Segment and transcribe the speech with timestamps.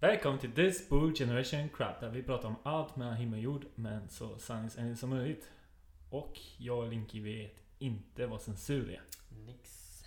[0.00, 3.66] Välkommen till This Bull Generation Crap där vi pratar om allt mellan himmel och jord
[3.74, 5.50] men så sanningsenligt som möjligt.
[6.10, 9.02] Och jag och Linky vet inte vad censur är.
[9.46, 10.02] Nix.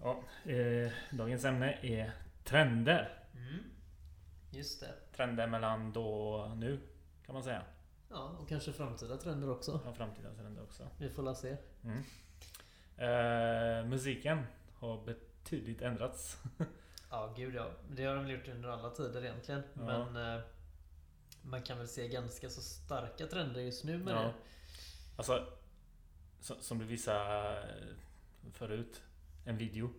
[0.00, 0.22] Ja,
[0.52, 2.12] eh, dagens ämne är
[2.44, 3.24] trender.
[3.34, 3.64] Mm.
[4.50, 4.94] Just det.
[5.16, 6.80] Trender mellan då och nu
[7.26, 7.62] kan man säga.
[8.10, 9.80] Ja, och kanske framtida trender också.
[9.84, 10.88] Ja, framtida trender också.
[10.98, 11.56] Vi får la se.
[11.84, 12.02] Mm.
[12.96, 14.42] Eh, musiken
[14.74, 15.04] har
[15.46, 16.36] betydligt ändrats.
[17.10, 17.70] Ja, gud ja.
[17.90, 19.62] Det har de väl gjort under alla tider egentligen.
[19.74, 20.08] Ja.
[20.08, 20.40] Men eh,
[21.42, 24.22] man kan väl se ganska så starka trender just nu med Ja.
[24.22, 24.32] det.
[25.16, 25.46] Alltså,
[26.40, 29.02] som, som du visade eh, förut.
[29.44, 29.90] En video.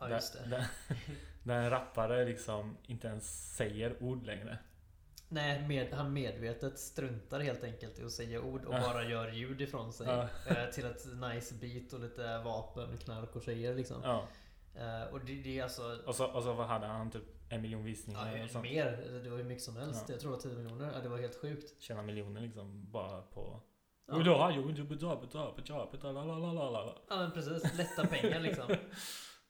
[0.00, 0.38] Ja, just det.
[0.48, 0.68] Där, där,
[1.42, 4.58] där en rappare liksom inte ens säger ord längre.
[5.28, 8.80] Nej, med, han medvetet struntar helt enkelt i att säga ord och Ja.
[8.80, 10.06] bara gör ljud ifrån sig.
[10.06, 10.28] Ja.
[10.46, 14.00] Eh, till ett nice beat och lite vapen, knark och tjejer liksom.
[14.04, 14.28] Ja.
[14.78, 15.98] Eh, och det, det är alltså...
[16.06, 17.10] Och så, och så vad hade han?
[17.10, 18.62] Typ en miljon visningar Ja, och sånt.
[18.64, 19.20] mer.
[19.24, 20.04] Det var ju mycket som helst.
[20.08, 20.12] Ja.
[20.14, 20.92] Jag tror det var 10 miljoner.
[20.94, 21.82] Ja, det var helt sjukt.
[21.82, 23.60] Tjäna miljoner liksom bara på...
[24.06, 24.14] Ja.
[27.08, 27.16] Ja.
[27.18, 28.64] Men precis, lätta pengar liksom.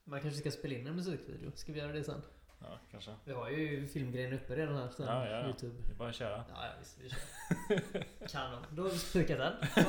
[0.05, 1.51] Man kanske ska spela in en musikvideo.
[1.55, 2.23] Ska vi göra det sen?
[2.61, 3.11] Ja, kanske.
[3.25, 5.07] Vi har ju filmgrejen uppe redan här sen.
[5.07, 5.45] Ja, ja, ja.
[5.45, 5.75] Youtube.
[5.87, 6.45] Det är bara att köra.
[6.55, 6.99] Ja, ja visst.
[7.01, 8.29] Vi kör.
[8.29, 8.63] Kanon.
[8.71, 9.53] Då har vi spikat den.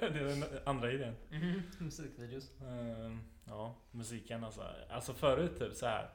[0.00, 1.14] Det är den andra idén.
[1.30, 2.50] Mhm, Musikvideos.
[2.60, 4.66] Ehm, ja, musiken alltså.
[4.90, 6.10] Alltså förut typ så här.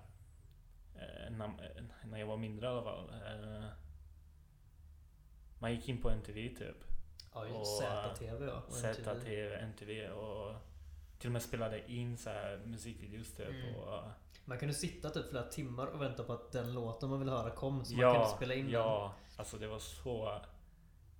[0.96, 3.10] eh, När, eh, när jag var mindre i alla fall.
[3.10, 3.66] eh,
[5.60, 6.84] Man gick in på MTV typ.
[7.34, 8.54] Ja, Och, ZTV ja.
[8.68, 8.94] och MTV.
[8.94, 10.56] ZTV, MTV och
[11.20, 13.50] till och med spelade in så här musikvideos typ.
[13.50, 13.76] Mm.
[13.76, 14.04] Och,
[14.46, 17.50] Man kunde sitta typ flera timmar och vänta på att den låten man ville höra
[17.50, 17.86] kom.
[17.86, 20.42] Så man ja, kunde spela in ja, alltså det var så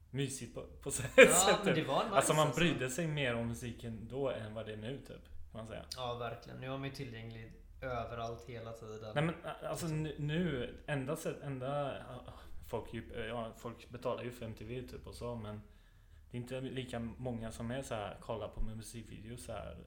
[0.10, 1.12] mysigt på, på så den.
[1.28, 1.48] sätt.
[1.48, 4.66] Ja, men det var nice Alltså man brydde sig mer om musiken då än vad
[4.66, 5.30] det är nu typ.
[5.54, 5.86] Kan man säga.
[5.96, 6.60] Ja, verkligen.
[6.60, 9.12] Nu är man ju tillgänglig överallt hela tiden.
[9.16, 9.36] Nej men
[9.70, 11.96] alltså nu, enda sätt, enda
[12.70, 12.94] folk,
[13.30, 15.62] ja, folk betalar ju för MTV typ och så men
[16.32, 19.78] det är inte lika många som är så här kollar på musikvideos så här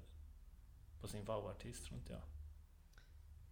[1.00, 2.22] på sin favoritartist tror inte jag.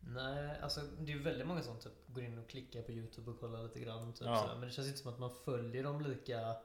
[0.00, 3.30] Nej, alltså det är ju väldigt många som typ går in och klickar på Youtube
[3.30, 4.12] och kollar lite grann.
[4.12, 4.50] Typ, Ja.
[4.54, 6.56] Men det känns inte som att man följer dem lika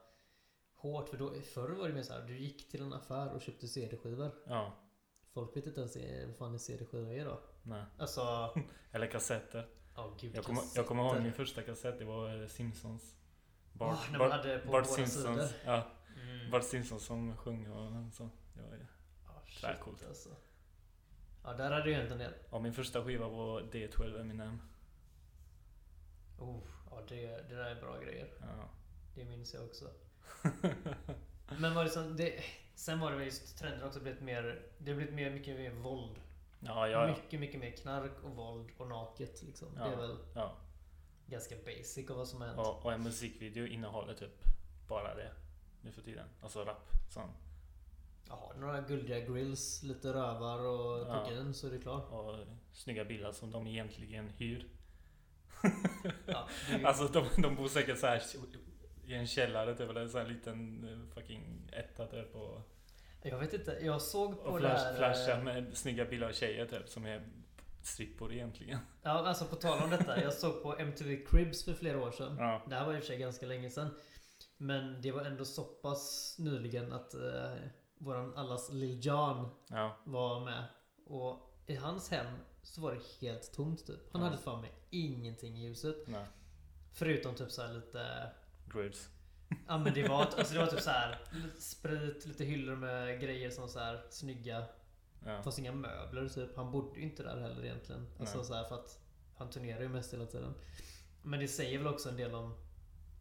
[0.76, 1.10] hårt.
[1.10, 4.32] För då, förr var det mer såhär, du gick till en affär och köpte CD-skivor.
[4.48, 4.89] Ja,
[5.34, 5.96] Folk vet inte ens
[6.28, 7.40] vad fan en CD-skiva är då.
[7.64, 7.84] nej.
[7.98, 8.54] Alltså,
[8.92, 9.68] Eller kassetter.
[9.96, 10.36] ja gud.
[10.36, 13.16] Jag kommer, jag kommer ihåg min första kassett, det var eh, Simpsons.
[13.74, 15.54] Bart, man hade på Bart Simpsons.
[15.66, 15.88] Ja,
[16.24, 16.52] Mm.
[16.52, 18.30] Bart Simpsons som sjöng och så.
[18.54, 18.86] Det var, ju-
[19.48, 20.06] shit, Tvärcoolt.
[20.08, 20.30] alltså.
[21.44, 22.34] Ja, där hade ju hänt en del.
[22.52, 24.62] ja, min första skiva var D12 Eminem.
[26.40, 26.60] Oh,
[26.92, 28.28] ja, det, det där är bra grejer.
[28.42, 28.70] Ja.
[29.16, 29.86] Det minns jag också.
[31.60, 32.44] Men var det så, det,
[32.80, 35.72] sen var det väl just trender också blivit mer, det har blivit mer, mycket mer
[35.72, 36.16] våld.
[36.60, 37.16] Ja, ja, ja.
[37.16, 39.68] Mycket, mycket mer knark och våld och naket liksom.
[39.78, 39.86] Ja.
[39.86, 40.56] Det är väl ja.
[41.28, 42.60] ganska basic av vad som har hänt.
[42.60, 44.44] Och, och en musikvideo innehåller typ
[44.88, 45.32] bara det
[45.82, 46.28] nu för tiden.
[46.42, 46.90] Alltså rap.
[47.10, 47.30] Sån.
[48.28, 51.20] Jaha, några guldiga grills, lite rövar och Ja.
[51.24, 52.12] kokain så är det klart.
[52.12, 52.38] Och
[52.74, 54.70] snygga bilar som de egentligen hyr.
[56.26, 58.20] Ja, ju- Alltså de, de bor säkert så här
[59.10, 59.90] i en källare typ.
[59.90, 62.36] Eller en sån här liten eh, fucking etta typ.
[62.36, 62.62] Och,
[63.24, 64.96] jag vet inte, jag såg på och det flash, här...
[64.98, 66.90] flashar eh, med snygga bilder av tjejer typ.
[66.90, 67.28] Som är
[67.84, 68.80] strippor egentligen.
[69.02, 70.22] Ja, alltså på tal om detta.
[70.22, 72.36] Jag såg på MTV Cribs för flera år sedan.
[72.40, 72.62] Ja.
[72.70, 73.90] Det här var i och för sig ganska länge sedan.
[74.58, 77.54] Men det var ändå så pass nyligen att eh,
[77.98, 79.98] våran allas Lil Jon Ja.
[80.04, 80.64] var med.
[81.06, 82.28] Och i hans hem
[82.64, 84.00] så var det helt tomt typ.
[84.12, 84.28] Han Ja.
[84.28, 85.96] hade fan med ingenting i huset.
[86.08, 86.26] Nej.
[86.94, 88.30] Förutom typ så lite...
[88.74, 89.10] Grids.
[89.68, 91.20] Ja men det var, alltså det var typ så här
[91.60, 94.66] sprit, lite hyllor med grejer som så här snygga.
[95.26, 95.32] Ja.
[95.32, 96.56] Det fanns inga möbler typ.
[96.56, 98.08] Han bodde ju inte där heller egentligen.
[98.20, 98.46] Alltså Nej.
[98.46, 99.00] så här för att
[99.38, 100.54] han turnerar ju mest hela tiden.
[101.24, 102.54] Men det säger väl också en del om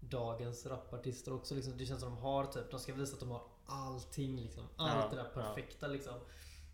[0.00, 1.54] dagens rapartister också.
[1.54, 1.78] Liksom.
[1.78, 4.64] Det känns som de har typ, de ska visa att de har allting liksom.
[4.76, 5.42] Allt Ja, det där ja.
[5.42, 6.14] perfekta liksom.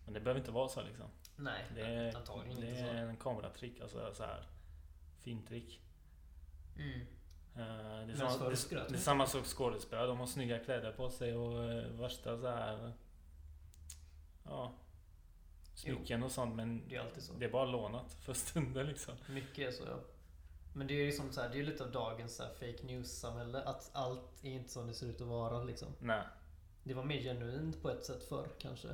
[0.05, 1.07] Men det behöver inte vara så liksom.
[1.37, 3.09] Nej, Det är, antagligen det inte är så.
[3.11, 3.81] en kameratrick.
[3.81, 4.47] Alltså så här.
[5.23, 5.81] Fintrick.
[6.77, 7.07] Mm.
[7.57, 10.07] Eh, Det är, samma, det, det är samma sak skådespelare.
[10.07, 12.93] De har snygga kläder på sig och eh, värsta så här.
[14.45, 14.73] Ja.
[15.75, 17.33] Smycken och sånt men Det är alltid så.
[17.33, 19.15] det är bara lånat för stunden liksom.
[19.29, 19.99] Mycket är så ja.
[20.77, 22.51] Men det är ju som så här, det är ju lite av dagens så här,
[22.55, 23.63] fake news-samhälle.
[23.63, 25.89] Att allt är inte som det ser ut att vara liksom.
[25.99, 26.23] Nej.
[26.85, 28.89] Det var mer genuint på ett sätt förr kanske.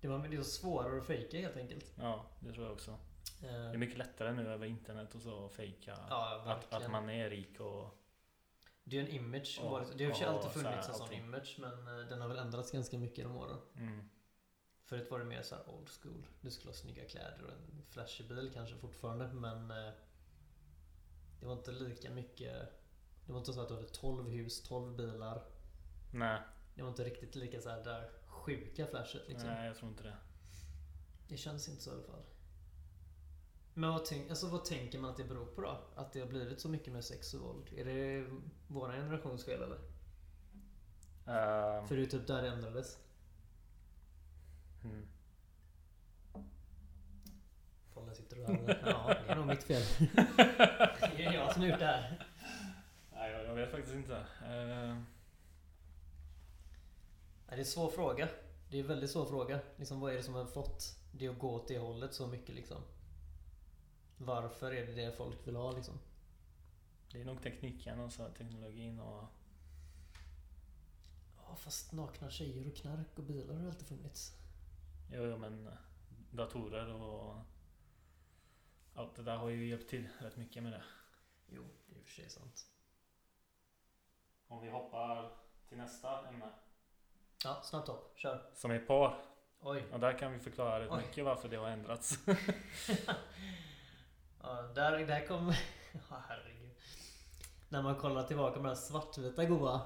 [0.00, 1.92] Det var, det var svårare att fejka helt enkelt.
[2.00, 2.90] Ja, det tror jag också.
[2.90, 2.96] Eh,
[3.40, 7.10] Det är mycket lättare nu över internet och så att fejka Ja, att, att man
[7.10, 7.98] är rik och...
[8.84, 9.58] Det är en image.
[9.62, 12.06] Ja, varit- det har ju ja, alltid så här, funnits en sån image men eh,
[12.08, 13.58] den har väl ändrats ganska mycket genom åren.
[13.76, 14.08] Mm.
[14.84, 16.26] Förut var det mer så här old school.
[16.40, 19.92] Du skulle ha snygga kläder och en flashig bil kanske fortfarande men eh,
[21.40, 22.54] Det var inte lika mycket
[23.26, 25.44] Det var inte så att du hade 12 hus, 12 bilar.
[26.12, 26.40] Nej,
[26.74, 29.48] Det var inte riktigt lika så här där sjuka flashet liksom.
[29.50, 30.16] nej jag tror inte det.
[31.28, 32.22] Det känns inte så i alla fall.
[33.74, 35.78] Men vad, tänk, alltså, vad tänker man att det beror på då?
[35.94, 37.70] Att det har blivit så mycket med sex och våld?
[37.76, 38.26] Är det
[38.68, 39.78] våra generations fel eller?
[41.26, 42.98] Ehm, För det är typ där det ändrades.
[44.84, 45.06] mm.
[47.94, 48.82] Pollen sitter och hör.
[48.86, 49.82] Ja, det är nog mitt fel.
[51.16, 52.28] Det är jag som har gjort det här.
[53.12, 54.26] Nej, jag, jag vet faktiskt inte.
[54.46, 55.04] Ehm,
[57.46, 58.28] Nej, det är en svår fråga.
[58.70, 59.60] Det är en väldigt svår fråga.
[59.76, 62.54] Liksom, vad är det som har fått det att gå åt det hållet så mycket
[62.54, 62.82] liksom?
[64.16, 65.98] Varför är det det folk vill ha liksom?
[67.14, 69.24] det är nog tekniken och så, teknologin och...
[71.36, 74.32] Ja, fast nakna tjejer och knark och bilar har alltid funnits.
[75.12, 75.70] Jo, jo, men
[76.30, 77.36] datorer och...
[78.94, 80.82] Allt det där har ju hjälpt till rätt mycket med det.
[81.48, 82.66] Jo, det är i och för sig sant.
[84.46, 85.36] Om vi hoppar
[85.68, 86.50] till nästa ämne.
[87.44, 88.12] Ja, snabbt hopp.
[88.16, 88.50] Kör.
[88.54, 89.18] Som är par.
[89.60, 89.84] Oj.
[89.92, 91.02] Och där kan vi förklara rätt Oj.
[91.06, 92.18] mycket varför det har ändrats.
[94.44, 95.52] Ja, där, där kom...
[96.10, 96.70] Ja, herregud.
[97.68, 99.80] När man kollar tillbaka på de här svartvita goa.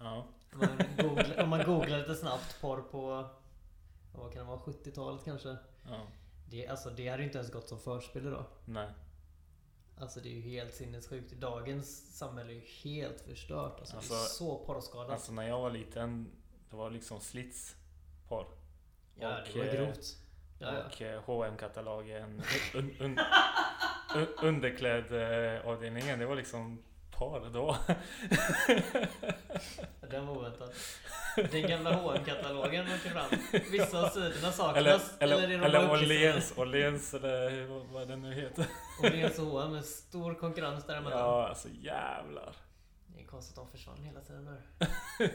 [0.00, 0.26] ja.
[0.52, 3.28] Om man googlar, om man googlar lite snabbt porr på...
[4.12, 4.58] Vad kan det vara?
[4.60, 5.56] 70-talet kanske?
[5.88, 6.06] ja.
[6.50, 8.44] Det, alltså, det hade ju inte ens gått som förspel idag.
[8.64, 8.88] Nej.
[10.00, 11.32] Alltså det är ju helt sinnessjukt.
[11.32, 13.80] Dagens samhälle är ju helt förstört.
[13.80, 15.10] Alltså, det är Alltså- så porrskadat.
[15.10, 16.30] Alltså när jag var liten,
[16.70, 17.76] det var liksom slits
[18.28, 18.46] porr.
[19.14, 20.16] ja, och, det var grovt.
[20.58, 20.84] Ja, ja.
[20.86, 22.42] Och eh, hm katalogen
[22.74, 23.18] un, un, un,
[24.42, 26.82] Underklädavdelningen, det var liksom
[27.20, 27.76] par då.
[30.10, 30.70] Den var oväntad.
[31.50, 33.30] Den gamla hm katalogen åker fram.
[33.70, 35.16] Vissa av sidorna saknas.
[35.18, 35.92] Eller, eller, eller uppklistrade?
[35.92, 38.66] Åhléns, Åhléns eller vad, det nu heter.
[39.02, 41.18] Åhléns och H&M stor konkurrens däremellan.
[41.18, 42.56] Ja, alltså jävlar.
[43.06, 44.60] Det är konstigt att de försvann hela tiden där.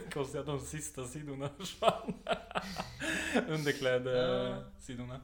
[0.12, 2.14] Konstigt att de sista sidorna försvann.
[3.48, 5.20] Underklädesidorna.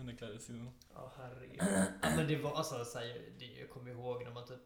[0.00, 0.70] Underklädesidorna.
[0.94, 1.56] Ja herregud.
[2.02, 4.60] Ja, men det var alltså så här, det, jag kommer ihåg när man typ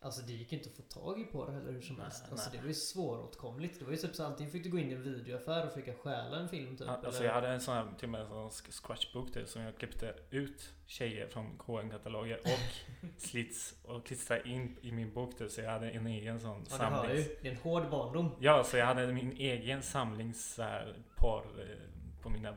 [0.00, 2.02] Alltså det gick ju inte att få tag i på det heller hur som Nej,
[2.04, 2.24] helst.
[2.30, 2.56] Alltså nej.
[2.58, 3.78] det var ju svåråtkomligt.
[3.78, 5.94] Det var ju typ så antingen fick du gå in i en videoaffär och försöka
[5.94, 6.86] stjäla en film typ.
[6.86, 9.44] Ja, Alltså eller- jag hade en sån här, till och med en sån scratchbook där,
[9.44, 15.12] som jag klippte ut tjejer från hm kataloger och slits och klistrade in i min
[15.12, 17.18] bok där, så jag hade en egen sån Ja, samlings...
[17.28, 17.36] ju.
[17.42, 18.30] Det är en hård barndom.
[18.40, 22.56] Ja, så jag hade min egen samlings så här, par eh, på mina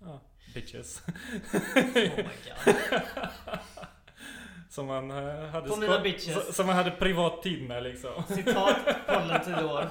[0.00, 0.20] ja,
[0.54, 1.02] bitches.
[2.66, 3.56] Oh
[4.70, 6.56] som man eh, hade På mina bitches.
[6.56, 8.22] Som man hade privat tid med liksom.
[8.28, 8.76] Citat
[9.06, 9.88] Pollen 10 år.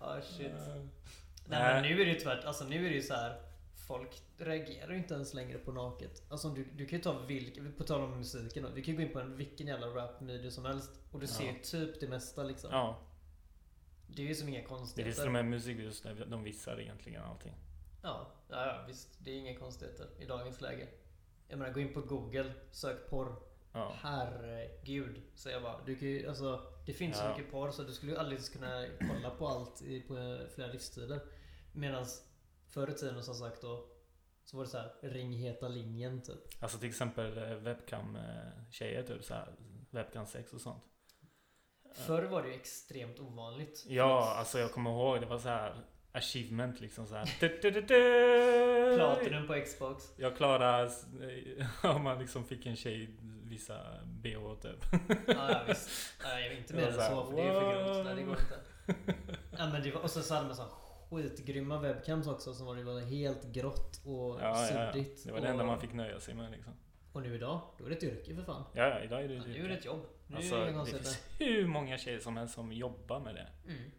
[0.00, 0.46] Ah shit.
[0.46, 1.74] Eh, Nej Nej.
[1.74, 2.44] men nu är det ju tvärt.
[2.44, 3.40] Alltså nu är det ju så här.
[3.88, 6.22] Folk reagerar ju inte ens längre på naket.
[6.30, 8.68] Alltså du, du kan ju ta vilken, på tal om musiken då.
[8.68, 10.90] Vi kan ju gå in på en, vilken jävla rap-video som helst.
[11.12, 11.54] Och du ser ju Ja.
[11.62, 12.70] typ det mesta liksom.
[12.72, 12.98] Ja,
[14.16, 15.16] Det är ju som inga det är konstigheter.
[15.16, 17.54] till och med musikvideos där de visar egentligen allting.
[18.02, 19.08] Ja, ja, ja, visst.
[19.18, 20.88] Det är inga konstigheter i dagens läge.
[21.48, 23.36] Jag menar, gå in på Google, sök porr.
[23.72, 23.92] Ja.
[23.96, 25.84] Herregud, säger jag bara.
[25.84, 27.36] Du kan ju, alltså, det finns så Ja.
[27.36, 31.20] mycket porr så du skulle ju aldrig kunna kolla på allt i, på flera livstider.
[31.72, 32.06] Medan
[32.68, 33.88] förr i tiden som sagt då,
[34.44, 36.62] så var det så här, ring heta linjen typ.
[36.62, 39.52] Alltså till exempel eh, webcam-tjejer typ så här,
[39.90, 40.82] webcam sex och sånt.
[41.94, 43.84] Förr var det ju extremt ovanligt.
[43.88, 45.74] Ja, alltså jag kommer ihåg det var så här
[46.12, 47.36] achievement liksom så här.
[47.40, 48.96] Du, du, du, du.
[48.96, 50.04] Platinum på Xbox.
[50.16, 50.90] Jag klarade
[51.82, 53.10] om man liksom fick en tjej
[53.44, 54.84] visa bh typ.
[55.26, 55.90] Ja, visst.
[56.24, 58.04] Nej, jag är inte mer än så så för det är för grovt.
[58.04, 58.60] Nej, det går inte.
[59.58, 60.70] Ja, men det var, och så så hade man så här
[61.10, 64.92] skitgrymma webcams också som var, det var helt grått och Ja, ja, ja.
[64.92, 65.24] suddigt.
[65.24, 66.72] Det var det och, enda man fick nöja sig med liksom.
[67.12, 68.64] Och nu idag, då är det ett yrke för fan.
[68.74, 70.06] Ja, ja idag är det Ja, nu är det ett jobb.
[70.32, 73.48] Nu Alltså, det finns hur många tjejer som helst som jobbar med det.
[73.72, 73.90] Mm.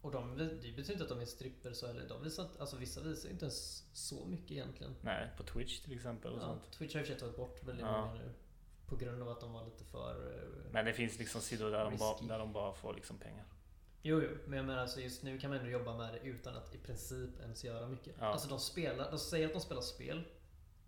[0.00, 3.00] Och de, det betyder inte att de är stripper så eller de visar, alltså vissa
[3.00, 4.94] visar inte ens så mycket egentligen.
[5.00, 6.72] Nej, på Twitch till exempel och Ja, sånt.
[6.72, 8.00] Twitch har sig tagit bort väldigt Ja.
[8.00, 8.30] många nu.
[8.86, 10.32] På grund av att de var lite för...
[10.34, 13.44] eh, Men det finns liksom sidor där de, bara, där de bara får liksom pengar.
[14.02, 16.56] Jo, jo, men jag menar alltså just nu kan man ändå jobba med det utan
[16.56, 18.14] att i princip ens göra mycket.
[18.18, 18.24] Ja.
[18.26, 20.24] Alltså de spelar, de säger att de spelar spel.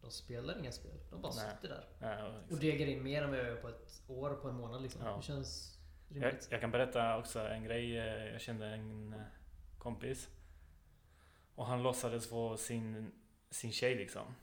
[0.00, 0.98] De spelar inga spel.
[1.10, 1.50] De bara Nej.
[1.54, 1.84] sitter där.
[1.98, 4.82] Ja, och degar in mer än vad jag gör på ett år, på en månad
[4.82, 5.02] liksom.
[5.04, 5.16] Ja.
[5.16, 5.78] Det känns
[6.08, 6.48] jag, rimligt.
[6.50, 7.98] jag kan berätta också en grej.
[7.98, 9.20] Eh, Jag kände en eh,
[9.78, 10.28] kompis.
[11.54, 13.12] Och han låtsades få sin,
[13.50, 14.34] sin tjej liksom.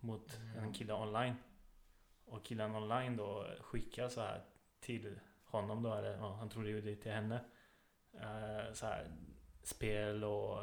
[0.00, 0.64] Mot Mm.
[0.64, 1.34] en kille online.
[2.24, 4.44] Och killen online då skickar så här
[4.80, 5.94] till honom då.
[5.94, 7.44] Eller ja, han trodde ju det till henne.
[8.14, 9.10] Eh, Så här
[9.62, 10.58] spel och,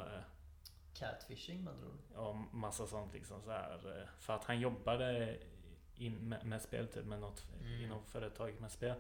[1.00, 2.16] Catfishing med andra ord.
[2.27, 4.00] och massa sånt liksom så här.
[4.01, 5.38] eh, För att han jobbade
[5.96, 7.82] in med, med spel typ, med något Mm.
[7.84, 8.96] inom företag med spel.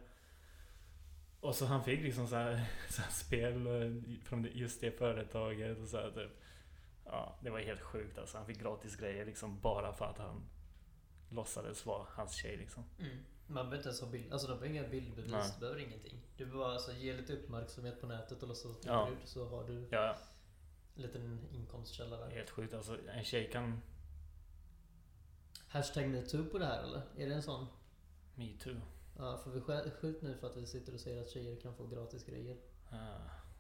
[1.39, 5.77] Och så han fick liksom så här, så här spel eh, från just det företaget
[5.79, 6.31] och så här, typ.
[7.05, 8.37] Ja, det var helt sjukt alltså.
[8.37, 10.43] Han fick gratis grejer liksom bara för att han
[11.29, 12.83] låtsades vara hans tjej liksom.
[12.99, 13.17] Mm.
[13.47, 16.21] Man behöver inte ens ha bild, alltså de behöver inga bildbevis, du behöver ingenting.
[16.37, 19.05] Du behöver bara alltså, ge lite uppmärksamhet på nätet och låtsas att du är Ja.
[19.05, 20.15] brud så har du Ja, en
[21.01, 22.29] liten inkomstkälla där.
[22.29, 22.97] helt sjukt alltså.
[23.09, 23.81] En tjej kan
[25.69, 27.01] Hashtag metoo på det här eller?
[27.17, 27.65] Är det en sån?
[28.35, 28.75] metoo.
[29.17, 31.75] Ja, får vi skä- skjut nu för att vi sitter och säger att tjejer kan
[31.75, 32.55] få gratis grejer?
[32.93, 32.99] Uh,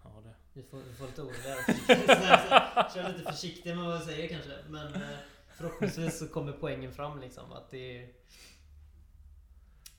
[0.03, 0.33] ja, det.
[0.53, 1.27] Vi får, vi får lite så-
[2.93, 4.51] Kör lite försiktigt med vad vi säger kanske.
[4.69, 5.17] Men eh,
[5.55, 8.09] förhoppningsvis så kommer poängen fram liksom att det är...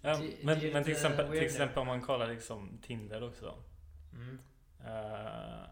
[0.00, 3.62] Ja, Det- men, det men till exempel, till exempel om man kollar liksom Tinder också.
[4.12, 4.38] Mm.
[4.84, 5.64] Eh,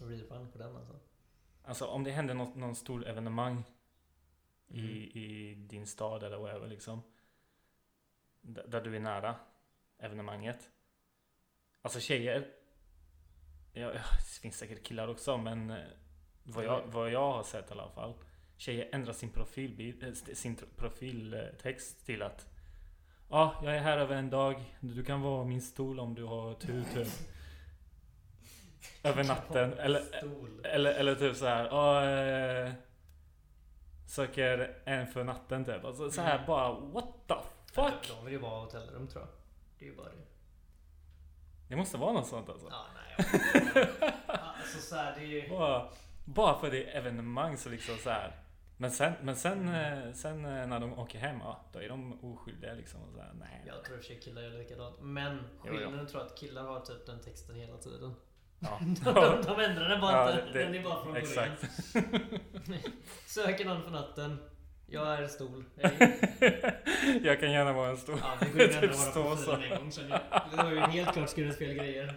[0.00, 1.00] Rerun på den alltså.
[1.64, 3.64] alltså om det händer något, någon stor evenemang
[4.70, 4.84] Mm.
[4.84, 7.02] i, i din stad eller whatever liksom.
[8.40, 9.34] Där du är nära
[9.98, 10.70] evenemanget.
[11.82, 12.52] Alltså tjejer.
[13.72, 15.84] Ja, det finns säkert killar också men eh,
[16.44, 18.14] vad jag, vad jag har sett i alla fall.
[18.56, 22.46] Tjejer ändrar sin profilbild, eh, sin profiltext till att
[23.30, 24.64] Ja, jag är här över en dag.
[24.80, 27.08] Du kan vara min stol om du har tur typ.
[29.02, 29.72] Över natten.
[29.78, 30.02] Eller,
[30.64, 31.64] eller, eller typ så här.
[31.64, 32.72] Ja, eh,
[34.06, 35.84] söker en för natten typ.
[35.84, 36.46] Alltså så här Mm.
[36.46, 37.34] bara what the
[37.72, 38.08] fuck?
[38.18, 39.30] De vill ju bara ha hotellrum tror jag.
[39.78, 40.26] Det är ju bara det.
[41.68, 42.66] Det måste vara något sånt alltså.
[42.70, 43.26] Ja, nej.
[43.74, 43.88] jag-
[44.38, 45.48] Alltså så här, det är ju...
[45.58, 45.88] Bara,
[46.24, 48.32] bara för det är evenemang så liksom så här.
[48.76, 52.24] Men sen, men sen, eh, sen eh, när de åker hem, ja, då är de
[52.24, 53.02] oskyldiga liksom.
[53.02, 53.62] Och så här, nej.
[53.66, 54.96] Jag tror i och för sig killar gör likadant.
[55.00, 55.72] Men Jo, jo.
[55.78, 58.14] skillnaden tror jag att killar har typ den texten hela tiden.
[58.58, 58.78] Ja.
[59.04, 60.52] De, de ändrar den bara Ja, inte.
[60.52, 61.26] det- den är bara från början.
[61.26, 61.64] Exakt.
[63.26, 64.38] Söker någon för natten.
[64.86, 65.64] Jag är stol.
[65.74, 65.92] Jag
[67.22, 68.18] Jag kan gärna vara en stor.
[68.22, 69.52] Ja, vi går ändrar Typ stå så.
[69.52, 70.08] en gång sen.
[70.50, 72.14] Det var ju helt klart skrivit fel grejer.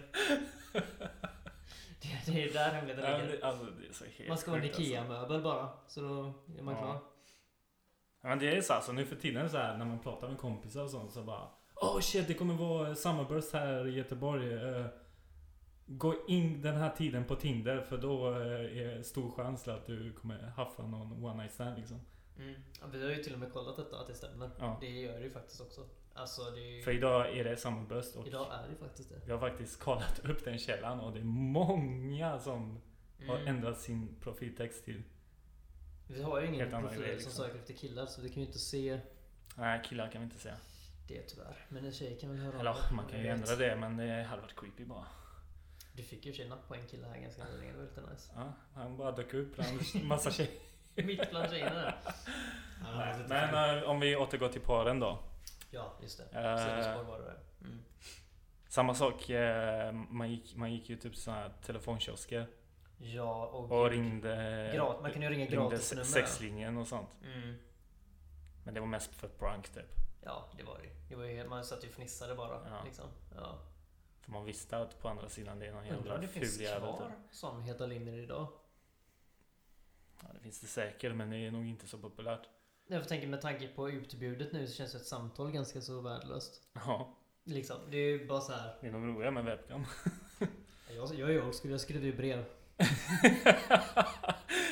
[2.02, 3.36] Det, det är där hemligheten Ja, ligger.
[3.40, 3.64] det, alltså,
[4.18, 4.82] det Man ska vara en alltså.
[4.82, 5.68] IKEA-möbel bara.
[5.86, 6.80] Så då är man Ja.
[6.80, 6.98] klar.
[8.22, 10.38] Ja, Men det är så alltså nu för tiden så här när man pratar med
[10.38, 14.54] kompisar och sånt så bara Oh shit det kommer vara summerburst här i Göteborg.
[14.54, 14.86] eh,
[15.92, 19.86] gå in den här tiden på Tinder för då eh, är det stor chans att
[19.86, 22.00] du kommer haffa någon one night stand liksom.
[22.38, 22.54] Mm.
[22.80, 24.50] Ja, vi har ju till och med kollat detta, att det stämmer.
[24.58, 24.78] Ja.
[24.80, 25.80] Det gör det ju faktiskt också.
[26.14, 26.82] Alltså ju...
[26.82, 29.20] För idag är det summerburst och Idag är det faktiskt det.
[29.26, 32.80] jag har faktiskt kollat upp den källan och det är många som
[33.28, 33.48] har Mm.
[33.56, 35.02] ändrat sin profiltext till
[36.08, 37.32] Vi har ju ingen profil grejer, som liksom.
[37.44, 39.00] söker efter killar så vi kan ju inte se
[39.56, 40.56] Nej killar kan vi inte säga.
[41.08, 41.66] det tyvärr.
[41.68, 44.42] Men en tjej kan väl höra Eller man kan ju ändra det men det hade
[44.42, 45.06] varit creepy bara.
[46.00, 47.72] Du fick ju napp på en kille här ganska nyligen.
[47.74, 48.32] Det var lite nice.
[48.36, 50.52] Ja, han bara dök upp bland massa tjejer.
[50.94, 51.94] Mitt bland tjejerna där.
[52.82, 55.18] Nej, Men eh, om vi återgår till paren då.
[55.70, 56.38] Ja, just det.
[56.38, 57.04] Eh.
[57.08, 57.38] Var det där.
[57.60, 57.78] Mm.
[58.68, 62.46] Samma sak, eh, man gick, man gick ju typ såna här telefonkiosker
[62.98, 63.72] Ja, och...
[63.80, 66.04] och ringde, Grat, man kan ju ringa ringde gratisnummer.
[66.04, 67.08] se- sexlinjen och sånt.
[67.24, 67.54] Mm.
[68.64, 69.92] Men det var mest för prank typ.
[70.24, 70.90] Ja, det var det ju.
[71.08, 71.16] det.
[71.16, 72.68] Var ju helt, man satt ju och fnissade bara.
[72.70, 72.84] Ja.
[72.84, 73.06] Liksom.
[73.36, 73.58] Ja.
[74.30, 76.56] För man visste att på andra sidan det är någon Undrar om jävla det finns
[76.56, 77.34] ful jävel kvar typ.
[77.36, 78.46] sån heta linjer idag.
[80.22, 82.48] Ja, det finns det säkert men det är nog inte så populärt.
[82.86, 86.62] Jag tänker med tanke på utbudet nu så känns ett samtal ganska så värdelöst.
[86.72, 88.76] Ja, Liksom, det är ju bara så här.
[88.80, 89.84] det är nog roligare med webcam.
[90.96, 92.44] Jag, jag, jag skulle jag skriver ju brev.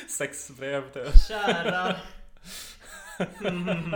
[0.09, 1.21] Sexbrev typ.
[1.27, 1.95] Kära...
[3.45, 3.93] Mm.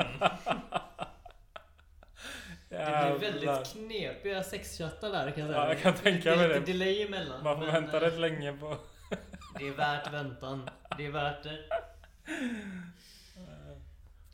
[2.78, 5.64] Det blir väldigt knepiga sexchattar där kan jag säga.
[5.64, 6.60] Ja, jag kan tänka det, mig är det.
[6.60, 7.44] lite delay emellan.
[7.44, 8.78] Man får men, vänta eh, rätt länge på...
[9.60, 10.70] Det är värt väntan.
[10.98, 11.60] Det är värt det.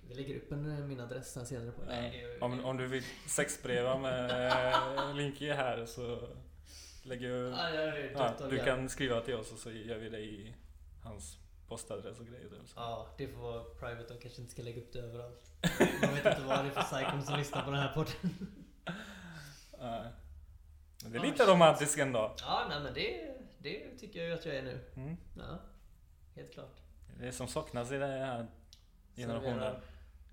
[0.08, 1.82] Vi lägger upp en, eh, min adress här senare på.
[1.88, 6.30] Nej, det är, Om, om du vill sexbreva med eh, Linky här så
[7.04, 7.52] lägger jag...
[7.52, 10.20] Ja, ja, det är Ja, du kan skriva till oss och så gör vi det
[10.20, 10.54] i
[11.04, 11.38] hans
[11.70, 12.50] postadress och grejer.
[12.66, 12.74] Så.
[12.76, 15.52] Ja, det får vara private och kanske inte ska lägga upp det överallt.
[16.02, 18.14] Man vet inte vad det är för psykon som lyssnar på den här podden.
[19.80, 20.12] Nej.
[21.04, 22.36] Men det är lite romantiskt ändå.
[22.40, 24.80] Ja, nej men det, det tycker jag ju att jag är nu.
[24.96, 25.18] Mm.
[25.38, 25.60] Ja,
[26.36, 26.82] helt klart.
[27.20, 28.48] Det som saknas i den här
[29.16, 29.76] generationen.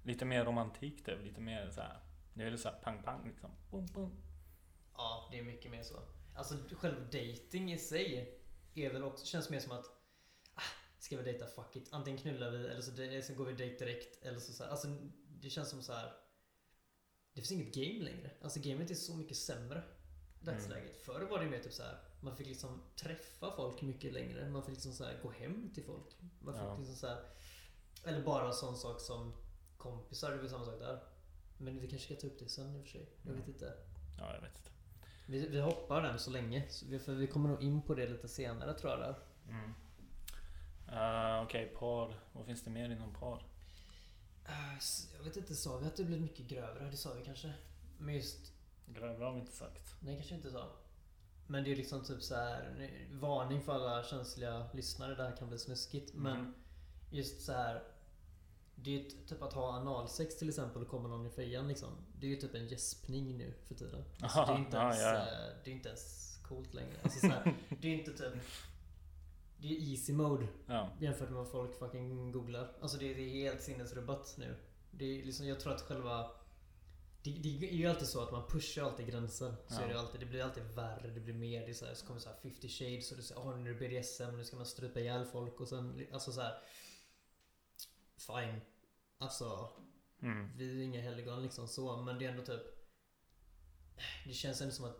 [0.02, 1.22] Lite mer romantik typ.
[1.22, 2.00] Lite mer så här.
[2.34, 3.50] Nu är det så här pang pang liksom.
[3.70, 4.12] Boom, boom.
[4.96, 5.96] Ja, det är mycket mer så.
[6.34, 8.38] Alltså själv dating i sig
[8.74, 9.95] är väl också, känns mer som att
[11.06, 11.46] Ska vi dejta?
[11.46, 11.88] Fuck it.
[11.92, 14.22] Antingen knullar vi eller så, eller så går vi dejt direkt.
[14.22, 14.70] Eller så, så här.
[14.70, 14.88] Alltså
[15.28, 16.12] det känns som så här.
[17.34, 18.30] Det finns inget game längre.
[18.42, 19.82] Alltså gamet är så mycket sämre.
[20.40, 20.96] i Dagsläget.
[20.96, 21.98] Förr var det mer typ så här.
[22.20, 24.48] Man fick liksom träffa folk mycket längre.
[24.48, 26.16] Man fick liksom så här gå hem till folk.
[26.40, 26.76] Man fick Ja.
[26.78, 27.24] liksom så här,
[28.04, 29.32] Eller bara sån sak som
[29.76, 31.02] kompisar, det var samma sak där.
[31.58, 33.08] Men vi kanske ska ta upp det sen i och för sig.
[33.22, 33.54] Jag vet Mm.
[33.54, 33.74] inte.
[34.18, 34.70] Ja, jag vet inte.
[35.26, 36.68] Vi, vi hoppar den så länge.
[37.04, 39.18] För vi kommer nog in på det lite senare tror jag där.
[39.48, 39.70] Mm.
[40.92, 42.14] Uh, Okej, par.
[42.32, 43.42] Vad finns det mer inom par?
[44.78, 46.90] S- Jag vet inte, sa vi att det blev mycket grövre?
[46.90, 47.52] Det sa vi kanske.
[47.98, 48.52] Men just
[48.88, 49.94] Grövre har vi inte sagt.
[50.00, 50.64] Nej, kanske inte så.
[51.46, 55.14] Men det är liksom typ så här varning för alla känsliga lyssnare.
[55.14, 56.14] Det här kan bli snuskigt.
[56.14, 56.54] Men Mm.
[57.10, 57.82] just så här.
[58.74, 61.88] Det är ju typ att ha analsex till exempel och komma någon i fejan liksom.
[62.18, 64.04] Det är ju typ en gäspning nu för tiden.
[64.22, 65.18] Alltså, det är inte ens, ja, ja.
[65.20, 66.96] eh, det är inte ens coolt längre.
[67.04, 68.34] Alltså, så här, det är inte typ...
[69.58, 70.90] Det är easy mode Ja.
[71.00, 72.76] jämfört med vad folk fucking googlar.
[72.80, 74.56] Alltså det, det är helt sinnesrubbat nu.
[74.90, 76.30] Det är liksom, jag tror att själva...
[77.22, 79.54] Det, det är ju alltid så att man pushar alltid gränser.
[79.68, 79.84] Så Ja.
[79.84, 81.60] är det, alltid, det blir alltid värre, det blir mer.
[81.60, 83.70] Det är så, här, så kommer så här 50 shades och du säger åh nu
[83.70, 86.54] är det BDSM, nu ska man strypa ihjäl folk och sen alltså så här.
[88.18, 88.60] Fine.
[89.18, 89.70] Alltså,
[90.22, 90.50] Mm.
[90.56, 92.62] vi är inga helgon liksom så, men det är ändå typ...
[94.26, 94.96] Det känns ändå som att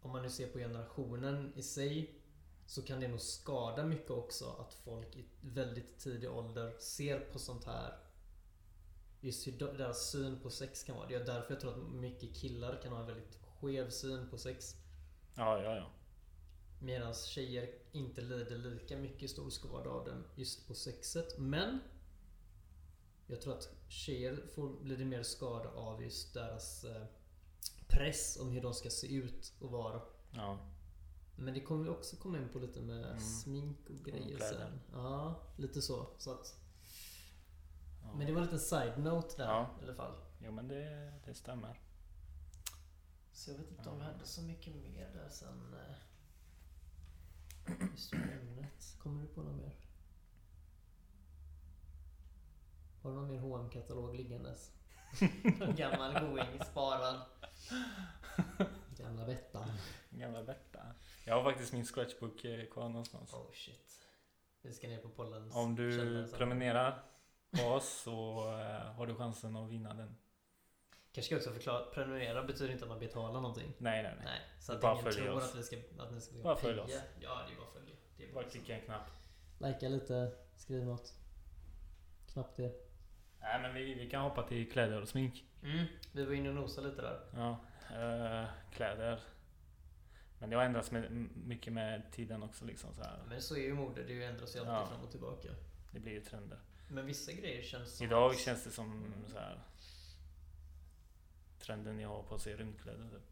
[0.00, 2.20] om man nu ser på generationen i sig
[2.66, 7.38] så kan det nog skada mycket också att folk i väldigt tidig ålder ser på
[7.38, 7.98] sånt här.
[9.20, 11.08] Just hur de- deras syn på sex kan vara.
[11.08, 14.38] Det är därför jag tror att mycket killar kan ha en väldigt skev syn på
[14.38, 14.76] sex.
[15.34, 15.90] Ja, ja, ja.
[16.80, 21.38] Medan tjejer inte lider lika mycket stor skada av den just på sexet.
[21.38, 21.78] Men
[23.26, 27.02] jag tror att tjejer får lider mer skada av just deras eh,
[27.88, 30.00] press om hur de ska se ut och vara.
[30.34, 30.58] ja.
[31.36, 33.20] Men det kommer vi också komma in på lite med Mm.
[33.20, 34.58] smink och grejer kläder.
[34.58, 34.80] sen.
[34.92, 36.06] Ja, lite så.
[36.18, 36.58] så att,
[38.02, 38.14] ja.
[38.14, 39.70] Men det var en liten side-note där Ja.
[39.80, 40.14] i alla fall.
[40.44, 41.80] Jo, men det, det stämmer.
[43.32, 45.74] Så jag vet inte om vi hade så mycket mer där sen.
[45.74, 45.96] eh,
[47.90, 48.96] Just ämnet.
[49.02, 49.74] Kommer du på något mer?
[53.02, 54.72] Har du någon mer hm katalog liggandes?
[55.60, 57.20] Någon gammal going sparad.
[58.96, 59.68] Gamla Bettan.
[60.10, 60.86] Gamla Berta.
[61.28, 63.32] Jag har faktiskt min scratchbook eh, kvar någonstans.
[63.34, 64.06] Oh shit.
[64.62, 67.02] Vi ska ner på pollens Om du prenumererar
[67.50, 70.16] på oss så eh, har du chansen att vinna den.
[71.12, 71.84] Kanske ska jag också förklara.
[71.84, 73.72] Prenumerera betyder inte att man betalar någonting.
[73.78, 74.24] Nej, nej, nej.
[74.24, 75.50] Nej, så att bara ingen följa tror oss.
[75.50, 77.02] att, vi ska, att ni ska Bara följ oss.
[77.20, 77.94] Ja, det är bara följa.
[78.16, 79.10] Det är Bara bara klicka en knapp.
[79.58, 81.14] Lajka lite, skriv något.
[82.32, 82.72] Knappt det.
[83.40, 85.44] Nej, men vi, vi kan hoppa till kläder och smink.
[85.62, 87.20] Mm, vi var inne och nosade lite där.
[87.34, 87.50] Ja,
[87.90, 89.20] eh, kläder.
[90.38, 91.12] Men det har ändrats med,
[91.46, 93.22] mycket med tiden också liksom så här.
[93.28, 94.86] Men så är ju mode, det ändras ju alltid Ja.
[94.86, 95.48] fram och tillbaka.
[95.90, 96.58] Det blir ju trender.
[96.88, 99.60] Men vissa grejer känns som Idag att- känns det som så här.
[101.58, 103.22] Trenden jag har på sig rymdkläder typ.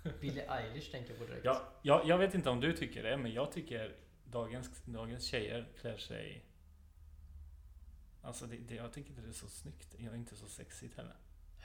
[0.20, 1.44] Billie Eilish tänker jag på direkt.
[1.44, 5.68] Ja, jag, jag vet inte om du tycker det, men jag tycker dagens, dagens tjejer
[5.80, 6.44] klär sig...
[8.22, 9.94] Alltså det, det, jag tycker inte det är så snyggt.
[9.98, 11.14] Jag är inte så sexigt heller.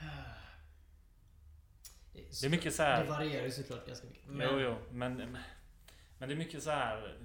[2.16, 3.04] Det, Det är mycket så Det här...
[3.04, 4.26] varierar ju såklart ganska mycket.
[4.28, 5.16] Men, Jo, jo, men,
[6.18, 7.18] men det är mycket så här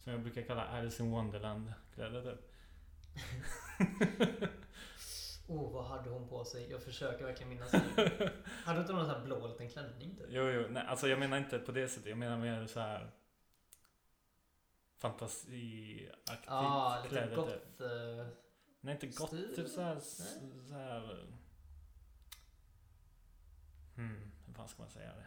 [0.00, 2.50] Som jag brukar kalla Alice in Wonderland kläder typ.
[5.48, 6.70] Oh, vad hade hon på sig?
[6.70, 8.32] Jag försöker verkligen minnas det.
[8.64, 10.26] Hade du inte någon sån här blå liten klänning typ?
[10.28, 12.08] Jo, jo, nej, alltså jag menar inte på det sättet.
[12.08, 13.10] Jag menar mer så här
[14.96, 17.36] Fantasiaktigt ah, lite kläder typ.
[17.36, 17.80] gott.
[17.80, 18.26] eh,
[18.80, 19.30] Nej, inte gott.
[19.30, 20.00] Typ så här,
[20.68, 21.26] så här
[23.96, 25.26] Hmm, hur fan ska man säga det?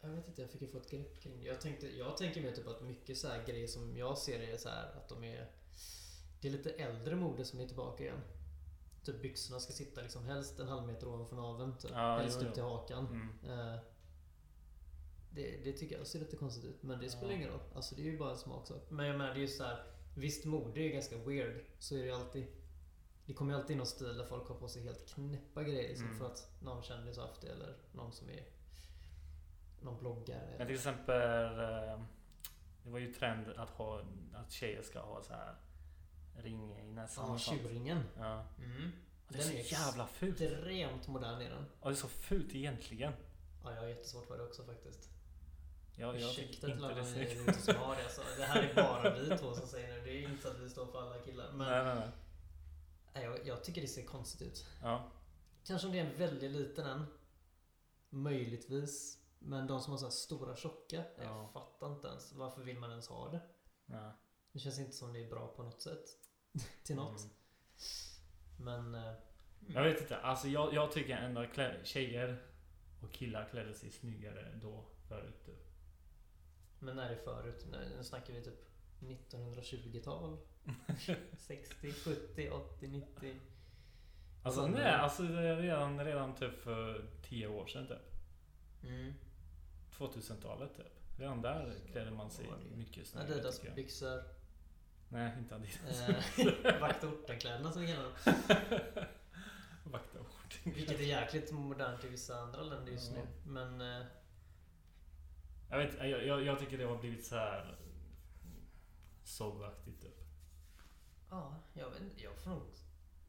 [0.00, 1.46] Jag vet inte, jag fick ju få ett grepp kring det.
[1.46, 4.56] Jag, tänkte, jag tänker mer typ att mycket så här grejer som jag ser är
[4.56, 5.50] så här att de är...
[6.40, 8.20] Det är lite äldre mode som är tillbaka igen.
[9.04, 11.78] Typ byxorna ska sitta liksom helst en halv meter ovanför naveln.
[11.78, 11.90] Typ.
[11.94, 13.06] Ja, helst jo, upp till hakan.
[13.06, 13.58] Mm.
[13.58, 13.80] Eh,
[15.30, 16.82] det, det tycker jag ser lite konstigt ut.
[16.82, 17.36] Men det spelar Ja.
[17.36, 17.60] ingen roll.
[17.74, 18.90] Alltså det är ju bara en smaksak.
[18.90, 19.84] Men jag menar det är ju så här.
[20.16, 21.64] Visst mode är ganska weird.
[21.78, 22.46] Så är det ju alltid.
[23.32, 25.88] Det kommer ju alltid in någon stil där folk har på sig helt knäppa grejer.
[25.88, 26.18] Liksom, Mm.
[26.18, 27.48] För att någon kändis har haft det.
[27.48, 28.44] Eller någon som är
[29.80, 30.54] någon bloggare.
[30.58, 32.00] Men till exempel eh,
[32.82, 34.02] Det var ju trend att ha
[34.34, 35.54] Att tjejer ska ha så här
[36.36, 38.04] Ring i näsan Ja, tjuringen.
[38.18, 38.44] Ja.
[38.58, 38.92] Mm.
[39.26, 40.40] Och det är så är jävla fult.
[40.40, 41.66] Extremt modern är den.
[41.80, 43.12] Och det är så fult egentligen.
[43.64, 45.10] Ja, jag har jättesvårt för det också faktiskt.
[45.96, 48.04] Ja, jag Ursäkta till alla ni som har det.
[48.04, 50.00] Alltså, det här är bara vi två som säger det.
[50.00, 51.52] Det är inte så att vi står för alla killar.
[51.52, 52.08] Men Nej, nej, nej.
[53.14, 54.66] Nej, jag, jag tycker det ser konstigt ut.
[54.82, 55.10] Ja.
[55.64, 57.06] Kanske om det är en väldigt liten en.
[58.10, 59.18] Möjligtvis.
[59.38, 61.04] Men de som har så stora tjocka.
[61.16, 61.22] Ja.
[61.22, 62.32] Jag fattar inte ens.
[62.32, 63.40] Varför vill man ens ha det?
[63.86, 64.12] ja.
[64.52, 66.04] Det känns inte som det är bra på något sätt.
[66.82, 67.20] Till något.
[67.20, 67.32] Mm.
[68.56, 68.94] Men...
[68.94, 69.14] eh,
[69.68, 70.16] Jag vet inte.
[70.16, 72.42] Alltså jag, jag tycker ändå att klä, tjejer
[73.02, 75.68] Och killar klädde sig snyggare då, förut typ.
[76.78, 77.66] Men när är förut?
[77.70, 78.64] Nu, nu snackar vi typ
[79.00, 80.38] 1920-tal.
[81.38, 83.34] 60, 70, 80, 90.
[84.42, 88.12] Alltså nej, alltså det är redan, redan typ för 10 år sedan typ.
[88.84, 89.14] Mm.
[89.98, 90.86] 2000-talet typ.
[91.18, 92.46] Redan där klädde man sig
[92.76, 93.76] mycket snyggare Adidas tycker jag.
[93.76, 94.22] byxor.
[95.08, 96.08] Nej, inte Adidas.
[96.08, 98.12] Eh, Vakta orten-kläderna som vi kallar dem.
[100.64, 103.22] Vilket är jäkligt modernt i vissa andra länder just Ja.
[103.22, 103.50] nu.
[103.52, 104.06] Men eh,
[105.70, 107.78] Jag vet jag, jag, jag tycker det har blivit så här
[109.24, 110.21] Sovaktigt typ.
[111.32, 112.20] Ja, jag vet.
[112.22, 112.62] Jag får nog...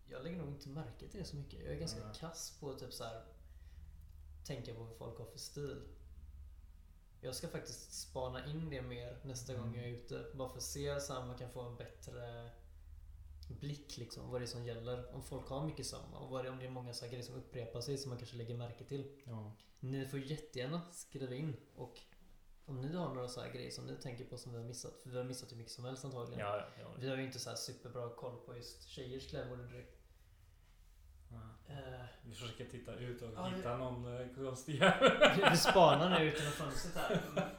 [0.07, 1.59] Jag lägger nog inte märke till det så mycket.
[1.59, 2.15] Jag är ganska Nej.
[2.19, 3.23] kass på att typ så här
[4.45, 5.81] tänka på vad folk har för stil.
[7.21, 9.79] Jag ska faktiskt spana in det mer nästa gång Mm.
[9.79, 10.25] jag är ute.
[10.35, 12.49] Bara för att se så här, man kan få en bättre
[13.47, 14.29] blick liksom.
[14.31, 15.15] Vad det är som gäller.
[15.15, 16.19] Om folk har mycket samma.
[16.19, 18.35] Och vad det, om det är många så grejer som upprepar sig som man kanske
[18.37, 19.21] lägger märke till.
[19.25, 19.51] Ja.
[19.79, 21.99] Ni får jättegärna skriva in och
[22.65, 24.93] om ni har några så här grejer som ni tänker på som vi har missat.
[25.03, 26.39] För vi har missat hur mycket som helst antagligen.
[26.39, 26.87] Ja, ja, ja.
[26.99, 29.97] Vi har ju inte så här superbra koll på just tjejers klädmode direkt.
[31.31, 31.73] Ja.
[31.73, 35.11] Eh, Vi försöker titta ut och Ja, hitta någon eh, konstig jävel.
[35.35, 37.21] vi- vi spanar nu ut genom fönstret här.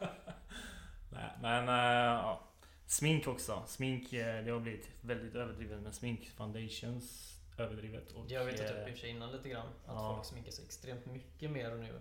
[1.13, 1.75] Nej, men äh,
[2.15, 2.41] ja.
[2.87, 3.63] Smink också.
[3.67, 6.31] Smink, det har blivit väldigt överdrivet med smink.
[6.37, 8.13] Foundations överdrivet.
[8.13, 9.67] Och, Det har vi tagit upp i och för sig innan lite grann.
[9.67, 10.15] Att Ja.
[10.15, 12.01] folk sminkar sig extremt mycket mer nu.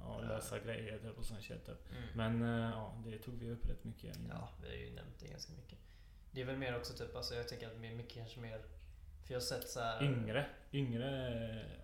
[0.00, 1.90] Ja, lösa grejer typ och sånt shit typ.
[1.90, 2.02] Mm.
[2.38, 4.16] Men eh, ja, det tog vi upp rätt mycket.
[4.16, 4.28] innan.
[4.36, 5.78] Ja, vi har ju nämnt det ganska mycket.
[6.30, 8.58] Det är väl mer också typ, alltså jag tänker att det är mycket kanske mer...
[9.24, 10.02] För jag har sett så här.
[10.04, 10.46] Yngre.
[10.72, 11.28] Yngre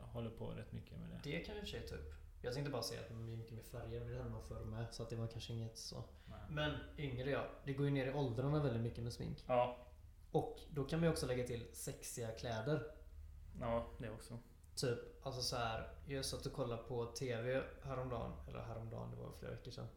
[0.01, 1.21] eh, håller på rätt mycket med det.
[1.31, 2.15] Det kan vi i och för sig ta upp.
[2.43, 4.87] Jag tänkte bara säga att man blir mycket mer färger, det hade man förr med.
[4.91, 6.05] Så att det var kanske inget så.
[6.27, 6.39] Nej.
[6.51, 9.45] Men yngre ja, det går ju ner i åldrarna väldigt mycket med smink.
[9.47, 9.87] Ja,
[10.31, 12.83] Och då kan man ju också lägga till sexiga kläder.
[13.61, 14.39] ja, det också.
[14.81, 15.89] Typ, alltså så här.
[16.07, 18.33] Jag satt och kollade på TV häromdagen.
[18.49, 19.89] Eller häromdagen, det var flera veckor sedan.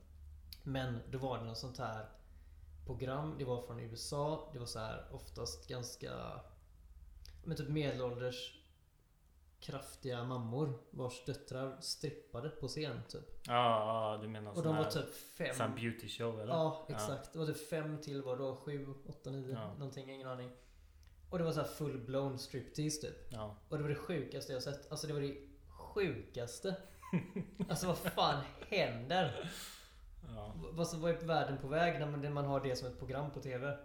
[0.63, 2.05] Men då var det något sånt här
[2.85, 3.35] program.
[3.37, 4.49] Det var från USA.
[4.53, 6.11] Det var så här oftast ganska...
[7.43, 8.57] Men typ medelålders
[9.59, 13.47] kraftiga mammor vars döttrar strippade på scen typ.
[13.47, 15.55] Ja, ja du menar Och de var typ fem...
[15.55, 16.53] sån beauty show eller?
[16.53, 17.33] Ja, exakt.
[17.33, 18.55] Det var typ fem till var då?
[18.55, 19.73] Sju, åtta, nio, Ja.
[19.73, 20.11] någonting.
[20.11, 20.51] Ingen aning.
[21.31, 23.15] Och det var så här full blown striptease typ.
[23.29, 23.55] Ja.
[23.69, 24.91] Och det var det sjukaste jag sett.
[24.91, 25.37] Alltså det var det
[25.69, 26.75] sjukaste.
[27.69, 29.51] Alltså vad fan händer?
[30.35, 30.53] ja.
[30.55, 33.77] V- Vad, är världen på väg när man, har det som ett program på TV?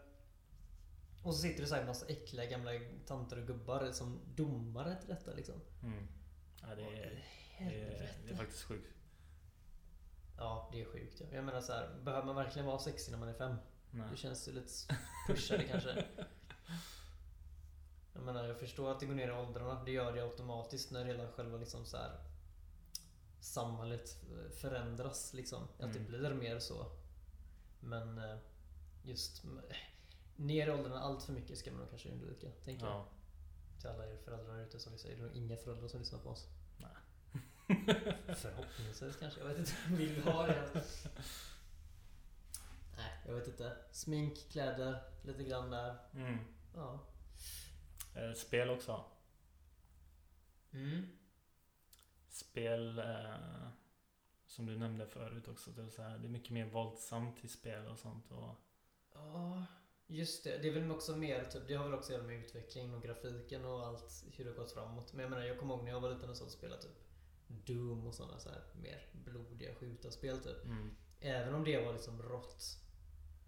[1.22, 2.70] Och så sitter det så här en massa äckliga gamla
[3.06, 5.60] tanter och gubbar som domare till detta liksom.
[5.82, 6.08] Mm.
[6.62, 7.24] Ja, det är,
[7.58, 8.94] det, är, det är faktiskt sjukt.
[10.38, 11.20] Ja, det är sjukt.
[11.20, 11.26] Ja.
[11.36, 13.56] Jag menar så här, behöver man verkligen vara sexig när man är fem?
[13.90, 14.08] Nej.
[14.10, 14.72] Det känns ju lite
[15.28, 16.04] pushade kanske.
[18.16, 19.84] Jag menar, jag förstår att det går ner i åldrarna.
[19.84, 22.18] Det gör det automatiskt när hela själva liksom så här
[23.40, 24.16] samhället
[24.60, 25.62] förändras liksom.
[25.62, 26.06] Att det Mm.
[26.06, 26.86] blir mer så.
[27.80, 28.36] Men eh,
[29.02, 29.42] just
[30.36, 32.50] ner i åldrarna allt för mycket ska man nog kanske undvika.
[32.64, 32.94] Tänker jag.
[32.94, 33.06] Ja.
[33.80, 35.16] Till alla er föräldrar ute som säger.
[35.16, 36.46] Det är nog inga föräldrar som lyssnar på oss.
[36.76, 36.90] Nej.
[38.34, 39.40] Förhoppningsvis kanske.
[39.40, 39.72] Jag vet inte.
[39.90, 40.84] Vill vi ha det?
[42.96, 43.76] Nej, jag vet inte.
[43.92, 45.96] Smink, kläder, lite grann där.
[46.14, 46.38] Mm.
[46.74, 47.00] Ja.
[48.16, 49.04] Eh, Spel också.
[50.72, 51.06] Mm.
[52.28, 53.68] Spel eh,
[54.46, 55.70] som du nämnde förut också.
[55.70, 58.30] Det är, så här, det är mycket mer våldsamt i spel och sånt.
[58.30, 58.54] Och,
[59.14, 59.66] Ja,
[60.06, 60.58] just det.
[60.58, 63.02] Det är väl också mer typ, det har väl också att göra med utveckling och
[63.02, 65.12] grafiken och allt, hur det har gått framåt.
[65.12, 67.06] Men jag menar, jag kommer ihåg när jag var liten och spelade typ
[67.46, 70.64] Doom och sådana så här mer blodiga skjutarspel typ.
[70.64, 70.96] mm.
[71.20, 72.85] Även om det var liksom rått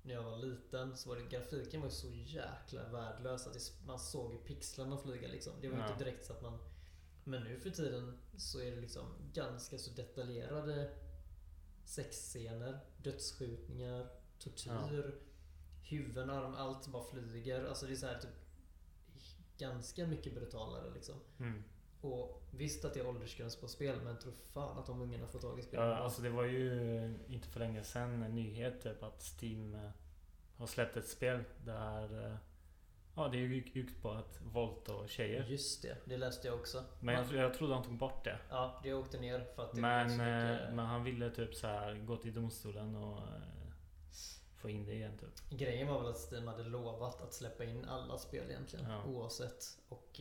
[0.03, 3.99] när jag var liten så var det, grafiken var så jäkla värdelös att det, man
[3.99, 5.53] såg ju pixlarna flyga liksom.
[5.61, 5.93] Det var ju Ja.
[5.93, 6.59] inte direkt så att man...
[7.25, 10.91] Men nu för tiden så är det liksom ganska så detaljerade
[11.85, 14.09] sexscener, dödsskjutningar,
[14.39, 15.21] tortyr,
[15.83, 17.65] huvuden av dem, allt bara flyger.
[17.65, 18.31] Alltså det är så här typ
[19.59, 21.15] ganska mycket brutalare liksom.
[21.39, 21.65] Mm.
[22.01, 25.39] Och visst att det är åldersgräns på spel men tror fan att de ungarna får
[25.39, 25.81] tag i spel.
[25.81, 29.91] Ja, alltså det var ju inte för länge sedan en nyhet typ att Steam eh,
[30.57, 32.37] har släppt ett spel där eh,
[33.19, 35.45] Ja, det gick ut på att våldta tjejer.
[35.45, 36.85] Just det, det läste jag också.
[37.01, 38.39] Men jag, jag trodde han tog bort det.
[38.51, 40.69] Ja, det åkte ner för att det Men, mycket...
[40.69, 43.21] eh, men han ville typ så här gå till domstolen och
[44.57, 45.59] få in det igen typ.
[45.59, 48.91] Grejen var väl att Steam hade lovat att släppa in alla spel egentligen.
[48.91, 49.05] Ja.
[49.05, 49.65] Oavsett.
[49.89, 50.21] Och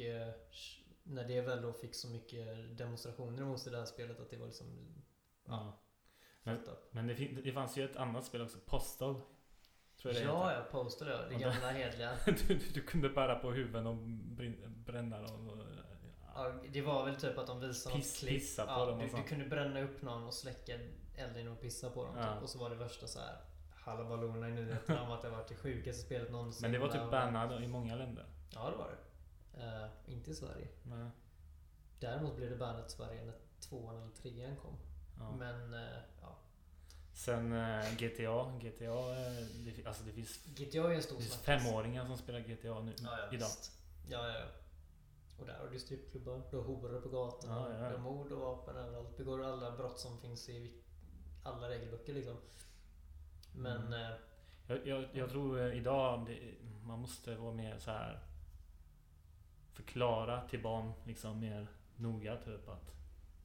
[1.10, 4.46] när det väl då fick så mycket demonstrationer mot det här spelet att det var
[4.46, 4.67] liksom...
[5.48, 5.80] Ja.
[6.43, 6.60] Men-.
[6.91, 9.13] Men det, det fanns ju ett annat spel också, Postal.
[10.02, 10.60] Tror jag det Ja, heter.
[10.62, 11.17] ja, Postal ja.
[11.30, 12.12] Det Och gamla hedliga.
[12.48, 13.96] du, du kunde bära på huven och
[14.38, 15.50] brin- bränna dem.
[15.50, 15.58] Och,
[16.36, 18.34] Ja, det var väl typ att de visade något Piss- klipp.
[18.34, 20.74] pissa på ja, dem och du, du kunde bränna upp någon och släcka
[21.15, 22.17] elden att pissa på dem.
[22.17, 22.34] Ja.
[22.34, 22.43] Typ.
[22.43, 23.38] Och så var det värsta så här
[23.76, 26.62] halabaloona i nyheterna om att det var det sjukaste spelet någonsin.
[26.62, 28.26] Men det var typ bannat i många länder.
[28.54, 28.98] Ja, det var det.
[29.60, 30.67] Eh, inte i Sverige.
[30.84, 31.12] Men,
[32.00, 34.76] Däremot blev det bannat i Sverige när tvåan eller trean kom.
[35.20, 35.32] ja.
[35.32, 36.36] Men eh, ja.
[37.13, 38.52] Sen eh, GTA.
[38.60, 39.15] GTA,
[39.65, 42.93] det, alltså det finns, GTA är en stor det finns femåringar som spelar GTA nu
[43.04, 43.48] Ja, ja, idag.
[43.48, 43.72] visst.
[44.10, 44.46] Ja, ja, ja.
[45.39, 48.32] Och där har du strippklubbar, du har horor på gatorna, Ja, ja, du har mord
[48.32, 49.17] och vapen överallt.
[49.17, 50.74] Begår alla brott som finns i
[51.43, 52.38] alla regelböcker liksom.
[53.52, 53.93] Men...
[53.93, 54.13] Mm.
[54.67, 58.20] Jag, jag, jag tror idag det, man måste vara mer så här
[59.78, 62.92] förklara till barn liksom mer noga typ att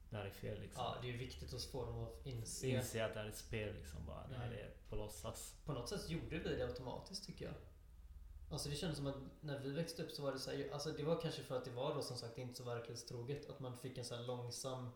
[0.09, 0.83] det här är fel liksom.
[0.83, 2.67] ja, det är ju viktigt att få dem att inse.
[2.67, 4.27] Inse att det här är ett spel liksom bara.
[4.27, 4.59] Det här Mm.
[4.59, 5.55] är på låtsas.
[5.65, 7.53] På något sätt gjorde vi det automatiskt tycker jag.
[8.51, 10.91] Alltså det kändes som att när vi växte upp så var det så här, alltså
[10.91, 13.49] det var kanske för att det var då som sagt inte så verklighetstroget.
[13.49, 14.89] Att man fick en så långsam...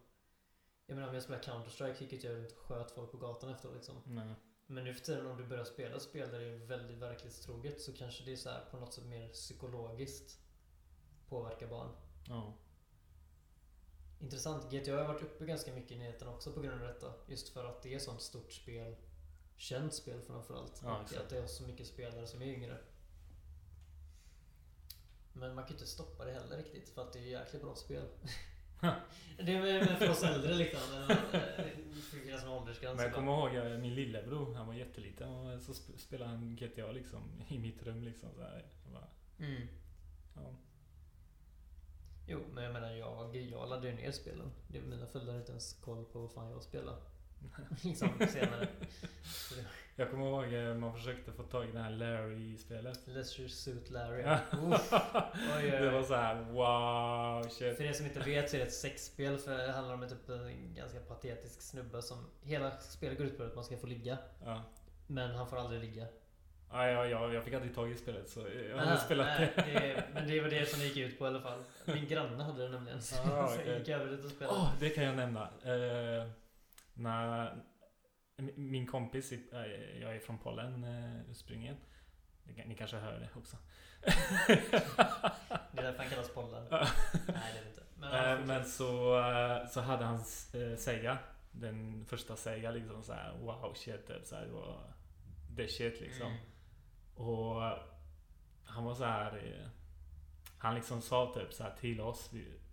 [0.85, 3.95] Jag menar om jag spelade Counter-Strike gick jag och sköt folk på gatan efter liksom.
[4.05, 4.33] Nej.
[4.65, 7.93] Men nu för tiden om du börjar spela spel där det är väldigt verklighetstroget så
[7.93, 10.39] kanske det är så här på något sätt mer psykologiskt
[11.29, 11.89] påverkar barn.
[12.27, 12.53] Ja.
[14.19, 14.71] Intressant.
[14.71, 17.13] GTA har varit uppe ganska mycket i nyheterna också på grund av detta.
[17.27, 18.95] Just för att det är sånt stort spel.
[19.57, 20.81] Känt spel framförallt.
[20.83, 22.77] Ja, och att det är så mycket spelare som är yngre.
[25.33, 27.61] Men man kan ju inte stoppa det heller riktigt för att det är ju jäkligt
[27.61, 28.05] bra spel.
[29.37, 30.79] det är för oss äldre liksom.
[31.31, 32.95] Det finns en åldersgräns.
[32.95, 36.55] Men jag kommer ihåg eh, min lillebror, han var jätteliten och så sp- spelade han
[36.55, 38.65] GTA liksom i mitt rum liksom så här.
[38.93, 39.07] Bara,
[39.39, 39.67] Mm.
[40.35, 40.55] ja.
[42.29, 44.51] Jo, men jag menar jag, jag laddade ju ner spelen.
[44.67, 46.97] Det, mina föräldrar hade inte ens koll på vad fan jag spelade.
[47.81, 48.67] liksom senare.
[49.95, 53.07] Jag kommer ihåg eh, man försökte få tag i det här Larry-spelet.
[53.07, 54.23] Leisure Suit Larry.
[54.73, 54.93] Uff.
[54.93, 57.77] Oj, oj, Det var så här: wow shit.
[57.77, 60.29] För er som inte vet så är det ett sexspel för det handlar om typ
[60.29, 62.25] en ganska patetisk snubbe som...
[62.41, 64.17] Hela spelet går ut på att man ska få ligga.
[64.45, 64.63] Ja.
[65.07, 66.07] Men han får aldrig ligga.
[66.71, 69.53] Ja, ja, ja, jag fick aldrig tag i spelet så jag hade Ah, spelat nej,
[69.55, 69.61] det.
[69.79, 70.03] det.
[70.13, 71.63] Men det var det som det gick ut på i alla fall.
[71.85, 73.01] Min granne hade det nämligen.
[73.01, 74.57] Så Ah, så jag gick över dit och spelade.
[74.59, 75.43] Åh, det kan jag nämna.
[75.43, 76.27] Eh,
[76.93, 77.55] när
[78.55, 79.65] min kompis, eh,
[80.01, 81.77] jag är från Polen eh, ursprungligen.
[82.43, 83.57] Ni kan- Ni kanske hör det också.
[85.71, 86.67] Det är därför han kallas pollen.
[86.71, 86.87] Ja.
[87.27, 87.81] Nej, det är det inte.
[87.99, 90.19] Men, Eh, Men så, eh, så hade han
[90.77, 91.17] Sega.
[91.51, 94.07] Den första Sega liksom så här, wow shit.
[94.07, 94.77] typ, Så här, det var
[95.57, 96.27] the shit liksom.
[96.27, 96.37] Mm.
[97.17, 97.77] Och eh,
[98.65, 99.37] han var så här.
[99.37, 99.69] eh,
[100.57, 102.29] Han liksom sa typ så till oss.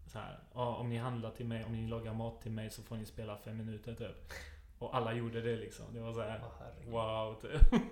[0.06, 2.82] Så här, "Ja, om ni handlar till mig, om ni lagar mat till mig så
[2.82, 4.32] får ni spela fem minuter typ.
[4.78, 5.94] Och alla gjorde det liksom.
[5.94, 6.42] Det var så här.
[6.58, 6.92] Herregud.
[6.92, 7.72] Wow typ.
[7.72, 7.88] Mm.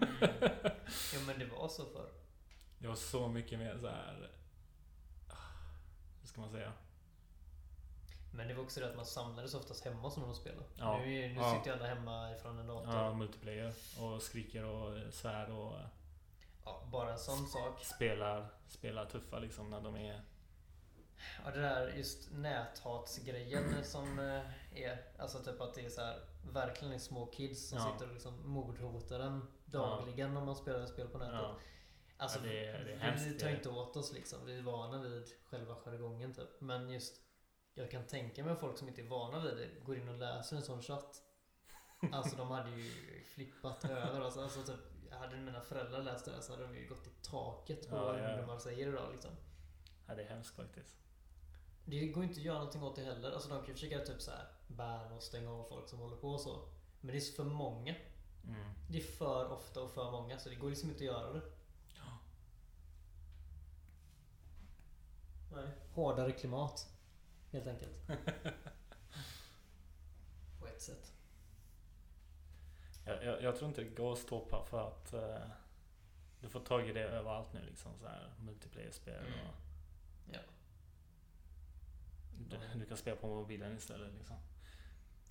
[1.14, 2.08] Jo men det var så förr.
[2.78, 4.30] Det var så mycket mer så här.
[6.20, 6.72] Hur ska man säga?
[8.34, 10.64] Men det var också det att man samlades oftast hemma någon och spelade.
[10.78, 10.98] Ja.
[10.98, 11.54] Nu, nu Ja.
[11.54, 12.94] sitter ju alla hemma ifrån en dator.
[12.94, 13.72] Ja, multiplayer.
[14.00, 15.74] Och skriker och svär och
[16.64, 17.84] Ja, bara en sån sak.
[17.84, 20.22] spelar, spelar tuffa liksom när de är...
[21.44, 26.20] Ja, det där just näthatsgrejen som eh, är, alltså typ att det är så här,
[26.52, 27.92] verkligen är små kids som Ja.
[27.92, 31.34] sitter och liksom mordhotar en dagligen om man spelar spel på nätet.
[31.42, 31.58] Ja,
[32.16, 34.46] Alltså, Ja, det är- det är vi hemskt, tar det är inte åt oss liksom.
[34.46, 36.60] Vi är vana vid själva jargongen typ.
[36.60, 37.20] Men just,
[37.74, 40.56] jag kan tänka mig folk som inte är vana vid det går in och läser
[40.56, 41.22] en sån chatt.
[42.12, 42.90] Alltså de hade ju
[43.34, 44.20] flippat över.
[44.20, 44.80] Alltså, alltså typ,
[45.18, 48.04] hade mina föräldrar läst det där så hade de ju gått i taket på Ja,
[48.04, 49.30] vad ja, ungdomar säger idag liksom.
[50.06, 50.96] ja, det är hemskt faktiskt.
[51.84, 53.32] Det går inte att göra någonting åt det heller.
[53.32, 56.16] Alltså de kan ju försöka typ så här banna och stänga av folk som håller
[56.16, 56.68] på och så.
[57.00, 57.94] Men det är för många.
[58.44, 58.72] Mm.
[58.88, 61.42] Det är för ofta och för många så det går liksom inte att göra det.
[61.94, 62.18] Ja.
[65.52, 65.68] Nej.
[65.94, 66.88] Hårdare klimat.
[67.50, 68.06] Helt enkelt.
[70.60, 71.11] På ett sätt.
[73.04, 75.46] Jag, jag, jag tror inte det går att stoppa för att eh,
[76.40, 79.48] du får tag i det överallt nu liksom så här multiplayer-spel Mm.
[79.48, 79.54] och
[80.32, 80.38] Ja.
[82.48, 84.36] du, du kan spela på mobilen istället liksom.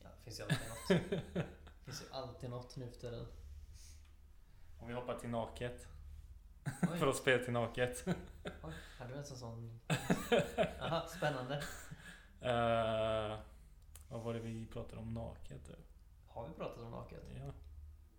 [0.03, 1.33] ja, det finns ju alltid något.
[1.33, 3.27] Det finns ju alltid något nu för tiden.
[4.79, 5.87] Om vi hoppar till naket.
[6.99, 8.05] För att spela till naket.
[8.63, 9.79] oj, hade du ens en sån?
[10.81, 11.55] Aha, spännande.
[12.41, 13.39] Eh,
[14.09, 15.65] vad var det vi pratade om naket?
[15.65, 15.90] typ?
[16.33, 17.23] Har vi pratat om naket?
[17.37, 17.53] Ja.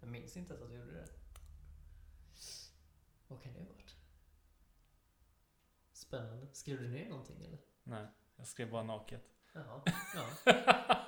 [0.01, 1.07] Jag minns inte ens att vi gjorde det.
[3.29, 3.97] Vad kan det ha varit?
[5.93, 6.47] Spännande.
[6.53, 7.59] Skrev du ner någonting eller?
[7.85, 9.23] Nej, jag skrev bara naket.
[9.55, 9.83] Jaha,
[10.15, 10.53] ja.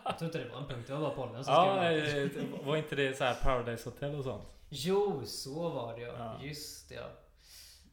[0.04, 2.66] Jag tror inte det var en punkt, det var bara pollen som Ja, skrev naket.
[2.66, 4.48] var inte det så här Paradise Hotel och sånt?
[4.68, 6.14] Jo, så var det ja.
[6.18, 6.42] Ja.
[6.44, 7.10] Just det ja.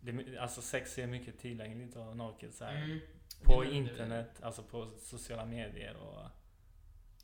[0.02, 2.84] Det, alltså sex är mycket tillgängligt och naket så här.
[2.84, 3.00] Mm.
[3.43, 6.21] På internet, alltså på sociala medier och...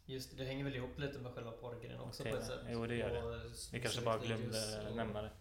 [0.10, 2.60] Just det, det hänger väl ihop lite med själva porrgrejen också Och på ett sätt.
[2.70, 3.52] Jo, det gör det.
[3.72, 5.32] Vi kanske bara glömde och- nämna det.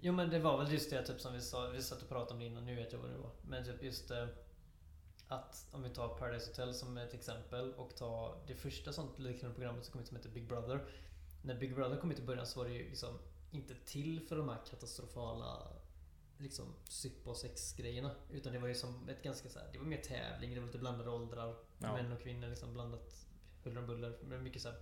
[0.00, 2.32] Jo men det var väl just det typ som vi sa, vi satt och pratade
[2.32, 3.30] om det innan, nu vet jag vad det var.
[3.42, 4.26] Men typ just eh,
[5.28, 9.54] att om vi tar Paradise Hotel som ett exempel och tar det första sånt liknande
[9.54, 10.84] programmet som kom ut som heter Big Brother.
[11.42, 13.18] När Big Brother kom ut i början så var det ju liksom
[13.50, 15.68] inte till för de här katastrofala
[16.38, 18.10] liksom sypp och sexgrejerna.
[18.30, 20.66] Utan det var ju som ett ganska så här, det var mer tävling, det var
[20.66, 21.56] lite blandade åldrar.
[21.78, 21.92] Ja.
[21.92, 23.26] Män och kvinnor liksom blandat
[23.64, 24.18] huller om buller.
[24.22, 24.78] Men mycket så här,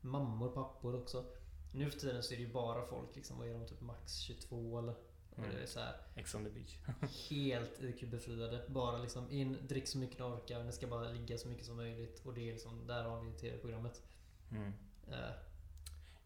[0.00, 1.24] mammor, pappor också.
[1.72, 4.18] Nu för tiden så är det ju bara folk liksom, vad är de, typ max
[4.18, 4.94] 22 eller?
[5.38, 5.50] Mm.
[5.56, 6.76] det är så här, Ex on the beach.
[7.30, 8.68] helt IQ-befriade.
[8.68, 11.76] Bara liksom in, drick så mycket ni orkar, ni ska bara ligga så mycket som
[11.76, 12.22] möjligt.
[12.26, 14.02] Och det är liksom, där har vi TV-programmet.
[14.50, 14.72] Mm.
[15.10, 15.30] Eh,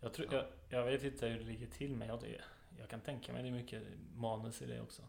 [0.01, 0.47] Jag, tror, Ja.
[0.69, 2.41] jag, jag vet inte hur det ligger till men jag,
[2.79, 3.83] jag kan tänka mig det är mycket
[4.15, 5.03] manus i det också.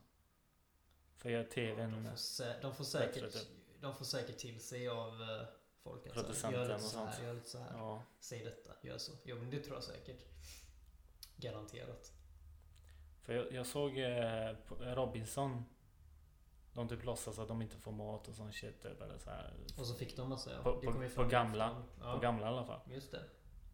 [1.15, 1.91] För jag de, TVn...
[2.03, 3.47] får sä- de, får bättre, säkert, typ.
[3.81, 5.43] de får säkert till sig av eh,
[5.83, 7.23] folk att Producenten gör lite så här, sånt.
[7.23, 7.71] gör lite så här.
[7.77, 8.03] Ja.
[8.19, 9.11] Säg detta, gör så.
[9.23, 10.25] Jo men det tror jag säkert.
[11.37, 12.11] Garanterat.
[13.21, 14.55] För jag, jag såg eh,
[14.95, 15.65] Robinson.
[16.73, 19.53] De typ låtsas att de inte får mat och sån shit typ, eller så här.
[19.79, 20.63] Och så fick de massa, ja.
[20.63, 21.83] På- på- på gamla-.
[22.01, 22.79] Ja, På gamla i alla fall.
[22.89, 23.23] Just det.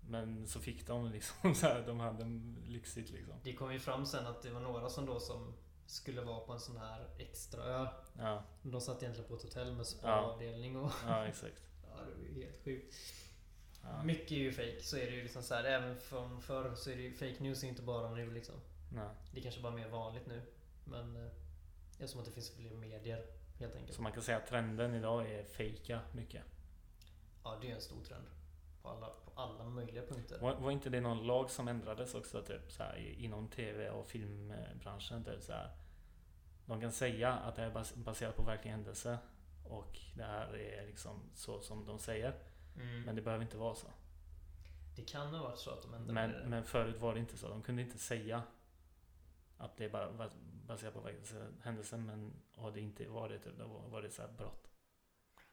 [0.10, 2.26] Men så fick de liksom så här, de hade
[2.68, 3.34] lyxigt liksom.
[3.44, 5.54] Det kom ju fram sen att det var några som då som
[5.86, 7.88] skulle vara på en sån här extra ö.
[8.20, 10.92] Ja, De satt egentligen på ett hotell med spaavdelning och...
[11.08, 11.62] ja exakt.
[12.06, 12.96] Det ju helt sjukt.
[13.84, 14.04] Ja.
[14.04, 14.82] Mycket är ju fake.
[14.82, 17.44] Så är det ju liksom så här, även från förr så är det ju fake
[17.44, 18.56] news är inte bara nu liksom.
[18.94, 19.10] Nej.
[19.32, 20.42] Det är kanske bara mer vanligt nu.
[20.86, 21.32] Men eh,
[21.92, 23.26] eftersom att det finns fler medier
[23.60, 23.96] helt enkelt.
[23.96, 26.44] Så man kan säga att trenden idag är fejka mycket.
[27.44, 28.26] Ja, det är en stor trend.
[28.82, 30.40] På alla, på alla möjliga punkter.
[30.40, 33.90] Var, var inte det någon lag som ändrades också typ så här, i- inom TV
[33.90, 35.24] och filmbranschen?
[35.24, 35.72] Typ, så här.
[36.66, 39.18] De kan säga att det är bas- baserat på verklig händelse
[39.70, 42.34] och det här är liksom så som de säger.
[42.76, 43.02] Mm.
[43.02, 43.88] Men det behöver inte vara så.
[44.96, 46.48] det kan ha varit så att de ändrade Men, det.
[46.48, 47.50] men förut var det inte så.
[47.50, 48.44] De kunde inte säga
[49.58, 50.30] att det bara var
[50.68, 53.40] baserat på verklig händelse men och det inte var det.
[53.60, 54.68] Då var, det så här brott.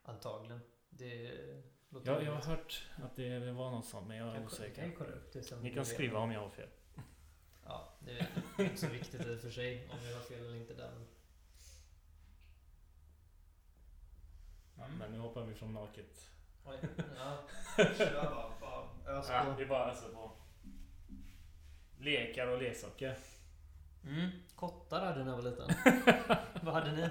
[0.03, 0.61] Antagligen.
[0.91, 1.33] Det
[1.89, 4.51] låter Jag, jag har hört att det, var något sånt men jag är Kan jag-
[4.51, 4.83] kan osäker.
[4.87, 6.69] jag kolla upp det sen Ni kan skriva om jag har fel.
[7.65, 10.55] Ja, det är inte så viktigt i och för sig om vi har fel eller
[10.57, 10.93] inte där.
[14.79, 16.29] Men- Men nu hoppar vi från naket.
[16.65, 16.77] Oj,
[17.19, 17.39] ja.
[17.77, 18.51] Kör bara.
[18.61, 19.55] bara ös Ja, på.
[19.57, 20.31] det är bara alltså på
[21.99, 23.17] lekar och leksaker.
[24.07, 24.31] Mm.
[24.57, 25.71] Kottar hade ni när jag var liten.
[26.63, 27.09] Vad hade ni?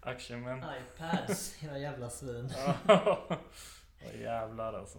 [0.00, 0.64] Actionman.
[0.80, 2.52] iPads, era jävla svin.
[2.88, 4.98] Åh jävlar alltså.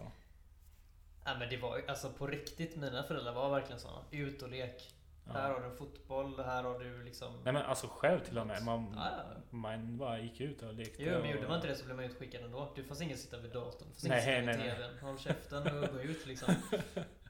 [1.25, 3.99] Nej men det var ju, alltså på riktigt, mina föräldrar var verkligen såna.
[4.11, 4.93] Ut och lek.
[5.25, 5.55] Här Ja.
[5.59, 7.33] har du fotboll, här har du liksom...
[7.43, 8.63] Nej men alltså själv till och med.
[8.63, 9.11] Man, Ja,
[9.49, 11.03] man bara gick ut och lekte.
[11.03, 12.73] Jo men och, gjorde man inte det så blev man utskickad ändå.
[12.75, 13.87] Det fanns ingen sitta vid datorn.
[13.87, 14.75] Det fanns Nej, ingen sitta vid.
[14.75, 14.97] TVn.
[15.01, 16.53] Håll käften och gå ut liksom.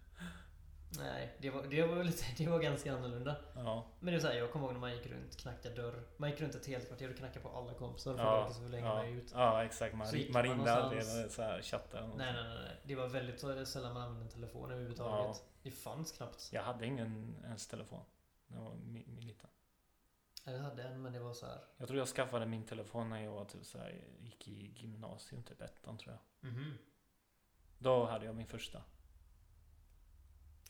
[0.97, 3.35] Nej, det var, det var lite, det var ganska annorlunda.
[3.55, 6.03] Ja, Men det är så här, jag kommer ihåg när man gick runt, knackade dörr.
[6.17, 8.67] Man gick runt ett helt kvarter och knackade på alla kompisar för ja, att så
[8.67, 9.31] länge ja, man ut.
[9.35, 9.95] ja exakt.
[9.95, 12.07] Man, man ringde aldrig eller så här, chattade.
[12.07, 12.81] Nej, nej, nej, nej.
[12.83, 15.43] Det var väldigt sällan man använde telefon överhuvudtaget.
[15.63, 16.49] Det fanns knappt.
[16.51, 18.03] Jag hade ingen ens telefon.
[18.47, 19.49] När jag var mi- mi- liten.
[20.45, 21.59] Jag hade en, men det var så här.
[21.77, 25.43] Jag tror jag skaffade min telefon när jag var typ så här, gick i gymnasium,
[25.43, 26.49] typ ettan tror jag.
[26.51, 26.77] Mhm.
[27.77, 28.81] Då hade jag min första.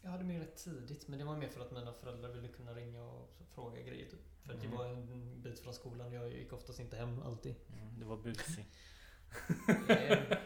[0.05, 2.73] Jag hade min rätt tidigt, men det var mer för att mina föräldrar ville kunna
[2.73, 4.19] ringa och fråga grejer typ.
[4.45, 4.77] För att det Mm.
[4.77, 6.13] var en bit från skolan.
[6.13, 7.55] Jag gick oftast inte hem alltid.
[7.73, 8.65] Mm, det var busig.
[9.87, 10.39] Det,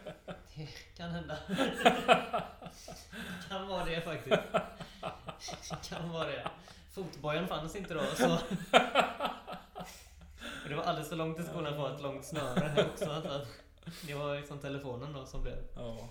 [0.55, 1.37] det kan hända.
[3.49, 4.37] kan vara det faktiskt.
[5.89, 6.47] kan vara det.
[6.91, 8.33] Fotbojan fanns inte då så.
[10.63, 13.05] Och det var alldeles för långt till skolan för att ha ett långt snöre också.
[13.05, 13.47] Så att
[14.07, 15.57] det var liksom telefonen då som blev.
[15.75, 16.09] ja.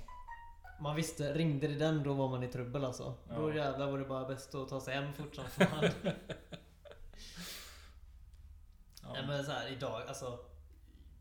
[0.81, 3.15] Man visste, ringde det den då var man i trubbel alltså.
[3.29, 3.55] Då Ja.
[3.55, 5.85] jävlar var det bara bäst att ta sig hem fort som fan.
[9.03, 9.13] Ja.
[9.13, 10.39] Nej men så här idag, alltså.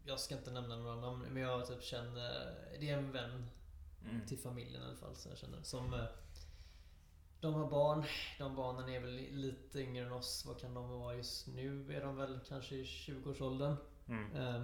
[0.05, 3.49] Jag ska inte nämna några namn men jag typ känner, det är en vän
[4.11, 4.25] Mm.
[4.27, 5.61] till familjen i alla fall som jag känner.
[5.63, 6.03] Som, eh,
[7.41, 8.03] de har barn.
[8.39, 10.45] De barnen är väl lite yngre än oss.
[10.47, 11.95] Vad kan de vara just nu?
[11.95, 13.75] Är de väl kanske i 20-årsåldern.
[14.07, 14.35] Mm.
[14.35, 14.61] Eh,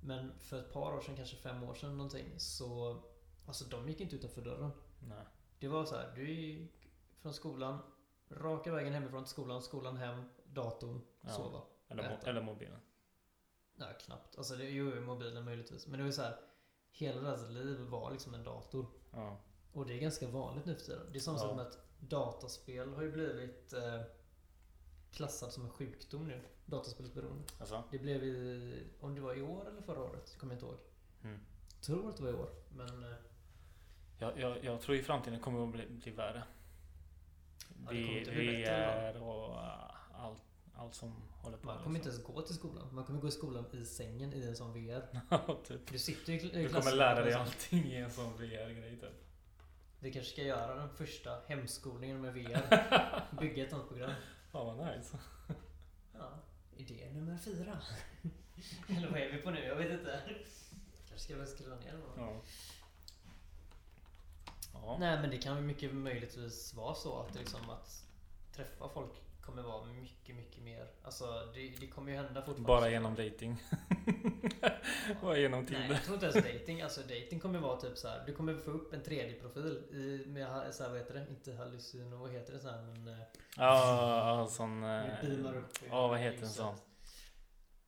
[0.00, 3.02] Men för ett par år sedan, kanske fem år sedan någonting, så...
[3.46, 4.70] Alltså de gick inte utanför dörren.
[5.08, 5.24] Nej.
[5.58, 6.72] Det var så här, du gick
[7.20, 7.78] från skolan,
[8.30, 11.28] raka vägen hemifrån till skolan, skolan hem, datorn, Ja.
[11.28, 11.62] sova.
[11.88, 12.30] Eller, Äta.
[12.30, 12.80] eller mobilen.
[13.74, 14.38] Nej, knappt.
[14.38, 15.86] Alltså det, jo, mobilen möjligtvis.
[15.86, 16.40] Men det var så här,
[16.90, 18.86] hela deras liv var liksom en dator.
[19.12, 19.40] Ja.
[19.72, 21.12] Och det är ganska vanligt nu för tiden.
[21.12, 21.42] Det är samma Ja.
[21.42, 24.00] sak med att dataspel har ju blivit eh,
[25.10, 26.42] klassad som en sjukdom nu.
[26.66, 27.44] Dataspelsberoende.
[27.60, 27.82] Alltså?
[27.90, 30.78] Det blev i, om det var i år eller förra året, kommer jag inte ihåg.
[31.22, 31.40] Mm.
[31.80, 33.16] Tror att det var i år, men eh,
[34.18, 36.42] Jag, jag, jag tror i framtiden kommer det att bli, bli värre.
[37.84, 37.90] Ja,
[38.26, 40.42] VR och uh, allt,
[40.74, 41.66] allt som håller på.
[41.66, 42.94] man kommer inte ens gå till skolan.
[42.94, 45.02] Man kommer gå i skolan i sängen i en sån VR.
[45.64, 45.92] typ.
[45.92, 49.22] Du sitter i Du kommer lära dig sån- allting i en sån VR-grej typ.
[50.00, 53.30] Vi kanske ska göra den första hemskolningen med VR.
[53.40, 54.12] Bygga ett sånt program.
[54.52, 55.18] Fan vad nice.
[56.12, 56.30] Ja,
[56.76, 57.78] idé nummer fyra.
[58.88, 59.64] Eller vad är vi på nu?
[59.64, 60.20] Jag vet inte.
[61.08, 62.40] Kanske ska jag skriva ner någon.
[64.82, 64.96] Ja.
[65.00, 68.02] Nej men det kan mycket möjligtvis vara så att, liksom att
[68.56, 69.12] träffa folk
[69.46, 70.88] kommer vara mycket, mycket mer.
[71.02, 71.24] Alltså
[71.54, 72.66] det, det kommer ju hända fortfarande.
[72.66, 73.62] Bara genom dating.
[75.22, 75.88] Bara genom Nej, Tinder.
[75.94, 76.82] jag tror inte ens dating.
[76.82, 78.22] Alltså dating kommer vara typ så här.
[78.26, 81.26] Du kommer få upp en 3D-profil i, med så här, vad heter det?
[81.30, 83.08] Inte hallucino, vad heter det så här, men...
[83.08, 83.18] eh,
[83.56, 84.80] Ja, sån...
[84.80, 85.82] du eh, beamar upp.
[85.82, 86.74] i Ja, vad heter en sån?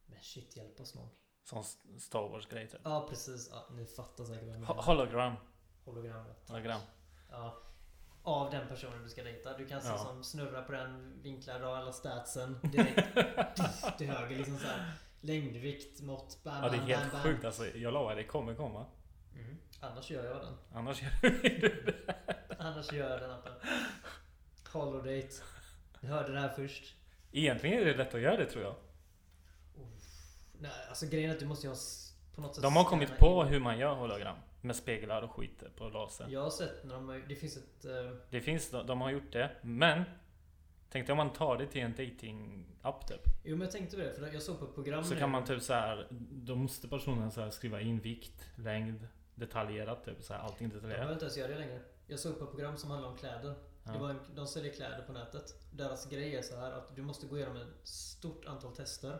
[0.07, 1.09] Men shit, hjälp oss någon.
[1.45, 1.65] Sån
[2.01, 2.81] Star Wars-grej typ.
[2.85, 3.49] Ja, precis.
[3.53, 4.83] Ja, ni fattar säkert vad jag menar.
[4.83, 5.33] Hologram.
[5.89, 6.37] Hologrammet.
[6.49, 6.81] Hologram.
[7.31, 7.59] Ja.
[8.23, 9.57] Av den personen du ska dejta.
[9.59, 9.99] Du kan Ja.
[9.99, 13.09] som snurra på den, vinklar och alla statsen direkt
[13.99, 14.37] till höger.
[14.37, 14.93] Liksom så här.
[15.21, 17.67] Längdvikt, mått, bam, Ja, det är bam, helt bam, sjukt alltså.
[17.67, 18.75] Jag lovar, det kommer komma.
[19.35, 19.43] bam.
[19.43, 19.57] Mm.
[19.81, 20.55] Annars gör jag den.
[20.75, 22.15] Annars gör du det.
[22.59, 23.53] Annars gör jag den appen.
[24.73, 25.29] Holodate.
[26.01, 26.95] Ni hörde det här först.
[27.33, 28.75] Egentligen är det lätt att göra det tror jag.
[30.61, 31.79] Nej, alltså grejen är att du måste ju ha
[32.35, 33.17] på något sätt De har kommit in.
[33.19, 34.37] på hur man gör hologram.
[34.61, 36.27] Med speglar och skit på laser.
[36.31, 37.85] Jag har sett när de har, Det finns ett...
[37.85, 39.51] eh, Det finns, de, de har gjort det.
[39.63, 40.05] Men
[40.91, 43.21] Tänk dig om man tar det till en dating-app typ.
[43.45, 45.45] Jo men jag tänkte på det, för jag såg på ett program Så kan man
[45.45, 46.07] typ så här.
[46.31, 50.23] Då måste personen så här skriva in vikt, längd, detaljerat typ.
[50.23, 51.13] Så här, allting De behöver detaljerat.
[51.13, 51.81] inte ens göra det längre.
[52.07, 53.55] Jag såg på ett program som handlar om kläder.
[53.85, 55.55] Det var en, de säljer kläder på nätet.
[55.73, 59.19] Deras grej är så här att du måste gå igenom ett stort antal tester.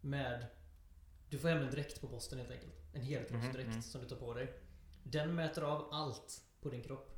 [0.00, 0.46] Med...
[1.30, 2.72] Du får hem en dräkt på posten helt enkelt.
[2.92, 3.82] En helkroppsdräkt Mhm, mm.
[3.82, 4.60] som du tar på dig.
[5.02, 7.14] Den mäter av allt på din kropp.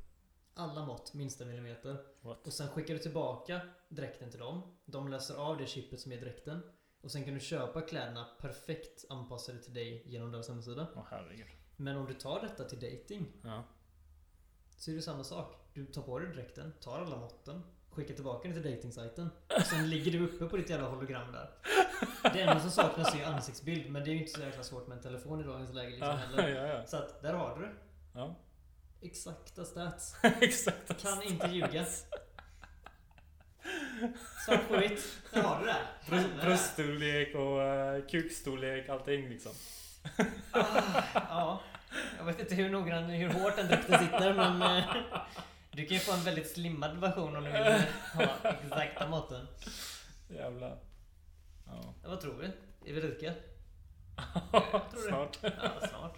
[0.53, 2.05] Alla mått, minsta millimeter.
[2.21, 2.47] What?
[2.47, 4.77] Och sen skickar du tillbaka dräkten till dem.
[4.85, 6.61] De läser av det chippet som är dräkten.
[7.01, 10.87] Och sen kan du köpa kläderna perfekt anpassade till dig genom deras hemsida.
[10.95, 11.47] Åh herregud.
[11.77, 13.63] Men om du tar detta till dating Ja.
[14.77, 15.55] så är det samma sak.
[15.73, 19.29] Du tar på dig dräkten, tar alla måtten, skickar tillbaka den till datingsajten.
[19.57, 21.49] Och sen ligger du uppe på ditt jävla hologram där.
[22.33, 24.97] Det enda som saknas är ansiktsbild, men det är ju inte så jäkla svårt med
[24.97, 26.85] en telefon i dagens läge liksom Ja, ja, ja.
[26.85, 27.71] Så att, där har du det.
[28.13, 28.35] ja.
[29.01, 30.15] Exakta stats.
[30.41, 31.01] Exakt.
[31.01, 31.85] Kan inte ljuga.
[34.45, 35.03] Svart på vitt.
[35.33, 35.75] Där har du det.
[36.09, 39.51] Bröst- Bröststorlek och uh, kukstorlek, allting liksom.
[40.51, 40.63] Ah,
[41.13, 41.61] ja.
[42.17, 44.83] Jag vet inte hur noggrann, hur hårt den dräkten sitter men eh,
[45.81, 49.47] du kan ju få en väldigt slimmad version om du vill ha exakta måtten.
[50.29, 50.77] Jävlar.
[51.65, 51.93] Ja.
[52.03, 52.45] Ja, vad tror vi?
[52.91, 53.33] Är vi rika?
[55.07, 55.39] Snart.
[55.41, 56.17] Ja, snart.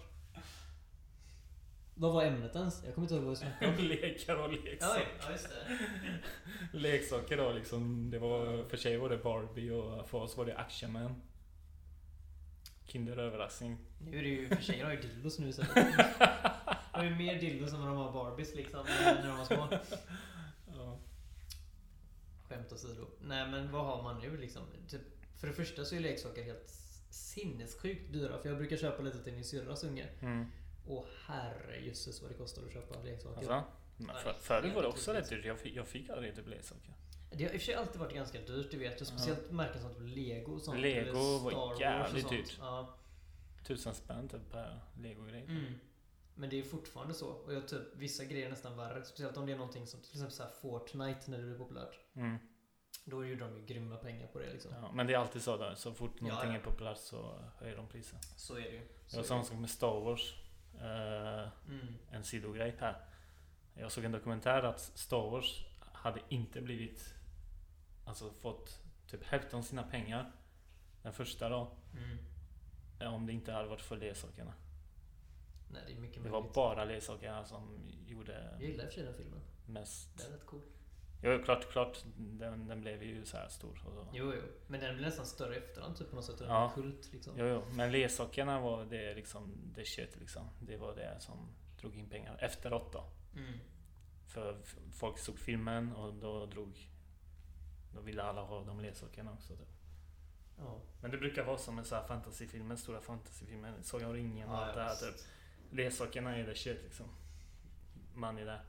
[1.94, 2.84] Vad var ämnet ens?
[2.84, 3.84] Jag kommer inte ihåg vad vi snackade om.
[3.88, 5.06] Lekar och leksaker.
[5.20, 6.78] ja, just det.
[6.78, 8.10] Leksaker då liksom.
[8.10, 11.22] Det var, för sig var det Barbie och för oss var det Action Man.
[12.84, 13.78] Kinderöverraskning.
[14.00, 15.74] Nu är det ju, för tjejer har ju dildos nu istället.
[16.94, 19.68] De har ju mer dildos än vad de har Barbies liksom, när de var små.
[20.76, 20.98] Ja.
[22.48, 23.06] Skämt åsido.
[23.20, 24.62] Nej men vad har man nu liksom?
[24.88, 25.00] Typ,
[25.40, 26.68] för det första så är leksaker helt
[27.10, 28.38] sinnessjukt dyra.
[28.38, 30.08] För jag brukar köpa lite till min syrras unge.
[30.20, 30.46] Mm.
[30.86, 33.36] Och herrejösses vad det kostar att köpa leksaker.
[33.38, 33.64] Alltså,
[34.22, 35.44] för, förut var det också rätt dyrt.
[35.44, 36.94] Jag fick, jag fick aldrig typ leksaker.
[37.30, 39.06] Det har i och för sig alltid varit ganska dyrt, det vet jag.
[39.06, 40.80] Speciellt märken som typ Lego och sånt.
[40.80, 42.56] Lego var jävligt dyrt.
[42.60, 42.98] Ja.
[43.66, 45.44] Tusen spänn typ per legogrej.
[45.44, 45.74] Mm.
[46.34, 47.26] Men det är fortfarande så.
[47.28, 49.04] Och jag typ, vissa grejer är nästan värre.
[49.04, 51.98] Speciellt om det är någonting som till exempel så här Fortnite när det blir populärt.
[52.14, 52.38] Mm.
[53.04, 54.70] Då gjorde de ju grymma pengar på det liksom.
[54.82, 55.74] Ja, men det är alltid så där.
[55.74, 56.56] Så fort Ja, någonting ja.
[56.58, 58.24] är populärt så höjer de priset.
[58.36, 58.78] Så är det ju.
[58.80, 60.34] Det Så var är samma sak med Star Wars.
[60.74, 61.94] Eh, Mm.
[62.10, 63.04] en sidogrej här.
[63.74, 67.14] Jag såg en dokumentär att Star Wars hade inte blivit
[68.06, 70.32] Alltså fått typ hälften av sina pengar
[71.02, 72.18] Den första då Mm.
[73.00, 74.52] eh, Om det inte hade varit för leksakerna
[75.74, 76.54] Nej, det är mycket Det var möjligt.
[76.54, 79.40] bara leksakerna som gjorde Jag gillar i och för sig den filmen.
[79.66, 80.60] mest Den är rätt cool.
[81.22, 84.08] Jo klart, klart den, den blev ju så här stor och så.
[84.12, 84.42] Jo, jo.
[84.66, 86.38] Men den blir nästan större efterhand typ på något sätt.
[86.38, 86.72] Den Ja.
[86.74, 87.32] kult liksom.
[87.38, 91.48] Jo, jo, men leksakerna var det liksom Det shit liksom Det var det som
[91.80, 93.04] drog in pengar efteråt då
[93.36, 93.58] Mm.
[94.26, 94.58] För
[94.92, 96.88] folk såg filmen och då drog
[97.94, 99.68] Då ville alla ha de leksakerna också typ.
[100.58, 100.80] Ja.
[101.02, 104.58] Men det brukar vara som med så här fantasyfilmer, stora fantasyfilmer, Sagan om ringen och
[104.58, 105.14] allt det här typ.
[105.74, 107.06] Leksakerna är det shit liksom.
[108.14, 108.64] Man är där.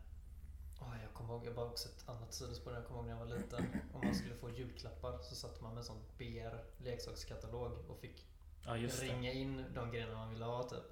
[0.79, 2.73] Ja, jag kommer ihåg, jag bara också ett annat sidospår.
[2.73, 3.65] Jag kommer ihåg när jag var liten.
[3.93, 8.25] Om man skulle få julklappar så satt man med en sån BR leksakskatalog och fick
[8.65, 9.07] Ja, just det.
[9.07, 10.83] ringa in de grejerna man ville ha typ.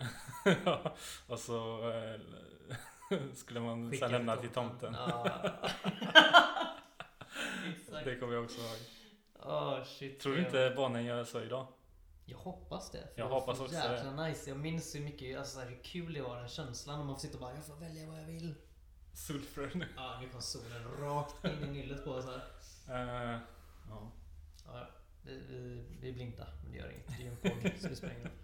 [0.66, 0.96] Ja,
[1.28, 2.20] och så eh,
[3.34, 4.94] skulle man Skicka så lämna till tomten.
[4.94, 5.42] Ja.
[8.06, 8.78] Det kommer jag också ihåg.
[9.40, 10.20] Åh shit.
[10.20, 11.68] Tror du inte barnen gör så idag?
[12.26, 13.08] Jag hoppas det.
[13.16, 14.50] Jag det hoppas så också jäkla nice.
[14.50, 17.00] Jag minns hur mycket, alltså så här, hur kul det var den känslan.
[17.00, 18.56] När man får sitta och bara, jag får välja vad jag vill.
[19.14, 19.86] Sulfrön.
[19.96, 22.44] Ja, nu kom solen rakt in i nyllet på oss här.
[22.90, 23.42] Uh,
[23.90, 24.12] ja.
[24.66, 24.88] Ja,
[25.24, 27.08] vi, vi, vi är blinda, men det gör inget.
[27.08, 28.38] Det är ju en podd, så det spelar ingen roll.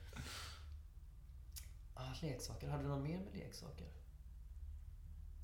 [1.94, 2.68] Ah, leksaker.
[2.68, 3.88] Hade du något mer med leksaker?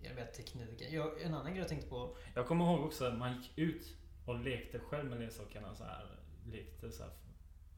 [0.02, 0.94] Det är mer tekniken.
[0.94, 2.18] Jag, en annan grej jag tänkte på.
[2.34, 3.94] Jag kommer ihåg också att man gick ut
[4.26, 6.20] och lekte själv med leksakerna så här.
[6.46, 7.12] Lekte så här.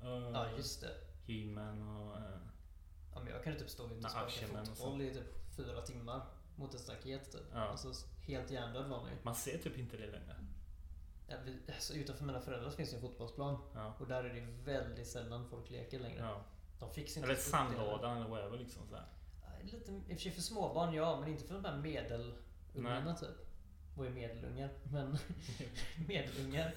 [0.03, 0.93] Uh, Ja, just det.
[1.33, 2.15] He-Man och...
[2.17, 2.21] eh,
[3.13, 5.81] Ja, men jag kan ju typ stå ute och sparka och fotboll i typ fyra
[5.81, 6.21] timmar.
[6.55, 7.41] Mot ett staket typ.
[7.53, 7.59] Ja.
[7.59, 9.15] Alltså helt hjärndöd var man ju.
[9.23, 10.35] man ser typ inte det längre.
[11.27, 13.57] Ja, vi, alltså, utanför mina föräldrar finns det en fotbollsplan.
[13.75, 13.93] Ja.
[13.99, 16.19] Och där är det väldigt sällan folk leker längre.
[16.23, 16.41] ja.
[16.79, 17.41] De fixar inte Eller det.
[17.49, 19.05] sandlådan eller whatever liksom så här.
[19.63, 23.29] Lite, I och för sig för småbarn ja, men inte för de där medelungarna typ.
[23.95, 24.69] Vad är medelungar?
[24.91, 25.17] Men
[26.07, 26.73] medelungar.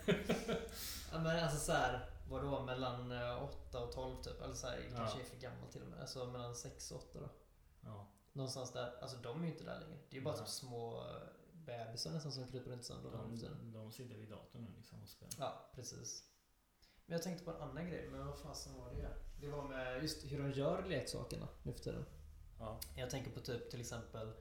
[1.12, 4.40] ja, men alltså så här, vadå mellan eh, 8 och 12 typ?
[4.42, 4.96] Eller så här, Ja.
[4.96, 6.00] kanske är för gammal till och med.
[6.00, 7.28] Alltså mellan 6 och 8 då.
[7.80, 8.06] Ja.
[8.32, 8.98] Någonstans där.
[9.02, 9.98] Alltså de är ju inte där längre.
[10.10, 10.44] Det är ju bara Nej.
[10.44, 11.16] typ små eh,
[11.52, 13.58] bebisar nästan som kryper runt för tiden.
[13.62, 15.34] De, de sitter vid datorn nu liksom och spelar.
[15.38, 16.24] Ja, precis.
[17.06, 19.08] Men jag tänkte på en annan grej, men vad fasen var det?
[19.40, 22.04] Det var med just hur de gör leksakerna nu för tiden.
[22.58, 22.80] Ja.
[22.96, 24.32] Jag tänker på typ till exempel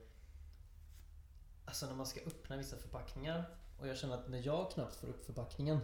[1.64, 5.08] Alltså när man ska öppna vissa förpackningar och jag känner att när jag knappt får
[5.08, 5.80] upp förpackningen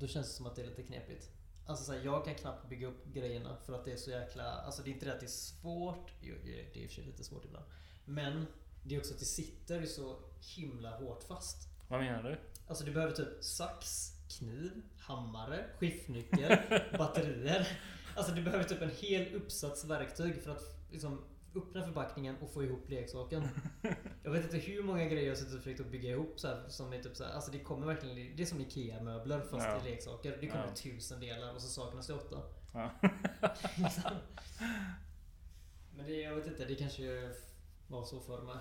[0.00, 1.30] Då känns det som att det är lite knepigt.
[1.66, 4.44] Alltså så här, jag kan knappt bygga upp grejerna för att det är så jäkla...
[4.44, 6.12] Alltså det är inte det att det är svårt.
[6.20, 7.64] Jo, det är i och för sig lite svårt ibland.
[8.04, 8.46] Men
[8.82, 10.16] det är också att det sitter så
[10.56, 11.68] himla hårt fast.
[11.88, 12.38] Vad menar du?
[12.68, 16.58] Alltså du behöver typ sax, kniv, hammare, skiftnyckel,
[16.98, 17.68] batterier.
[18.16, 21.24] Alltså du behöver typ en hel uppsats verktyg för att liksom
[21.54, 23.48] öppna förpackningen och få ihop leksaken.
[24.22, 26.64] Jag vet inte hur många grejer jag suttit och försökt att bygga ihop så här,
[26.68, 29.80] som är typ så här, Alltså det kommer verkligen, det är som IKEA-möbler fast Ja.
[29.86, 30.38] i leksaker.
[30.40, 30.74] Det kommer Ja.
[30.74, 32.42] tusen delar och så saknas det åtta.
[32.74, 32.90] Ja.
[35.96, 37.30] Men det, jag vet inte, det kanske
[37.88, 38.58] var så förr med.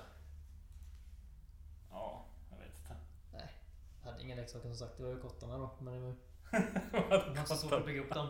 [1.92, 2.96] ja, jag vet inte.
[4.04, 5.70] Jag hade inga leksaker som sagt, det var ju kottarna då.
[5.80, 6.16] Men det var
[7.34, 8.30] det var så svårt att bygga upp dem.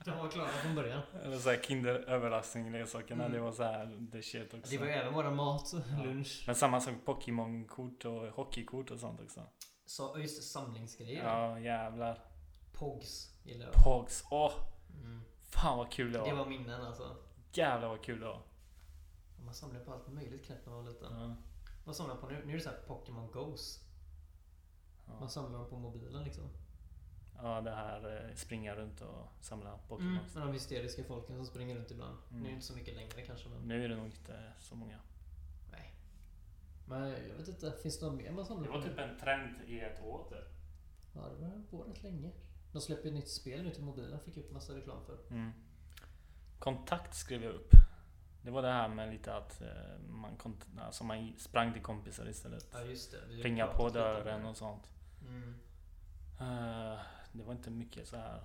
[0.04, 1.02] De var klara från början.
[1.24, 3.24] Eller såhär Kinder överraskning leksakerna.
[3.24, 3.32] Mm.
[3.36, 4.70] Det var såhär the shit också.
[4.70, 5.72] Det var ju även våra mat,
[6.04, 6.44] lunch.
[6.46, 9.42] Men samma sak Pokémon-kort och hockeykort och sånt också.
[9.86, 11.24] Så, just samlingsgrejer.
[11.24, 12.18] Ja, jävlar.
[12.72, 13.74] Pogs gillar jag.
[13.84, 14.24] Pogs.
[14.30, 14.52] Åh,
[15.02, 15.20] Mm.
[15.50, 16.26] fan vad kul det var.
[16.26, 17.16] Det var minnen alltså.
[17.52, 18.42] Jävlar vad kul det var.
[19.44, 21.20] Man samlade på allt möjligt knäppt när man var liten.
[21.20, 21.36] Ja.
[21.84, 22.42] Vad samlar man på nu?
[22.44, 23.80] Nu är det så här Pokémon Goes.
[25.06, 25.28] Man Ja.
[25.28, 26.44] samlar dem på mobilen liksom.
[27.42, 30.12] Ja, det här eh, springa runt och samla Pokémon.
[30.12, 30.24] Mm.
[30.34, 32.16] Men de hysteriska folken som springer runt ibland.
[32.28, 32.54] Nu är det Mm.
[32.54, 33.60] inte så mycket längre kanske men...
[33.68, 34.98] Nu är det nog inte så många.
[35.72, 35.94] Nej.
[36.86, 39.56] Men jag vet inte, finns det något mer man samlar Det var typ en trend
[39.66, 40.48] i ett år typ.
[41.14, 42.30] Ja, det var på rätt länge.
[42.72, 45.18] De släpper ett nytt spel nu till mobilen, fick upp massa reklam för.
[45.30, 45.50] Mm.
[46.58, 47.70] Kontakt skrev jag upp.
[48.42, 52.28] Det var det här med lite att eh, man, kont- alltså man sprang till kompisar
[52.28, 52.66] istället.
[52.72, 53.18] Ja just det.
[53.34, 54.90] Ringa på dörren och sånt.
[55.28, 55.54] Mm.
[56.40, 56.98] Eh,
[57.32, 58.40] det var inte mycket så här.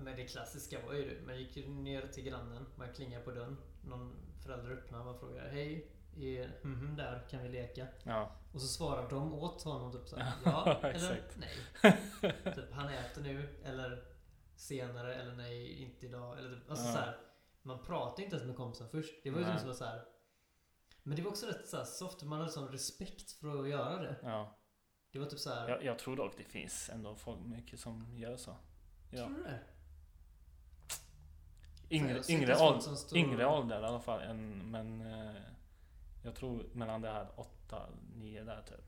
[0.00, 1.26] Men det klassiska var ju det.
[1.26, 3.56] Man gick ju ner till grannen, man klingade på dörren.
[3.84, 7.86] Någon förälder öppnade, man frågade Hej, är mhm där, kan vi leka?
[8.02, 11.94] Ja, Och så svarar de åt honom typ såhär Ja, eller nej.
[12.54, 14.04] typ han äter nu, eller
[14.56, 16.38] senare, eller nej, inte idag.
[16.38, 16.92] Eller typ, alltså Ja.
[16.92, 17.16] så här,
[17.62, 19.14] Man pratar inte ens med kompisen först.
[19.24, 20.04] Det var ju typ så här.
[21.02, 24.16] Men det var också rätt så soft, man hade sån respekt för att göra det.
[24.22, 24.57] ja.
[25.12, 25.68] Det var typ så här.
[25.68, 28.56] Jag, jag tror dock det finns ändå folk mycket som gör så.
[29.10, 29.26] Ja.
[29.26, 29.60] Tror du det?
[31.90, 32.82] Yngre, har yngre, åld,
[33.14, 34.20] yngre ålder i alla fall.
[34.22, 35.34] Än, men eh,
[36.22, 38.84] jag tror mellan det här 8, 9 där typ.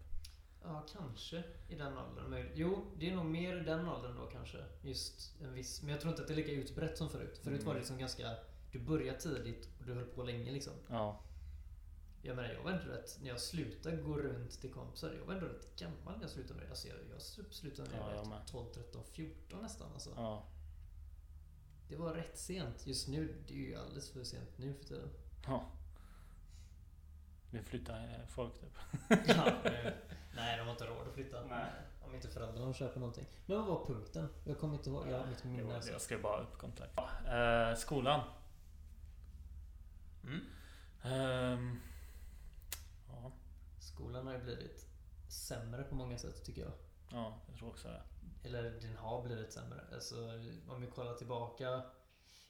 [0.63, 2.31] Ja, kanske i den åldern.
[2.31, 2.53] möjligt.
[2.55, 4.59] Jo, det är nog mer i den åldern då kanske.
[4.83, 5.83] Just en viss.
[5.83, 7.41] Men jag tror inte att det är lika utbrett som förut.
[7.43, 7.67] Förut Mm.
[7.67, 8.37] var det liksom ganska...
[8.73, 10.73] Du började tidigt och du höll på länge liksom.
[10.89, 11.21] Ja.
[12.23, 13.19] Jag menar, jag var ändå rätt...
[13.23, 16.55] När jag slutade gå runt till kompisar, jag var ändå rätt gammal när jag slutade
[16.55, 16.71] med det.
[16.71, 18.47] Alltså jag, jag slutade när jag Ja, jag var med.
[18.47, 19.93] 12, 13, 14 nästan.
[19.93, 20.11] Alltså.
[20.17, 20.47] ja.
[21.89, 22.87] Det var rätt sent.
[22.87, 25.09] Just nu, det är ju alldeles för sent nu för tiden.
[25.47, 25.65] ja.
[27.51, 28.79] Vi flyttar eh, folk typ.
[29.29, 29.53] Ja,
[30.37, 31.45] nej, de har inte råd att flytta.
[31.45, 31.65] Nej.
[32.01, 33.27] Om inte föräldrarna köper någonting.
[33.47, 34.29] Men vad var punkten?
[34.45, 35.07] Jag kommer inte ihåg.
[35.09, 35.75] Jag har mitt Det minne.
[35.75, 35.91] alltså.
[35.93, 36.93] Jag skrev bara upp kontakt.
[36.97, 38.21] Ja, eh, skolan.
[40.25, 40.41] Mm.
[41.03, 41.81] Ja.
[44.01, 44.87] Skolan har ju blivit
[45.29, 46.73] sämre på många sätt tycker jag.
[47.13, 48.03] Ja, jag tror också det.
[48.49, 49.81] Eller den har blivit sämre.
[49.93, 50.17] Alltså,
[50.69, 51.83] om vi kollar tillbaka.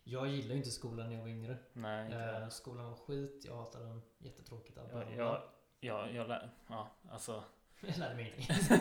[0.04, 1.58] Jag gillade ju inte skolan när jag var yngre.
[1.72, 2.50] Nej, inte Eh, det.
[2.50, 4.02] skolan var skit, jag hatade den.
[4.18, 4.90] Jättetråkigt allt.
[4.92, 5.42] Jag, jag,
[5.80, 7.44] jag, jag lär, ja, alltså.
[7.80, 8.80] jag lärde mig ingenting.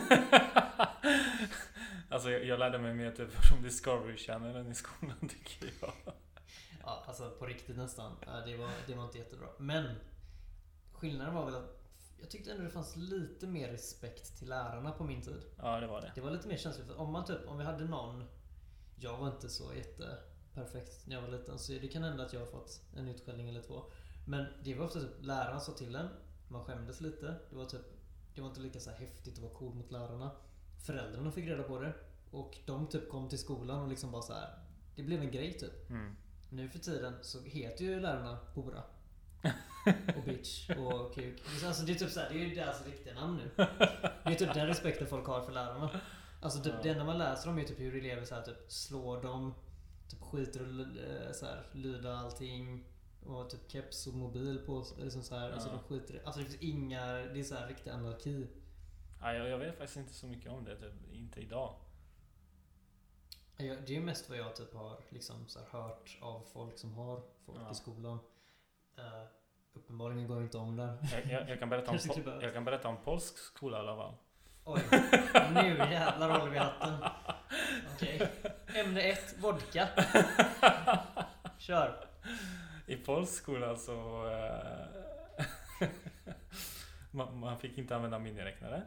[2.10, 5.92] alltså jag, jag lärde mig mer typ från Discovery Channel än i skolan tycker jag.
[6.84, 8.16] Ja, alltså på riktigt nästan.
[8.46, 9.48] Det var, det var inte jättebra.
[9.58, 9.94] Men
[10.92, 11.79] skillnaden var väl att
[12.20, 15.42] jag tyckte ändå det fanns lite mer respekt till lärarna på min tid.
[15.56, 16.12] Ja, det var det.
[16.14, 16.86] Det var lite mer känsligt.
[16.86, 18.24] För om man typ, om vi hade någon...
[18.96, 21.58] Jag var inte så jätteperfekt när jag var liten.
[21.58, 23.82] Så det kan hända att jag har fått en utskällning eller två.
[24.26, 26.08] Men det var ofta typ läraren sa till en.
[26.48, 27.34] Man skämdes lite.
[27.50, 27.86] Det var typ...
[28.34, 30.30] Det var inte lika så här häftigt att vara cool mot lärarna.
[30.86, 31.94] Föräldrarna fick reda på det.
[32.30, 34.58] Och de typ kom till skolan och liksom bara så här.
[34.96, 35.90] Det blev en grej typ.
[35.90, 36.16] Mm.
[36.50, 38.82] Nu för tiden så heter ju lärarna hora.
[40.16, 41.42] Och bitch och kuk.
[41.64, 43.50] Alltså det är typ såhär, det är ju deras riktiga namn nu.
[43.56, 43.66] Det
[44.24, 46.00] är typ den respekten folk har för lärarna.
[46.42, 46.80] Alltså typ, Ja.
[46.82, 49.54] det enda man läser om är typ hur elever så här, typ slår dem.
[50.08, 52.84] Typ skiter och eh, så här, lyda allting.
[53.26, 54.84] Och typ keps och mobil på.
[54.98, 55.72] Liksom så här, Alltså Ja.
[55.74, 58.46] de skiter Alltså det finns inga, det är så här riktig anarki.
[59.20, 61.12] Ja, jag, jag vet faktiskt inte så mycket om det, typ.
[61.12, 61.74] inte idag.
[63.56, 66.78] Jag- Det är ju mest vad jag typ har liksom så här hört av folk
[66.78, 67.70] som har folk Ja.
[67.70, 68.18] i skolan.
[68.98, 69.24] Uh,
[69.72, 70.98] uppenbarligen går jag inte om där.
[71.12, 72.42] Jag, jag, jag, kan berätta om, behövas.
[72.42, 74.14] jag kan berätta om polsk skola i alla fall.
[74.64, 74.82] Oj,
[75.54, 76.94] nu jävlar håller vi hatten.
[77.94, 78.28] Okej.
[78.74, 79.88] Ämne ett, vodka.
[81.58, 82.06] Kör.
[82.86, 84.26] I polsk skola så...
[84.30, 85.88] eh,
[87.10, 88.82] man, man fick inte använda miniräknare.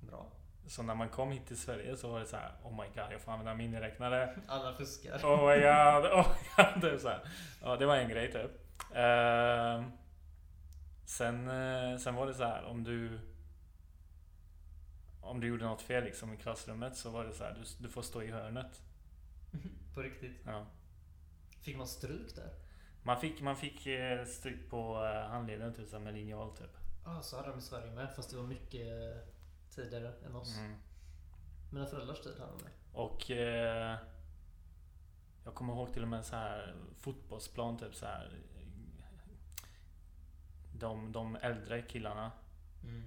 [0.00, 0.26] Bra.
[0.66, 3.12] Så när man kom hit till Sverige så var det så här: Oh my god,
[3.12, 4.36] jag får använda miniräknare.
[4.48, 5.20] Alla fuskar.
[5.24, 6.92] Oh my god, oh my god.
[6.92, 7.20] Det, så här.
[7.62, 8.63] Ja, det var en grej typ.
[8.94, 9.90] Ehm,
[11.04, 13.20] sen, eh, sen var det så här om du...
[15.20, 17.88] Om du gjorde något fel liksom i klassrummet så var det så här, du, du
[17.88, 18.82] får stå i hörnet.
[19.94, 20.40] På riktigt.
[20.46, 20.66] Ja.
[21.60, 22.50] Fick man stryk där?
[23.02, 26.76] Man fick, man fick eh, stryk på eh, handleden typ, med linjal typ.
[27.04, 28.14] Ja, så hade de i Sverige med.
[28.16, 29.20] Fast det var mycket eh,
[29.70, 30.58] tidigare än oss.
[30.58, 30.76] Mm.
[31.72, 32.72] Mina föräldrars tid hade de med.
[32.92, 33.98] Och eh,
[35.44, 38.38] jag kommer ihåg till och med så här fotbollsplan typ så här.
[40.84, 42.32] De, de äldre killarna.
[42.82, 43.02] Mm.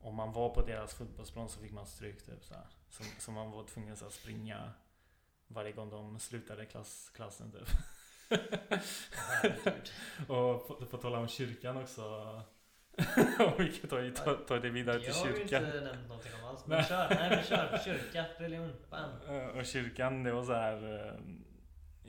[0.00, 2.66] Om man var på deras fotbollsplan så fick man stryk typ så här.
[2.90, 4.72] Så, så man var tvungen så här, springa
[5.48, 7.68] varje gång de slutade klass, klassen typ.
[10.28, 12.02] Och på, på tal om kyrkan också.
[13.58, 15.64] Vi kan ta, ta, ta det vidare till Jag har ju kyrkan.
[15.64, 16.66] inte nämnt någonting om alls.
[16.66, 17.08] Men kör.
[17.10, 17.78] Nej men kör.
[17.84, 18.72] Kyrka, religion.
[18.90, 19.10] Bam.
[19.58, 21.06] Och kyrkan, det var så här.
[21.08, 21.14] eh,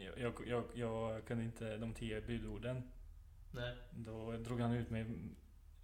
[0.03, 2.91] Jag, jag, jag, jag kunde inte de tio budorden.
[3.53, 3.75] Nej.
[3.91, 5.05] Då drog han ut mig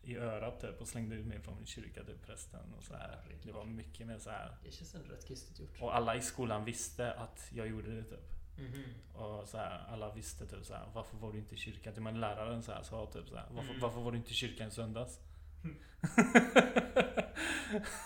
[0.02, 3.18] i örat typ och slängde ut mig från kyrkan typ prästen och så här.
[3.44, 4.58] Det var mycket mer så här.
[4.64, 5.82] Det känns ändå rätt kristet gjort.
[5.82, 8.30] Och alla i skolan visste att jag gjorde det typ.
[8.58, 8.84] Mhm.
[9.24, 11.94] Och så här, alla visste typ så här, varför var du inte i kyrkan?
[11.94, 13.82] Till men läraren så här, sa typ så här, varför, Mm.
[13.82, 15.20] varför var du inte i kyrkan i söndags?
[15.64, 15.76] Mm.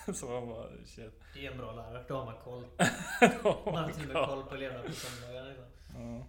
[0.13, 1.21] så man bara shit.
[1.33, 2.03] Det är en bra lärare.
[2.07, 2.63] Då har man koll.
[3.43, 5.45] Oh Man har till och med koll på eleverna på söndagar.
[5.47, 5.65] Liksom.
[5.97, 6.25] Ja.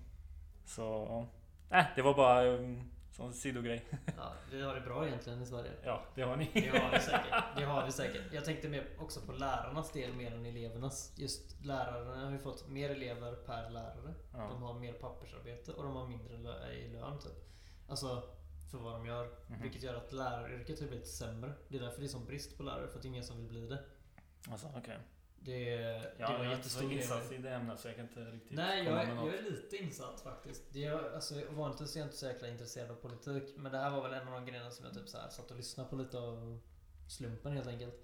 [0.66, 1.26] Så,
[1.70, 3.84] äh, det var bara en sån sidogrej.
[4.16, 5.72] Ja, vi har det bra egentligen i Sverige.
[5.84, 6.50] Ja, det har ni.
[6.54, 7.44] Det har vi säkert.
[7.56, 8.32] Det har vi säkert.
[8.32, 11.12] Jag tänkte mer också på lärarnas del mer än elevernas.
[11.16, 14.14] Just lärarna har ju fått mer elever per lärare.
[14.32, 14.38] Ja.
[14.38, 17.48] De har mer pappersarbete och de har mindre lö- i lön typ.
[17.88, 18.22] Alltså
[18.70, 19.26] för vad de gör.
[19.46, 19.62] Mhm.
[19.62, 21.52] Vilket gör att läraryrket har blivit sämre.
[21.68, 22.88] Det är därför det är sån brist på lärare.
[22.88, 23.84] För att det är ingen som vill bli det.
[24.50, 24.98] Alltså, okej.
[24.98, 25.00] Det,
[25.45, 25.70] det
[26.18, 26.97] Ja, var jag är jättestor grej.
[26.97, 29.51] insatt i det ämnet så jag kan inte riktigt Nej, jag komma är, jag är
[29.51, 30.62] lite insatt faktiskt.
[30.72, 33.55] Det är, alltså, vanligtvis är jag inte så jäkla intresserad av politik.
[33.57, 35.51] Men det här var väl en av de grejerna som jag typ så här satt
[35.51, 36.61] och lyssnade på lite av
[37.09, 37.95] slumpen helt enkelt.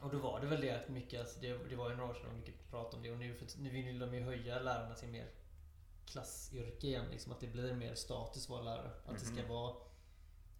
[0.00, 2.14] Och då var det väl det att mycket, alltså, det, det var ju några år
[2.14, 3.10] sedan mycket pratade om det.
[3.10, 5.26] Och nu, för, nu vill de ju höja lärarna till mer
[6.06, 7.04] klassyrke igen.
[7.10, 8.90] Liksom, att det blir mer status att vara lärare.
[9.06, 9.36] Att det Mhm.
[9.36, 9.74] ska vara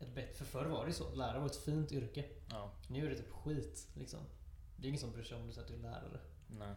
[0.00, 0.34] ett bättre...
[0.34, 1.14] För förr var det ju så.
[1.14, 2.24] Lärare var ett fint yrke.
[2.50, 4.20] Ja, Nu är det typ skit liksom.
[4.76, 6.20] Det är ingen som bryr sig om att du är lärare.
[6.48, 6.74] nej.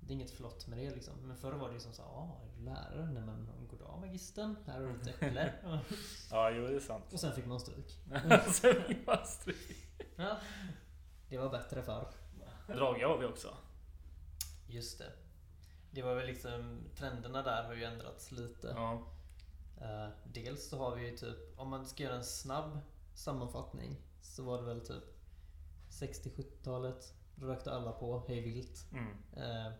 [0.00, 1.14] Det är inget flott med det liksom.
[1.22, 3.10] Men förr var det ju som så ah, är du lärare?
[3.12, 4.56] Nej men goddag magistern.
[4.66, 5.52] Här har du ett äpple.
[6.30, 7.12] Ja, jo det är sant.
[7.12, 7.98] Och sen fick man stryk.
[8.52, 9.76] Sen fick man stryk.
[10.16, 10.38] Ja.
[11.28, 12.08] Det var bättre förr.
[12.66, 13.56] Drage har vi också.
[14.66, 15.12] Just det.
[15.90, 18.68] Det var väl liksom, trenderna där har ju ändrats lite.
[18.68, 19.02] Ja.
[19.80, 22.78] Eh, dels så har vi ju typ, om man ska göra en snabb
[23.14, 25.04] sammanfattning så var det väl typ
[25.90, 27.14] 60-70-talet.
[27.40, 28.86] Då rökte alla på hej vilt.
[28.92, 29.16] Mm.
[29.36, 29.72] Eh,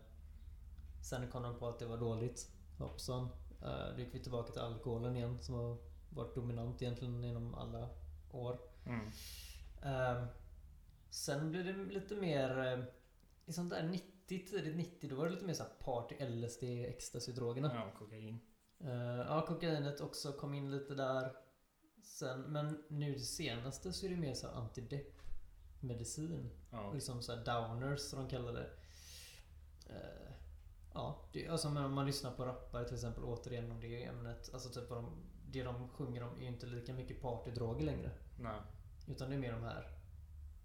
[1.03, 2.51] sen kom de på att det var dåligt.
[2.79, 3.29] Hoppsan.
[3.63, 5.77] Eh, då gick vi tillbaka till alkoholen igen som har
[6.11, 7.89] varit dominant egentligen inom alla
[8.31, 8.59] år.
[8.87, 9.11] Mm.
[9.83, 10.27] Ehm,
[11.11, 12.59] sen blev det lite mer...
[12.59, 12.85] eh,
[13.47, 17.71] I sånt där 90, tidigt 90, då var det lite mer så party, LSD, ecstasy-drogerna.
[17.75, 18.39] Ja, kokain.
[18.81, 21.33] Eh, ja, kokainet också kom in lite där.
[22.03, 25.15] Sen, men nu det senaste så är det mer så antidepp
[25.81, 26.51] medicin.
[26.71, 26.93] Ja.
[26.93, 28.71] Liksom så här downers som de kallar det.
[29.87, 30.33] Eh,
[30.95, 34.51] ja, det, alltså om man lyssnar på rappare till exempel återigen om det ämnet.
[34.53, 35.11] Alltså typ de,
[35.47, 38.11] det de sjunger om är ju inte lika mycket partydroger längre.
[38.41, 38.61] Nej.
[39.09, 39.99] Utan det är mer de här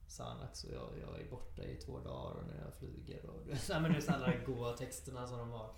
[0.07, 3.82] Xanax och jag, jag är borta i två dagar och när jag flyger och Nej
[3.82, 5.76] men det är så alla de goa texterna som de har.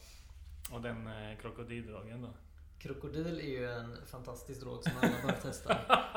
[0.71, 2.33] Och den eh, krokodildragen då?
[2.79, 5.77] Krokodil är ju en fantastisk drog som alla bör testa.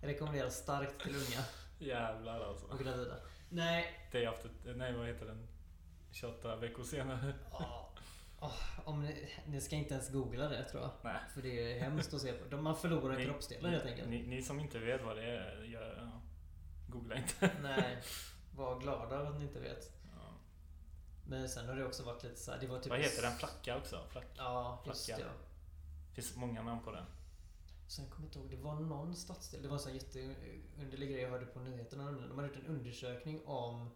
[0.00, 1.44] Jag rekommenderar starkt till unga
[1.80, 2.66] Jävlar alltså.
[2.66, 3.14] och gravida.
[3.48, 4.50] Nej, Day after...
[4.64, 5.46] Nej, vad heter den?
[6.12, 7.34] 28 veckor senare.
[7.52, 7.86] Ja.
[8.84, 10.90] Om ni, ni ska inte ens googla det tror jag.
[11.02, 11.20] Nej.
[11.34, 12.48] För det är hemskt att se på.
[12.48, 14.08] De- Man förlorar Ni- kroppsdelar helt enkelt.
[14.08, 16.20] Ni, ni som inte vet vad det är, gör, ja,
[16.88, 17.50] googla inte.
[17.62, 18.02] Nej,
[18.56, 19.90] var glada att ni inte vet.
[20.16, 20.32] Ja.
[21.26, 22.90] Men sen har det också varit lite så här, det var typ...
[22.90, 23.32] Vad heter den?
[23.32, 24.00] Flacka också?
[24.10, 24.26] Flack.
[24.36, 25.22] Ja, just Flacka.
[25.22, 25.28] det.
[25.28, 26.14] Ja.
[26.14, 27.04] finns många namn på den.
[27.90, 31.22] Sen kommer jag inte ihåg, det var någon stadsdel, det var en sån jätteunderlig grej
[31.22, 32.10] jag hörde på nyheterna.
[32.10, 33.90] De hade gjort en undersökning om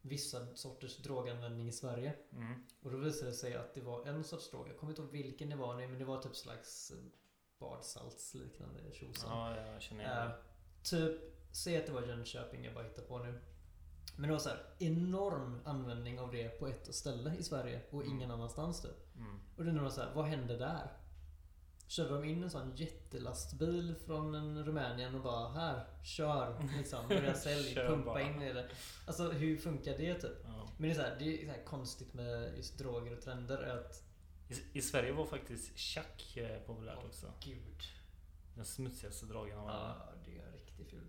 [0.00, 2.14] vissa sorters droganvändning i Sverige.
[2.32, 2.66] Mm.
[2.82, 5.10] Och då visade det sig att det var en sorts drog, jag kommer inte ihåg
[5.10, 6.92] vilken det var nu, men det var typ slags
[7.58, 9.30] badsaltsliknande tjosan.
[9.30, 10.36] Ja, jag känner igen Eh, det.
[10.82, 11.20] typ,
[11.52, 13.40] säg att det var Jönköping, jag bara hittar på nu.
[14.16, 18.04] Men det var så här enorm användning av det på ett ställe i Sverige och
[18.04, 19.16] ingen annanstans typ.
[19.16, 19.40] Mm.
[19.56, 21.01] Och då undrar man så här, vad hände där?
[21.92, 27.34] Körde de in en sån jättelastbil från en Rumänien och bara här, kör liksom, börja
[27.48, 28.20] sälja, pumpa bara.
[28.22, 28.68] in i det.
[29.06, 30.36] Alltså hur funkar det typ?
[30.44, 30.68] Ja.
[30.76, 34.04] Men det är så här, det är så konstigt med just droger och trender att
[34.48, 37.32] I, I Sverige var faktiskt tjack eh, populärt också.
[37.44, 37.82] Gud.
[38.54, 39.96] Den smutsigaste dragen av alla.
[39.98, 41.08] Ja, det är en riktig ful.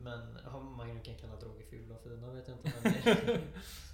[0.00, 2.72] Men om man kan kalla droger fula och fina vet jag inte.
[2.82, 3.40] Men det,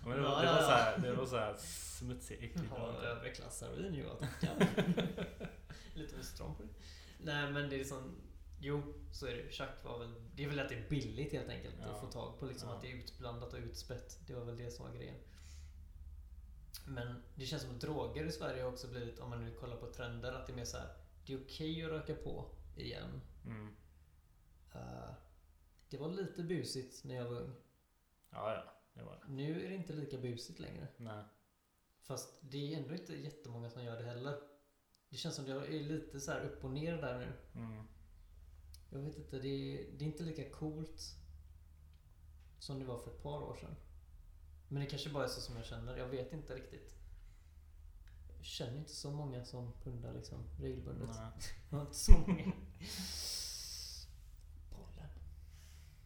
[0.05, 2.77] Men det, var, Ja, det, var så här, det var så här smutsig, äcklig ja,
[2.79, 3.05] drag.
[3.05, 4.69] överklassheroin jag tackar.
[5.95, 6.69] Lite ostron på det.
[7.19, 8.17] Nej men det är sån...
[8.61, 9.51] Jo, så är det.
[9.53, 10.15] Chack var väl...
[10.35, 11.87] Det är väl att det är billigt helt enkelt Ja.
[11.95, 12.47] att få tag på.
[12.47, 12.75] Liksom Ja.
[12.75, 14.19] att det är utblandat och utspätt.
[14.27, 15.15] Det var väl det som var grejen.
[16.87, 19.77] Men det känns som att droger i Sverige har också blivit, om man nu kollar
[19.77, 20.89] på trender, att det är mer så här.
[21.27, 23.21] Det är okej att röka på igen.
[23.47, 23.77] Mm.
[24.75, 25.11] Eh,
[25.93, 27.55] det var lite busigt när jag var ung.
[28.31, 28.73] Ja, ja.
[28.95, 29.33] Det var det.
[29.33, 30.89] Nu är det inte lika busigt längre.
[30.97, 31.25] Nej.
[32.01, 34.41] Fast det är ändå inte jättemånga som gör det heller.
[35.09, 37.61] Det känns som det är lite så här upp och ner där nu.
[37.61, 37.85] Mm.
[38.91, 41.03] Jag vet inte, det är, det är inte lika coolt
[42.59, 43.77] som det var för ett par år sedan.
[44.69, 46.95] Men det kanske bara är så som jag känner, jag vet inte riktigt.
[48.37, 51.09] Jag känner inte så många som pundar liksom regelbundet.
[51.17, 51.33] Nej.
[51.71, 52.53] Jag har inte så många.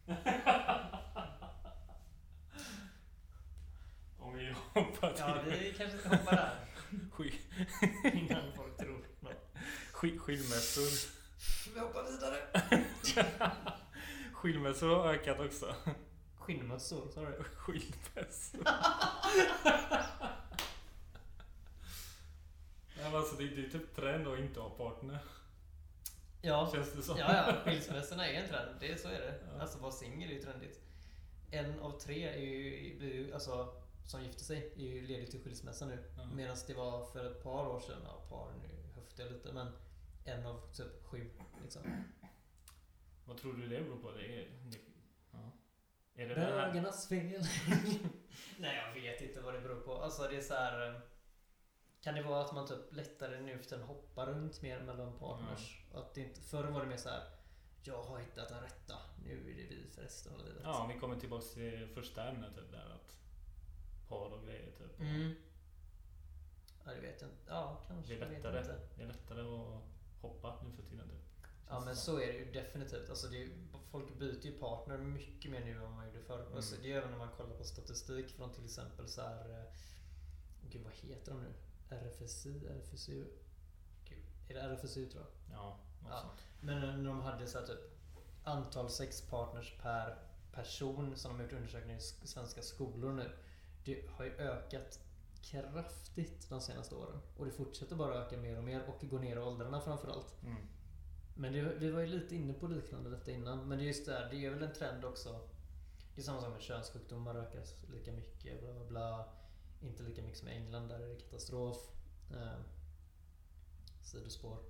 [4.19, 6.55] Om vi hoppar till Ja, vi kanske ska hoppa där
[7.17, 9.33] sk- innan folk tror något.
[9.93, 11.09] sk- skilmässor.
[11.73, 12.37] Vi hoppar vidare.
[14.33, 15.75] Skilmässor har ökat också.
[16.37, 17.43] Skinnmössor, sa du?
[17.43, 18.63] Skilmässor.
[22.97, 25.19] Men alltså, det, det är typ trend att inte ha partner.
[26.41, 27.17] Ja, Känns det som.
[27.17, 27.71] Ja, ja.
[27.71, 28.75] Skilsmässorna är en trend.
[28.79, 29.39] Det, så är det.
[29.53, 29.61] Ja.
[29.61, 30.79] Alltså vara singel är ju trendigt.
[31.51, 33.73] En av tre är ju, blir ju, alltså,
[34.05, 36.03] som gifter sig är ju ledig till skilsmässa nu.
[36.17, 36.25] Ja.
[36.25, 39.71] Medan det var för ett par år sedan, ja par nu höftar jag lite, men
[40.25, 41.29] en av typ sju.
[41.63, 41.81] Liksom.
[43.25, 44.11] Vad tror du det beror på?
[44.11, 44.77] Det är, det,
[45.31, 45.51] ja.
[46.15, 46.35] är det?
[46.35, 47.43] Bögarnas fel.
[48.57, 49.93] Nej, jag vet inte vad det beror på.
[49.93, 51.01] Alltså det är så här.
[52.01, 55.81] Kan det vara att man typ lättare nu för tiden hoppar runt mer mellan partners?
[55.93, 57.23] Att det inte, förr var det mer så här.
[57.83, 58.95] Jag har hittat den rätta.
[59.25, 60.61] Nu är det vi för resten av livet.
[60.63, 63.17] Ja, vi kommer tillbaka till första ämnet typ där att
[64.09, 64.99] par och grejer typ.
[64.99, 65.35] Mm.
[66.85, 67.43] Ja, det vet jag inte.
[67.47, 68.15] Ja, kanske.
[68.15, 68.59] Det är lättare.
[68.59, 68.79] inte.
[68.97, 69.81] Det är lättare att
[70.21, 71.49] hoppa nu för tiden typ.
[71.69, 73.09] Ja, men så är det ju definitivt.
[73.09, 76.41] Alltså, ju- folk byter ju partner mycket mer nu än vad man gjorde förr.
[76.41, 76.55] Mm.
[76.55, 79.49] Alltså, det är även när man kollar på statistik från till exempel så här.
[79.49, 79.73] eh,
[80.69, 81.53] Gud, vad heter de nu?
[81.89, 82.67] RFSI?
[82.67, 83.25] RFSU?
[84.05, 85.57] Gud, är det RFSU tror jag?
[85.57, 86.19] Ja, något Ja.
[86.21, 86.39] sånt.
[86.61, 87.79] Men när de hade så här, typ
[88.43, 90.17] antal sexpartners per
[90.51, 93.31] person som de har gjort undersökningar i sk- svenska skolor nu.
[93.85, 94.99] Det har ju ökat
[95.41, 97.19] kraftigt de senaste åren.
[97.37, 100.43] Och det fortsätter bara öka mer och mer och gå ner i åldrarna framförallt.
[100.43, 100.57] Mm.
[101.35, 103.67] Men det, vi var ju lite inne på liknande detta innan.
[103.67, 105.39] Men det är just det här, det är väl en trend också.
[106.15, 107.63] Det är samma sak med könssjukdomar ökar
[107.93, 108.61] lika mycket.
[108.61, 109.29] Bla bla bla.
[109.81, 111.77] Inte lika mycket som i England, där är det katastrof.
[112.31, 112.59] Eh,
[114.03, 114.63] sidospår.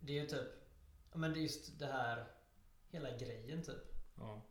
[0.00, 0.60] Det är ju typ
[1.14, 2.26] men det är just det här,
[2.88, 3.94] hela grejen typ.
[4.16, 4.42] Ja.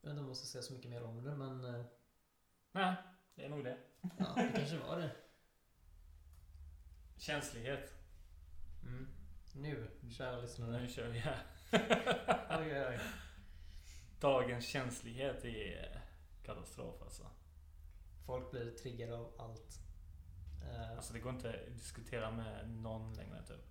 [0.00, 1.84] Jag vet inte om jag ska säga så mycket mer om det, men eh,
[2.72, 2.96] Nej,
[3.34, 3.78] det är nog det.
[4.18, 5.16] ja, det kanske var det.
[7.16, 7.94] Känslighet.
[8.82, 9.08] Mm.
[9.54, 10.80] Nu, kära lyssnare.
[10.80, 11.46] Nu kör vi här.
[12.60, 13.00] Oj, oj, oj.
[14.20, 16.00] Dagens känslighet är
[16.42, 17.30] katastrof alltså.
[18.26, 19.80] Folk blir triggade av allt.
[20.62, 23.64] Eh, Alltså det går inte att diskutera med någon längre typ.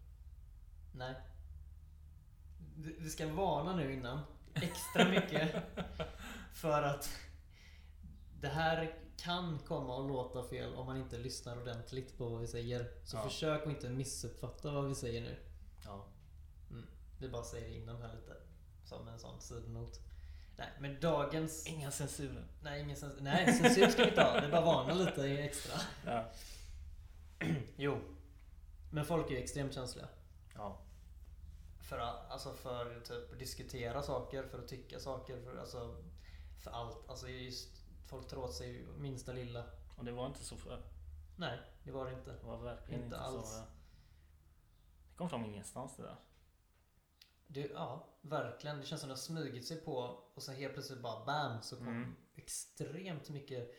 [0.92, 1.16] nej.
[2.76, 4.20] Vi ska varna nu innan.
[4.54, 5.56] Extra mycket.
[6.54, 7.10] för att
[8.42, 12.48] det här kan komma att låta fel om man inte lyssnar ordentligt på vad vi
[12.48, 12.92] säger.
[13.04, 13.24] Så Ja.
[13.24, 15.36] försök att inte missuppfatta vad vi säger nu.
[15.86, 16.06] Ja.
[17.20, 18.38] Vi bara säger det innan här lite.
[18.84, 20.00] Som en sån sidnot.
[20.58, 21.68] Nej, men dagens...
[21.68, 22.46] Inga censurer.
[22.62, 23.22] Nej, ingen censur.
[23.22, 24.40] Nej, censur ska vi inte ha.
[24.40, 25.80] Det är bara varna lite extra.
[26.06, 26.26] Ja.
[27.76, 28.00] Jo.
[28.92, 30.08] Men folk är ju extremt känsliga.
[30.56, 30.78] Ja.
[31.82, 35.96] För att, alltså för typ diskutera saker, för att tycka saker, för, alltså,
[36.64, 37.10] för allt.
[37.10, 37.70] Alltså just,
[38.08, 39.64] folk tar åt sig minsta lilla.
[39.96, 40.82] Och det var inte så förr.
[41.36, 42.32] Nej, det var det inte.
[42.32, 43.50] Det var verkligen Inte inte, alls.
[43.50, 43.58] så.
[45.12, 46.16] Det kom från ingenstans det där.
[47.54, 48.80] Det, ja, verkligen.
[48.80, 49.96] Det känns som det har smugit sig på
[50.34, 52.16] och så helt plötsligt bara BAM så kom Mm.
[52.36, 53.72] extremt mycket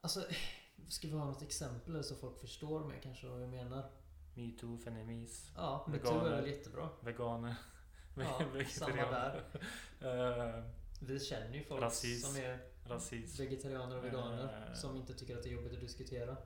[0.00, 0.24] Alltså,
[0.88, 3.90] ska vi ha något exempel så folk förstår mer kanske vad jag menar?
[4.34, 6.88] Metoo, feminis, Ja, metoo är väl jättebra.
[7.02, 7.54] veganer,
[8.16, 9.44] Ja, vegetarianer.
[10.00, 10.64] Eh,
[11.00, 12.26] Vi känner ju folk Rasism.
[12.32, 13.42] som är rasism.
[13.42, 14.74] vegetarianer och veganer Eh.
[14.74, 16.36] som inte tycker att det är jobbigt att diskutera.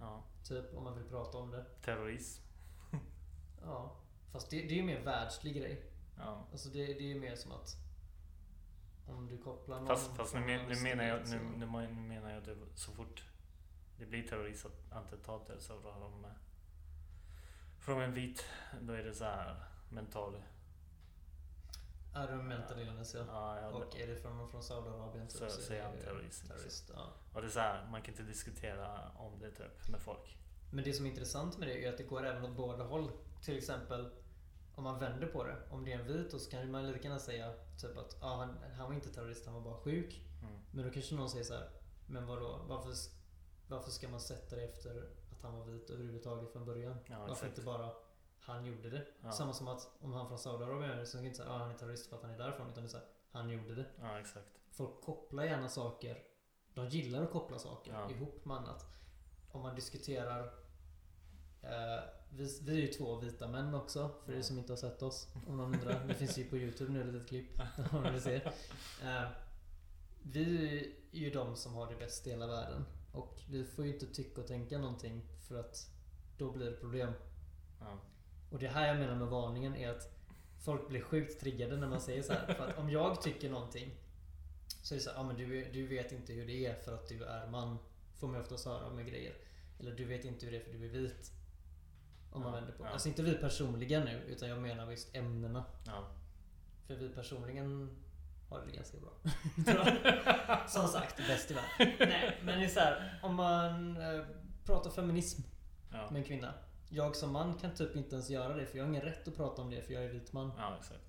[0.00, 0.24] Ja.
[0.48, 1.64] Typ om man vill prata om det.
[1.84, 2.42] Terrorism.
[3.62, 4.01] Ja.
[4.32, 5.82] Fast det, det är ju mer världslig grej.
[6.18, 6.46] Ja.
[6.52, 7.76] Alltså det, det är ju mer som att
[9.08, 11.66] om du kopplar någon Fast, fast nu, men, nu, en menar jag, nu, så- nu
[11.88, 13.24] menar jag att så fort
[13.98, 16.34] det blir terroristattentat så rör de med
[17.78, 18.44] från en vit,
[18.80, 20.42] då är det så här mental...
[22.14, 23.24] Är du mental illness ja.
[23.28, 26.90] Ja, ja, Och är det från från Saudiarabien Så är säger det han terrorist, terrorist
[26.94, 27.12] ja.
[27.32, 30.36] och det är så här, man kan inte diskutera om det typ med folk.
[30.70, 33.10] Men det som är intressant med det är att det går även åt båda håll.
[33.42, 34.10] Till exempel
[34.74, 35.56] om man vänder på det.
[35.70, 38.58] Om det är en vit så kan man lika gärna säga typ att ah, han,
[38.76, 40.22] han var inte terrorist, han var bara sjuk.
[40.42, 40.60] Mm.
[40.70, 41.70] Men då kanske någon säger så här.
[42.06, 42.60] Men vadå?
[42.68, 42.92] Varför,
[43.66, 46.96] varför ska man sätta det efter att han var vit överhuvudtaget från början?
[47.06, 47.48] Ja, varför exakt.
[47.48, 47.92] inte bara
[48.38, 49.06] han gjorde det?
[49.22, 49.32] Ja.
[49.32, 51.58] Samma som att om han från Saudiarabien är det, så kan inte säga att ah,
[51.58, 52.70] han är terrorist för att han är därifrån.
[52.70, 53.86] Utan det är så här, han gjorde det.
[54.00, 54.46] Ja, exakt.
[54.70, 56.22] Folk kopplar gärna saker.
[56.74, 58.86] De gillar att koppla saker ihop med annat.
[59.52, 60.61] Om man diskuterar
[61.62, 65.02] eh, vi, vi är ju två vita män också, för er som inte har sett
[65.02, 65.28] oss.
[65.46, 66.04] Om någon undrar.
[66.08, 67.60] Det finns ju på Youtube nu ett litet klipp.
[67.92, 68.34] Om ni vill se.
[69.02, 69.24] Eh,
[70.22, 70.76] vi
[71.12, 72.84] är ju de som har det bäst i hela världen.
[73.12, 75.90] Och vi får ju inte tycka och tänka någonting för att
[76.38, 77.12] då blir det problem.
[77.80, 77.98] Ja.
[78.50, 80.12] Och det här jag menar med varningen är att
[80.64, 82.54] folk blir sjukt triggade när man säger så här.
[82.54, 83.90] För att om jag tycker någonting
[84.82, 86.94] så är det så här, ah, men du, du vet inte hur det är för
[86.94, 87.78] att du är man.
[88.16, 89.34] Får man oftast höra med grejer.
[89.80, 91.32] Eller du vet inte hur det är för du är vit.
[92.32, 92.88] Om man vänder på ja.
[92.88, 95.64] Alltså inte vi personligen nu, utan jag menar just ämnena.
[95.86, 96.06] Ja.
[96.86, 97.96] För vi personligen
[98.48, 99.12] har det ganska bra.
[100.68, 101.96] Som sagt, bäst i världen.
[102.08, 104.24] Nej, men det är så här, om man eh,
[104.64, 105.42] pratar feminism
[105.92, 106.10] Ja.
[106.10, 106.54] med en kvinna.
[106.88, 109.36] Jag som man kan typ inte ens göra det för jag har ingen rätt att
[109.36, 110.52] prata om det för jag är vit man.
[110.58, 111.00] ja, exakt.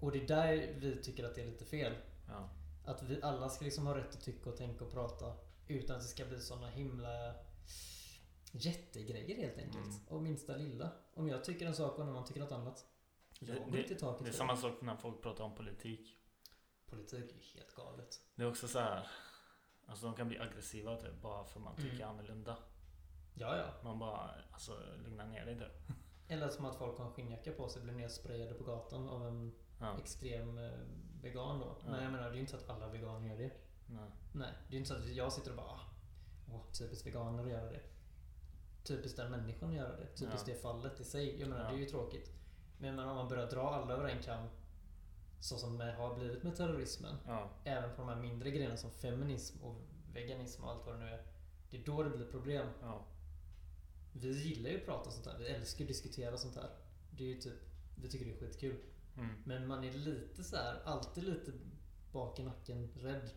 [0.00, 1.92] Och det är där vi tycker att det är lite fel.
[2.28, 2.48] Ja.
[2.84, 5.32] Att vi alla ska liksom ha rätt att tycka och tänka och prata.
[5.68, 7.34] Utan att det ska bli såna himla
[8.58, 9.86] jättegrejer helt enkelt.
[9.86, 10.06] Mm.
[10.08, 10.92] Och minsta lilla.
[11.14, 12.86] Om jag tycker en sak och någon annan tycker något annat.
[13.40, 16.16] Jag Det- går inte i taket Det är samma sak när folk pratar om politik.
[16.86, 18.20] Politik är helt galet.
[18.34, 19.06] Det är också så här.
[19.86, 22.08] Alltså de kan bli aggressiva typ, bara för man tycker Mm.
[22.08, 22.56] annorlunda.
[23.34, 23.66] Ja, ja.
[23.84, 25.96] Man bara, alltså lugna ner dig typ.
[26.28, 29.26] Eller som att folk har en skinnjacka på sig och blir nersprayade på gatan av
[29.26, 29.98] en Ja.
[29.98, 30.70] extrem eh,
[31.22, 31.76] vegan då.
[31.84, 32.02] Men Ja.
[32.02, 33.52] jag menar, det är ju inte så att alla veganer gör det.
[33.86, 34.10] Nej.
[34.32, 35.80] Nej, det är ju inte så att jag sitter och bara "Ah,
[36.52, 37.80] Åh, typiskt veganer att göra det.
[38.88, 40.06] Typiskt den människan att göra det.
[40.06, 40.54] Typiskt Ja.
[40.54, 41.40] det fallet i sig.
[41.40, 41.70] Jag menar, Ja.
[41.70, 42.32] det är ju tråkigt.
[42.78, 44.46] Men menar, om man börjar dra alla över en kam
[45.40, 47.16] så som det har blivit med terrorismen.
[47.26, 47.50] Ja.
[47.64, 49.74] Även på de här mindre grejerna som feminism och
[50.12, 51.22] veganism och allt vad det nu är.
[51.70, 52.66] Det är då det blir problem.
[52.82, 53.04] Ja.
[54.12, 55.38] Vi gillar ju att prata sånt här.
[55.38, 56.70] Vi älskar att diskutera sånt här.
[57.10, 57.58] Det är ju typ,
[58.02, 58.76] vi tycker det är skitkul.
[59.16, 59.28] Mm.
[59.44, 61.52] Men man är lite så här, alltid lite
[62.12, 63.30] bak i nacken rädd.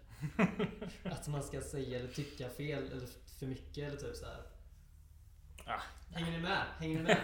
[1.03, 3.07] att man ska säga eller tycka fel eller
[3.39, 4.43] för mycket eller typ så här.
[5.65, 5.81] Ah.
[6.13, 6.65] Hänger ni med?
[6.79, 7.23] Hänger ni med?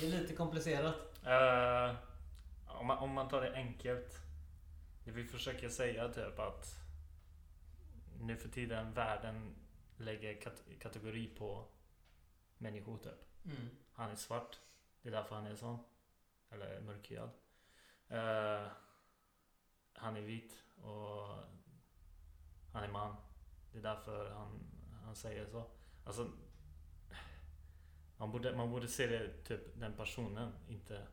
[0.00, 0.94] Det är lite komplicerat.
[1.26, 1.96] Eh,
[2.66, 4.18] om, man, om man tar det enkelt.
[5.04, 6.66] Det vi försöker säga typ att
[8.20, 9.54] nu för tiden världen
[9.96, 11.64] lägger kat- kategori på
[12.58, 13.44] människor typ.
[13.44, 13.68] Mm.
[13.92, 14.58] Han är svart.
[15.02, 15.78] Det är därför han är sån.
[16.50, 17.30] Eller mörkhyad.
[18.08, 18.66] Eh,
[19.94, 21.36] han är vit och
[22.72, 23.16] han är man.
[23.72, 24.60] Det är därför han,
[25.04, 25.64] han säger så.
[26.06, 26.30] Alltså,
[28.22, 31.06] man borde, man borde se det typ den personen, inte,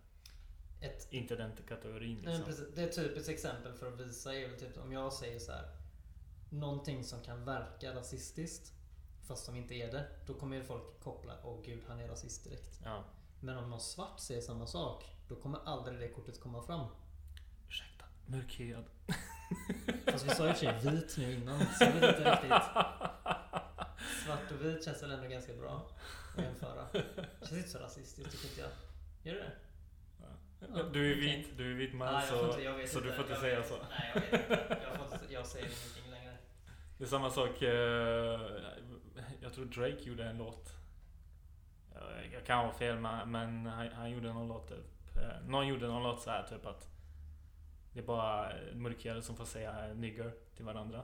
[0.81, 2.15] Ett, inte den kategorin.
[2.15, 2.45] nej, Liksom.
[2.45, 5.39] precis, det är typ ett exempel för att visa är väl typ om jag säger
[5.39, 5.69] så här.
[6.49, 8.73] Någonting som kan verka rasistiskt.
[9.27, 10.07] Fast som inte är det.
[10.25, 12.79] Då kommer ju folk koppla, åh gud han är rasist direkt.
[12.83, 13.03] Ja,
[13.39, 15.05] Men om någon svart säger samma sak.
[15.27, 16.87] Då kommer aldrig det kortet komma fram.
[17.67, 18.05] ursäkta.
[18.25, 18.83] Mörkhyad.
[20.11, 21.59] Fast vi sa och för sig vit nu innan.
[21.59, 22.49] Så jag vet inte riktigt.
[24.37, 25.89] Svart och vit känns väl ändå ganska bra
[26.37, 26.85] att jämföra.
[27.39, 28.69] Känns inte så rasistiskt tycker inte jag.
[29.33, 29.51] Gör det det?
[30.75, 33.39] Ja, Du är vit, du är vit man Nej, så, inte- så du får inte
[33.39, 33.75] säga vet- så.
[33.89, 34.77] Nej, jag vet inte.
[34.83, 36.37] Jag, får inte, jag säger ingenting längre.
[36.97, 38.41] Det är samma sak, eh,
[39.41, 40.73] jag tror Drake gjorde en låt.
[42.33, 45.17] Jag, kan ha fel men, han, han gjorde någon låt typ.
[45.17, 46.87] eh, Någon gjorde någon låt så här typ att
[47.93, 51.03] det är bara mörkhyade som får säga nigger till varandra.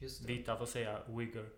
[0.00, 0.20] Det.
[0.26, 1.48] Vita får säga wigger.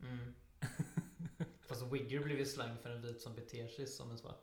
[0.00, 0.34] Mm.
[1.68, 4.42] Fast wigger blev ju slang för en vit som beter sig som en svart.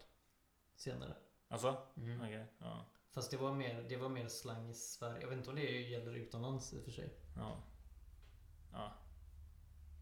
[0.76, 1.16] Senare.
[1.48, 1.78] Alltså?
[1.98, 2.22] Mm.
[2.22, 2.86] Okej, ja.
[3.12, 5.22] Fast det var, mer, det var mer slang i Sverige.
[5.22, 7.14] Jag vet inte om det gäller utomlands i och för sig.
[7.36, 7.64] Ja.
[8.72, 8.94] Ja.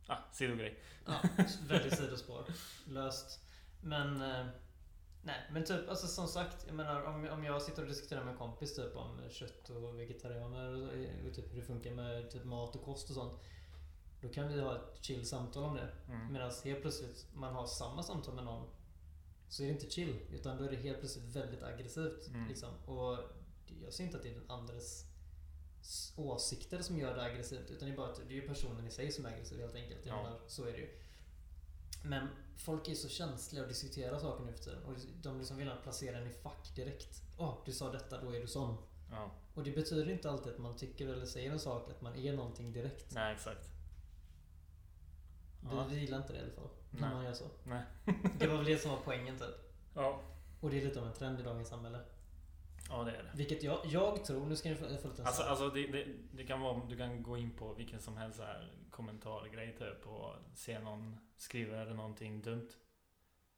[0.07, 0.79] Ah, sidogrej.
[1.05, 1.21] Ja,
[1.67, 2.45] väldigt sidospår.
[2.87, 3.39] Löst.
[3.81, 4.21] Men...
[4.21, 4.45] Eh,
[5.23, 6.63] nej, men typ alltså som sagt.
[6.67, 9.99] Jag menar om, om jag sitter och diskuterar med en kompis typ om kött och
[9.99, 13.41] vegetarianer och, och typ hur det funkar med typ mat och kost och sånt.
[14.21, 15.89] Då kan vi ha ett chill samtal om det.
[16.07, 16.33] Mm.
[16.33, 18.67] Medan helt plötsligt man har samma samtal med någon
[19.49, 20.19] så är det inte chill.
[20.31, 22.27] Utan då är det helt plötsligt väldigt aggressivt.
[22.27, 22.47] Mm.
[22.47, 22.69] Liksom.
[22.85, 23.19] Och
[23.83, 25.05] jag ser inte att det är den andres
[26.15, 27.71] åsikter som gör det aggressivt.
[27.71, 30.05] Utan det är bara att det är personen i sig som är aggressiv helt enkelt.
[30.05, 30.23] Ja.
[30.23, 30.89] menar, så är det ju.
[32.03, 34.83] Men folk är så känsliga att diskutera saker nu för tiden.
[34.83, 37.21] Och de liksom vill placera en i fack direkt.
[37.37, 38.77] Åh, du sa detta, då är du sån.
[39.11, 39.31] Ja.
[39.53, 42.33] Och det betyder inte alltid att man tycker eller säger en sak, att man är
[42.33, 43.13] någonting direkt.
[43.13, 43.69] Nej, exakt.
[45.63, 45.85] Ja.
[45.89, 46.69] vi gillar inte det i alla fall.
[46.91, 47.09] När Nej.
[47.15, 47.45] man gör så.
[47.63, 47.83] Nej.
[48.39, 49.73] Det var väl det som var poängen typ.
[49.95, 50.21] Ja.
[50.61, 51.99] Och det är lite av en trend i dagens samhälle.
[52.89, 53.31] Ja, det är det.
[53.35, 56.43] Vilket jag, jag tror, nu ska ni få, få lite Alltså, alltså det, det, det
[56.43, 60.79] kan vara, du kan gå in på vilken som helst här kommentargrej typ och se
[60.79, 62.69] någon skriver någonting dumt.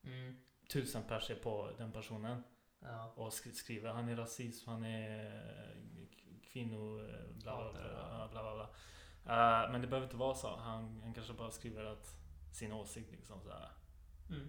[0.04, 0.38] mm,
[0.70, 2.44] Tusen pers är på den personen
[2.80, 5.44] ja, och sk- skriver han är rasism, han är
[6.52, 7.00] kvinno...
[7.02, 8.28] eh, Bla bla bla.
[8.32, 8.70] Bla, bla, bla.
[9.26, 10.56] Eh, men det behöver inte vara så.
[10.56, 12.16] Han, han kanske bara skriver att
[12.52, 13.70] sin åsikt liksom så här,
[14.30, 14.48] mm.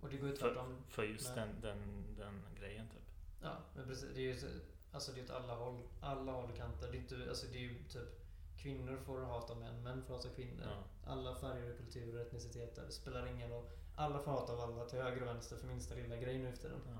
[0.00, 3.02] Och det går ju för, för just den, den, den grejen typ.
[3.42, 4.14] Ja, men precis.
[4.14, 4.46] Det är ju så-
[4.92, 5.82] alltså det är åt alla håll.
[6.00, 6.88] Alla håll och kanter.
[6.90, 8.22] Det är, inte, alltså det är ju typ
[8.58, 10.64] Kvinnor får hata män, män får hata kvinnor.
[10.64, 11.10] Ja.
[11.12, 12.90] Alla färger, kulturer, etniciteter.
[12.90, 13.64] Spelar ingen roll.
[13.96, 16.68] Alla får hata av alla till höger och vänster för minsta lilla grej nu efter
[16.70, 16.80] den.
[16.88, 16.98] Ja.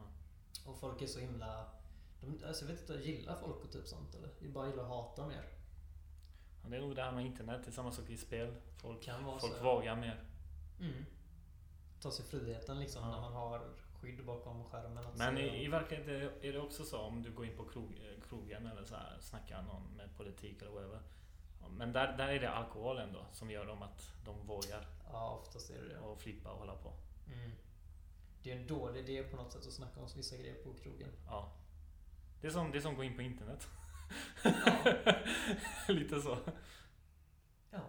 [0.70, 1.66] Och folk är så himla...
[2.20, 4.28] De, alltså jag vet inte, gillar folk och typ sånt eller?
[4.40, 5.44] De bara gillar att hata mer.
[6.66, 8.54] Ja, Det är nog det här med internet, det är samma sak i spel.
[8.76, 9.64] Folk, Kan vara folk så.
[9.64, 10.24] vågar mer.
[10.80, 11.04] Mm.
[12.00, 13.10] Ta sig friheten liksom Ja.
[13.10, 13.62] när man har
[14.00, 15.04] skydd bakom skärmen.
[15.18, 18.28] Men i, i verkligheten är det- också så om du går in på krog, eh,
[18.28, 21.00] krogen eller så här, snackar någon med politik eller whatever.
[21.70, 25.70] Men där, där är det alkoholen då som gör dem att de vågar Ja, oftast
[25.70, 25.98] är det det.
[25.98, 26.92] och flippa och hålla på.
[27.32, 27.50] Mm.
[28.42, 31.08] Det är en dålig idé på något sätt att snacka om vissa grejer på krogen.
[31.26, 31.52] Ja.
[32.40, 33.68] Det är som, det är som att gå in på internet.
[34.44, 34.94] Ja.
[35.88, 36.38] Lite så.
[37.70, 37.80] Ja.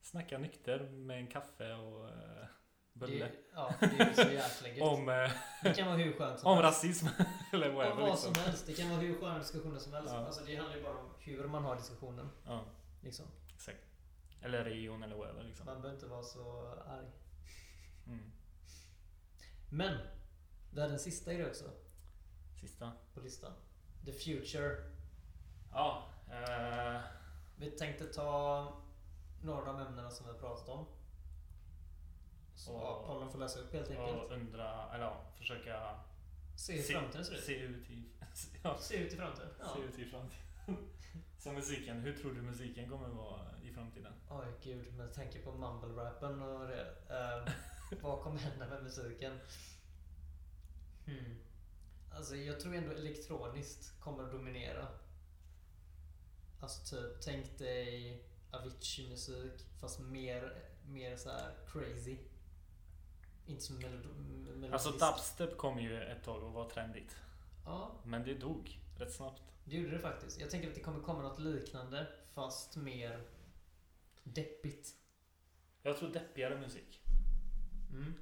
[0.00, 2.46] Snacka nykter med en kaffe och eh,
[2.92, 3.30] bulle.
[3.54, 4.82] Ja, det är ju så jäkla gött.
[4.98, 5.30] Om, eh,
[5.62, 6.84] Det kan vara hur skönt som om helst.
[6.84, 7.06] rasism
[7.52, 8.00] eller Om whatever.
[8.02, 8.34] vad Liksom.
[8.34, 8.66] som helst.
[8.66, 10.12] Det kan vara hur sköna diskussioner som helst.
[10.14, 10.26] Ja.
[10.26, 12.28] Alltså det handlar ju bara om hur man har diskussionen.
[12.44, 12.64] Ja,
[13.02, 13.26] Liksom.
[13.54, 13.78] exakt.
[14.42, 15.66] Eller region eller whatever liksom.
[15.66, 17.06] Man behöver inte vara så arg.
[18.06, 18.32] Mm.
[19.70, 19.98] Men!
[20.72, 21.64] Vi hade en sista grej också
[22.60, 22.92] Sista.
[23.14, 23.52] på listan.
[24.04, 24.76] The future.
[25.76, 26.02] Ja.
[26.30, 27.00] Eh,
[27.58, 28.72] Vi tänkte ta
[29.42, 30.86] några av de ämnena som vi har pratat om.
[32.54, 34.22] Så Och- Pollen får läsa upp helt enkelt.
[34.22, 35.94] och undra, eller ja, försöka
[36.56, 37.44] Se hur framtiden ser ut.
[37.44, 38.04] se ut i,
[38.62, 39.48] ja, Se ut i framtiden.
[39.60, 39.66] Ja.
[39.74, 40.42] se ut i framtiden.
[41.38, 44.12] Som musiken, hur tror du musiken kommer vara i framtiden?
[44.30, 46.86] Oj gud, med tanke på mumble-rappen och det.
[47.10, 47.48] ehm,
[48.02, 49.38] vad kommer hända med musiken?
[51.06, 51.36] Hmm.
[52.16, 54.88] Alltså jag tror ändå elektroniskt kommer att dominera.
[56.60, 60.52] Alltså typ, tänk dig Avicii-musik fast mer,
[60.88, 62.16] mer så här crazy.
[63.46, 64.16] Inte melod-
[64.56, 64.72] melodiskt.
[64.72, 67.16] Alltså dubstep kom ju ett tag och var trendigt.
[67.64, 69.42] Ja, Men det dog rätt snabbt.
[69.64, 70.40] det gjorde det faktiskt.
[70.40, 73.20] Jag tänker att det kommer komma något liknande fast mer
[74.24, 74.94] deppigt.
[75.82, 77.00] Jag tror deppigare musik.
[77.92, 78.14] Mm.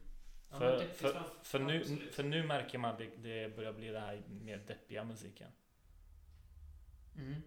[0.50, 3.88] Ja, För, deppigt för, för, nu, för nu märker man att det, det börjar bli
[3.88, 5.50] det här mer deppiga musiken.
[7.16, 7.42] Mm.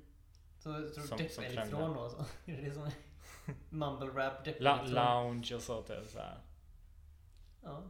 [0.59, 1.93] Så jag tror Som- depp som elektron trenden.
[1.93, 2.25] då alltså.
[2.45, 2.93] Är det det som är
[3.69, 5.81] mumble rap, depp La, lounge och så.
[5.81, 6.37] Typ, så här.
[7.63, 7.83] Ja.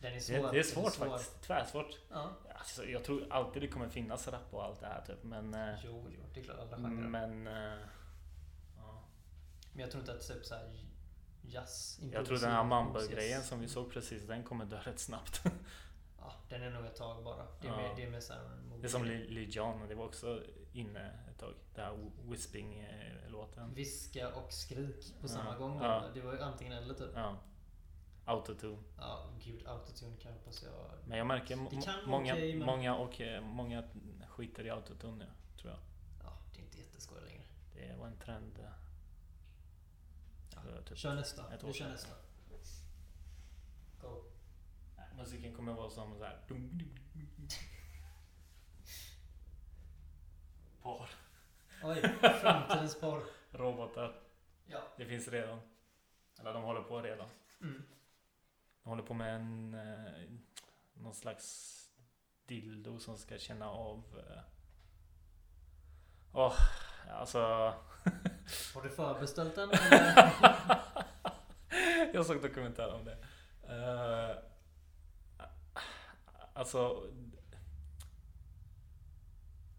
[0.00, 0.36] Den är svår.
[0.36, 1.06] Det, det är svårt svår.
[1.06, 1.42] faktiskt.
[1.42, 1.98] Tvärsvårt.
[2.10, 2.30] Ja.
[2.54, 5.22] Alltså, jag tror alltid det kommer finnas rap och allt det här typ.
[5.24, 5.54] Men...
[5.54, 6.90] eh, Jo, jo, det är klart alla genrer.
[7.08, 7.72] Men, Men...
[7.72, 7.78] eh,
[8.76, 9.04] ja.
[9.76, 10.84] jag tror inte att typ såhär
[11.42, 15.42] jazz, Jag tror den här mumble-grejen som vi såg precis, den kommer dö rätt snabbt.
[16.18, 17.46] Ja, den är nog ett tag bara.
[17.60, 17.76] Det är Ja.
[17.76, 18.10] mer, det är
[18.80, 20.42] Det är som Lil Jon, det var också
[20.78, 21.54] inne ett tag.
[21.74, 23.74] Den här Whisping-låten.
[23.74, 25.28] Viska och skrik på Ja.
[25.28, 25.82] samma gång.
[25.82, 26.04] Ja.
[26.14, 27.10] Det var ju antingen eller typ.
[27.14, 27.36] Ja.
[28.24, 28.78] Autotune.
[28.98, 30.72] Ja, gud, autotune kan jag hoppas jag...
[31.08, 31.56] Men jag märker
[32.06, 33.84] många, okej, men- många, och, eh, många
[34.28, 35.26] skiter i autotune nu,
[35.60, 35.80] tror jag.
[36.24, 37.42] Ja, det är inte jätteskoj längre.
[37.74, 38.58] Det var en trend.
[38.58, 38.64] eh,
[40.54, 40.82] Ja.
[40.88, 41.44] typ Kör nästa.
[41.66, 42.14] Vi kör nästa.
[44.02, 44.22] Go.
[45.16, 46.38] Musiken kommer vara som så här.
[46.48, 47.27] dum, dum, dum,
[50.88, 51.10] Par.
[51.82, 52.02] Oj,
[52.40, 53.22] framtidens porr.
[53.50, 54.20] Robotar.
[54.66, 54.78] Ja.
[54.96, 55.60] Det finns redan.
[56.40, 57.28] Eller de håller på redan.
[57.60, 57.82] Mm.
[58.82, 60.30] De håller på med en eh,
[60.94, 61.74] någon slags
[62.46, 64.40] dildo som ska känna av eh,
[66.32, 66.54] Åh,
[67.10, 67.38] alltså
[68.74, 69.70] Har du förbeställt den?
[72.12, 73.16] Jag såg dokumentär om det.
[73.68, 74.36] Eh,
[76.54, 77.06] alltså,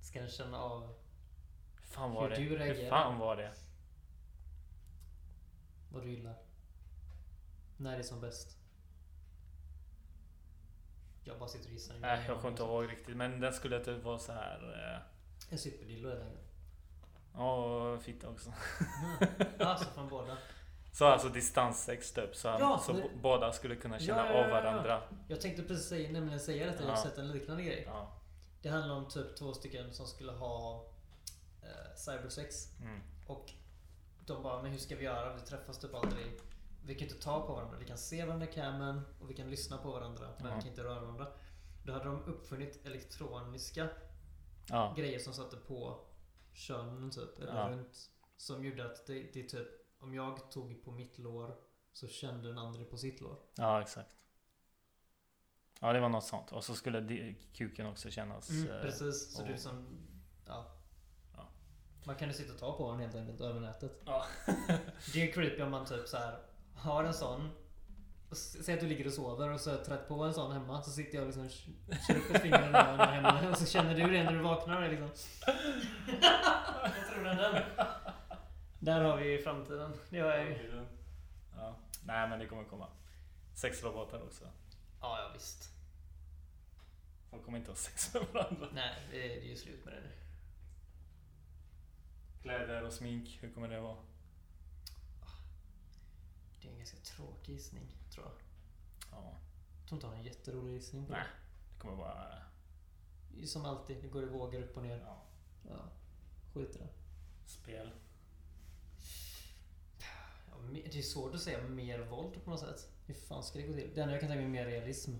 [0.10, 0.95] Ska den känna av
[1.82, 2.36] fan var Hur det?
[2.36, 2.89] du Hur reagerar?
[2.89, 3.51] fan var det?
[5.91, 6.36] vad du gillar?
[7.78, 8.57] När det är som bäst?
[11.24, 11.95] Jag bara sitter och gissar.
[11.99, 13.18] Nej, jag kommer inte ihåg riktigt.
[13.18, 14.93] Men den skulle typ vara så här.
[14.95, 16.43] eh, En superdildo helt enkelt.
[17.34, 17.53] Ja,
[17.93, 18.53] och fitta också.
[19.60, 20.38] Alltså från båda.
[20.91, 22.36] Så alltså distanssex typ.
[22.36, 25.01] Så, Ja, så båda skulle kunna känna Ja, ja, av varandra.
[25.28, 26.84] Jag tänkte precis säga, nämligen säga detta.
[26.84, 27.84] Jag har sett en liknande grej.
[27.88, 28.12] Ja.
[28.62, 30.86] Det handlar om typ två stycken som skulle ha
[31.62, 32.80] eh, cybersex.
[32.82, 32.99] Mm.
[33.28, 33.51] Och
[34.26, 35.34] de bara, men hur ska vi göra?
[35.36, 36.39] Vi träffas typ aldrig.
[36.86, 37.78] Vi kan inte ta på varandra.
[37.78, 40.30] Vi kan se varandra i camen och vi kan lyssna på varandra.
[40.38, 40.55] Men Ja.
[40.55, 41.28] vi kan inte röra varandra.
[41.86, 43.89] Då hade de uppfunnit elektroniska
[44.70, 44.93] Ja.
[44.97, 45.99] grejer som satte på
[46.53, 47.39] könen typ.
[47.39, 47.70] Eller Ja.
[47.70, 48.12] runt.
[48.38, 49.68] Som gjorde att det, det typ,
[49.99, 51.55] om jag tog på mitt lår
[51.93, 53.36] så kände den andra på sitt lår.
[53.55, 54.16] ja, exakt.
[55.80, 56.52] Ja, det var något sånt.
[56.52, 58.50] Och så skulle kuken också kännas...
[58.50, 59.86] eh, Precis, så är och- som,
[60.48, 60.66] ja.
[61.38, 61.48] Ja.
[62.04, 64.02] Man kan ju sitta och ta på den helt enkelt över nätet.
[64.06, 64.26] Ja.
[65.14, 66.40] Det är creepy om man typ så här
[66.76, 67.50] har en sån.
[68.32, 70.82] Säg att du ligger och sover och så har jag trätt på en sån hemma.
[70.84, 71.50] Så sitter jag och liksom
[72.08, 73.50] kör upp ett finger hemma.
[73.52, 75.08] Och så känner du det när du vaknar liksom.
[76.82, 77.64] Vad tror du den?
[78.80, 79.94] Där har vi framtiden.
[80.10, 80.86] Det har jag ju.
[81.58, 81.76] Ja.
[82.04, 82.88] Nej, men det kommer komma.
[83.56, 84.46] Sexrobotar också.
[85.02, 85.70] Ja, ja visst.
[87.30, 88.68] Folk kommer inte ha sex med varandra.
[88.74, 90.12] Nej, det är, det ju slut med det nu.
[92.41, 93.97] Kläder och smink, hur kommer det vara?
[96.62, 98.36] Det är en ganska tråkig gissning, tror jag.
[99.12, 99.39] Ja.
[99.80, 101.26] Jag tror inte jag har en jätterolig gissning på Nej.
[101.74, 102.26] Det kommer vara...
[103.32, 103.47] det.
[103.47, 104.97] Som alltid, det går i vågor upp och ner.
[105.06, 105.26] Ja.
[105.70, 105.91] Ja,
[106.54, 106.89] skit i det.
[107.45, 107.91] Spel.
[110.50, 112.89] Ja, det är svårt att säga mer våld på något sätt.
[113.10, 113.91] Hur fan ska det gå till?
[113.95, 115.12] Det enda jag kan tänka mig är mer realism.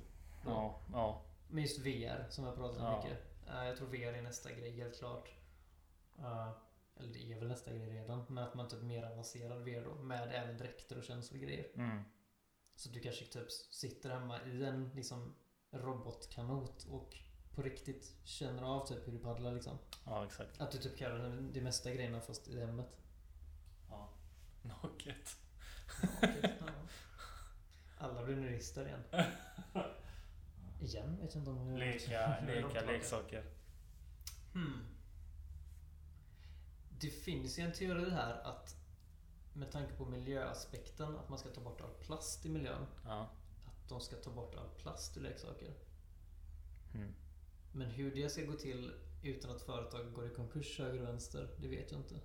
[0.46, 0.80] Ja.
[0.92, 1.22] Ja.
[1.48, 2.98] Men just VR som jag pratat om Ja.
[3.04, 3.20] mycket.
[3.48, 5.30] Eh, jag tror VR är nästa grej helt klart.
[6.20, 6.50] Eh,
[6.96, 8.26] eller det är väl nästa grej redan.
[8.30, 9.96] Men att man typ mer avancerad VR då.
[9.96, 11.68] Med även dräkter och känselgrejer.
[11.76, 12.04] Mm.
[12.76, 15.36] Så du kanske typ sitter hemma i en liksom
[15.72, 17.16] robotkanot och
[17.56, 19.78] på riktigt känner av typ hur du paddlar liksom.
[20.06, 20.62] Ja, exakt.
[20.62, 22.98] Att du typ kan göra de mesta grejerna fast i hemmet.
[23.90, 24.10] Ja.
[24.62, 25.38] Naket.
[26.18, 26.66] Okej, ja.
[28.00, 29.04] Alla blir nuddister igen.
[30.82, 31.18] Igen?
[31.22, 33.44] Vet jag inte om jag Leka, leka leksaker.
[34.54, 34.86] Hmm.
[37.00, 38.76] Det finns ju en teori här att
[39.54, 42.86] med tanke på miljöaspekten, att man ska ta bort all plast i miljön.
[43.06, 43.30] Ja.
[43.66, 45.74] Att de ska ta bort all plast ur leksaker.
[46.94, 47.14] Mm.
[47.72, 48.94] Men hur det ska gå till
[49.24, 52.16] utan att företag går i konkurs höger och vänster, det vet jag inte.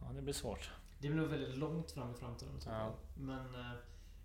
[0.00, 0.70] Ja, det blir svårt.
[0.98, 2.60] Det blir nog väldigt långt fram i framtiden.
[2.66, 2.94] Ja.
[3.14, 3.72] Men eh,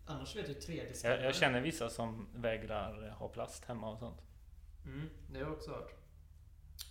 [0.10, 4.22] annars vet jag 3D Jag, jag känner vissa som vägrar ha plast hemma och sånt.
[4.86, 5.94] Mm, det har jag också hört.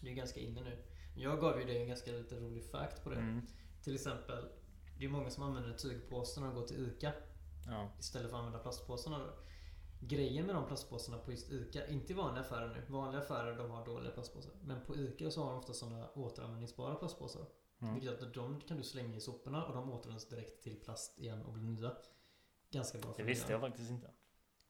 [0.03, 0.85] Det är ganska inne nu.
[1.17, 3.17] Jag gav ju dig en ganska lite rolig fact på det.
[3.17, 3.47] Mm.
[3.85, 4.49] Till exempel,
[4.99, 7.13] det är många som använder tygpåsar när de går till ICA.
[7.67, 7.91] Ja.
[7.99, 9.33] Istället för att använda plastpåsarna då.
[10.01, 12.93] Grejen med de plastpåsarna på just ICA, inte i vanliga affärer nu.
[12.93, 14.53] Vanliga affärer de har dåliga plastpåsar.
[14.63, 17.47] Men på ICA så har de ofta sådana återanvändningsbara plastpåsar.
[17.81, 17.95] Mm.
[17.95, 21.43] Vilket att de kan du slänga i soporna och de återanvänds direkt till plast igen
[21.43, 21.93] och blir nya.
[22.71, 24.11] Ganska bra Det visste jag faktiskt inte.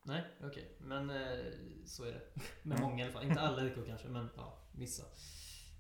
[0.05, 0.77] Nej, okej.
[0.81, 1.39] Men eh,
[1.87, 2.23] så är det.
[2.63, 2.91] Med Mm.
[2.91, 3.25] många i alla fall.
[3.25, 5.05] Inte alla IK kanske, men ja, vissa.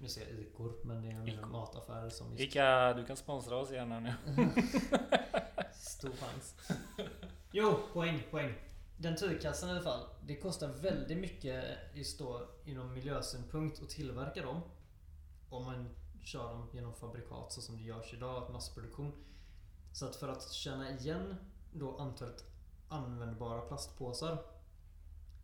[0.00, 1.36] Nu säger jag IKor, men det är IK.
[1.36, 2.40] mer mataffärer som just...
[2.40, 4.14] Ica, du kan sponsra oss gärna nu.
[5.72, 6.54] Stor chans.
[7.52, 8.54] Jo, poäng, poäng.
[8.96, 10.08] Den tygkassan i alla fall.
[10.26, 11.64] Det kostar väldigt mycket
[11.94, 14.60] just då inom miljösynpunkt att tillverka dem.
[15.50, 19.12] Om man kör dem genom fabrikat så som det görs idag, massproduktion.
[19.92, 21.34] Så att för att känna igen
[21.72, 22.44] då antalet
[22.88, 24.38] användbara plastpåsar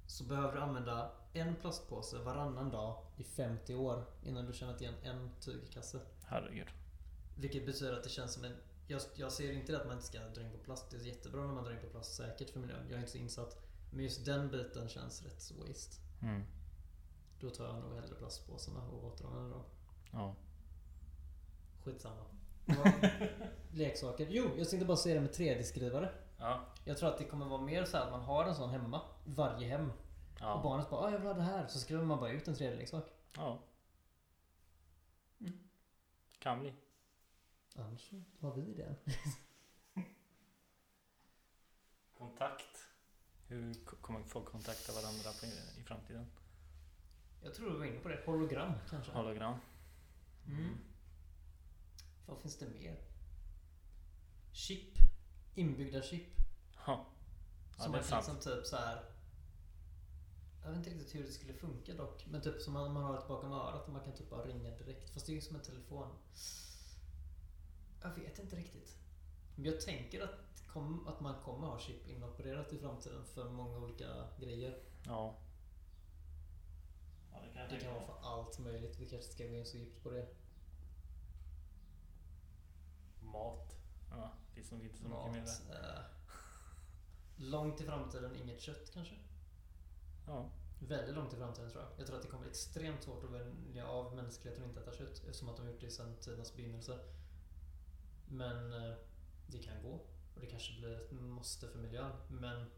[0.07, 4.95] så behöver du använda en plastpåse varannan dag i 50 år innan du känner igen
[5.03, 6.01] en tygkasse.
[6.25, 6.69] Herregud.
[7.37, 8.57] Vilket betyder att det känns som en...
[8.87, 10.91] Jag, jag ser inte att man inte ska dra in på plast.
[10.91, 12.87] Det är jättebra när man drar in på plast säkert för miljön.
[12.89, 13.65] Jag är inte så insatt.
[13.91, 15.97] Men just den biten känns rätt så waste.
[16.23, 16.43] Mm.
[17.41, 19.65] Då tar jag nog hellre plastpåsarna och återanvänder dem.
[20.13, 20.35] Ja.
[21.85, 22.25] Skitsamma.
[23.73, 24.27] Leksaker.
[24.31, 26.09] Jo, jag tänkte bara säga det med 3D-skrivare.
[26.39, 26.61] Ja.
[26.85, 29.01] Jag tror att det kommer vara mer så här att man har en sån hemma.
[29.25, 29.91] Varje hem.
[29.91, 30.61] Och Ja.
[30.63, 31.67] barnet bara ah, jag vill ha det här.
[31.67, 33.05] Så skriver man bara ut en 3D-leksak.
[33.37, 33.59] ja.
[35.41, 35.59] Mm.
[36.39, 36.75] Kan bli.
[37.77, 38.11] Annars
[38.41, 38.95] har vi det.
[42.19, 42.87] Kontakt.
[43.49, 45.31] Hur kommer folk kontakta varandra
[45.79, 46.27] i framtiden?
[47.43, 48.23] Jag tror du var inne på det.
[48.27, 49.13] Hologram kanske.
[49.13, 49.55] Hologram.
[50.47, 50.79] Mm.
[52.27, 53.01] Vad finns det mer?
[54.53, 54.99] Chip.
[55.55, 56.27] Inbyggda chip.
[56.87, 57.07] Ja.
[57.77, 58.37] Ja, som det är man kan sant.
[58.37, 59.05] liksom typ så här.
[60.63, 62.27] Jag vet inte riktigt hur det skulle funka dock.
[62.27, 64.71] Men typ som man, man har ett bakom örat och man kan typ bara ringa
[64.71, 65.11] direkt.
[65.11, 66.09] Fast det är ju som en telefon.
[68.03, 68.97] Jag vet inte riktigt.
[69.55, 73.79] Men jag tänker att, kom, att man kommer ha chip inopererat i framtiden för många
[73.79, 74.79] olika grejer.
[75.07, 75.37] Ja.
[77.33, 78.99] Ja, det kan Det kan vara för allt möjligt.
[78.99, 80.27] Vi kanske ska gå in så djupt på det.
[83.25, 83.77] Mat.
[84.11, 85.99] Ja, det finns nog inte så mycket mer där.
[85.99, 86.05] eh,
[87.37, 89.15] långt i framtiden inget kött kanske?
[90.27, 90.51] Ja.
[90.79, 91.93] Väldigt långt i framtiden tror jag.
[91.99, 94.93] Jag tror att det kommer bli extremt svårt att vänja av mänskligheten att inte äta
[94.93, 96.99] kött eftersom att de har gjort det sedan tidernas begynnelse.
[98.29, 98.97] Men eh,
[99.47, 99.93] det kan gå.
[100.35, 102.13] Och det kanske blir ett måste för miljön.
[102.29, 102.71] Men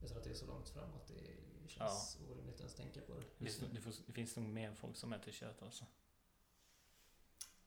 [0.00, 3.00] jag tror att det är så långt fram att det känns orimligt att ens tänka
[3.00, 3.20] på det.
[3.38, 5.84] Det det, det finns nog mer folk som äter kött alltså.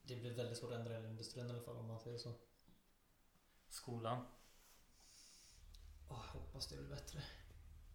[0.06, 2.34] Det blir väldigt svårt att ändra hela industrin i alla fall om man säger så.
[3.70, 4.26] Skolan.
[6.10, 7.24] Åh, jag hoppas det blir bättre.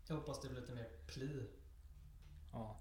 [0.06, 1.48] Jag hoppas det blir lite mer pli.
[2.52, 2.80] Ja.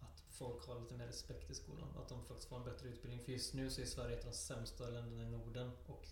[0.00, 1.96] Att folk har lite mer respekt i skolan.
[1.96, 3.24] Att de faktiskt får en bättre utbildning.
[3.24, 5.70] För just nu så är Sverige ett av de sämsta länderna i Norden.
[5.86, 6.08] Och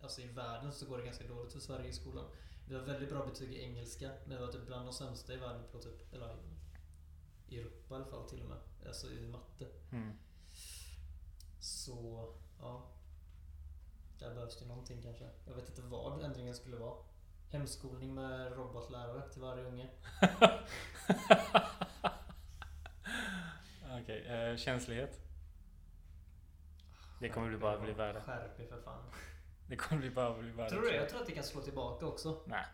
[0.00, 2.30] alltså i världen så går det ganska dåligt för Sverige i skolan.
[2.68, 4.12] Vi har väldigt bra betyg i engelska.
[4.26, 6.36] Men vi var typ bland de sämsta i världen på typ, eller
[7.48, 8.58] i Europa i alla fall till och med.
[8.86, 9.68] Alltså i matte.
[9.92, 10.16] Mm.
[11.64, 12.28] Så,
[12.60, 12.82] ja.
[14.18, 15.24] Där behövs det någonting kanske.
[15.46, 16.96] Jag vet inte vad ändringen skulle vara.
[17.50, 19.90] Hemskolning med robotlärare till varje unge.
[24.02, 25.20] Okej, eh, känslighet.
[27.20, 28.20] Det kommer bli bara bli värre.
[28.20, 29.04] Skärp för fan.
[29.68, 30.70] Det kommer bli bara bli värre.
[30.70, 30.96] Tror du det?
[30.96, 32.42] Jag tror att det kan slå tillbaka också.
[32.46, 32.64] Nej.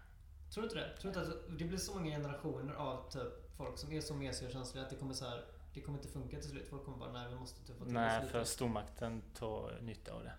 [0.54, 0.96] Tror du inte det?
[0.96, 4.14] Tror du inte att det blir så många generationer av typ folk som är så
[4.14, 5.44] mesiga och känsliga att det kommer så här.
[5.74, 6.68] Det kommer inte funka till slut.
[6.68, 9.78] Folk kommer bara, nej vi måste typ få till Nej, oss lite." för stormakten tar
[9.80, 10.32] nytta av det.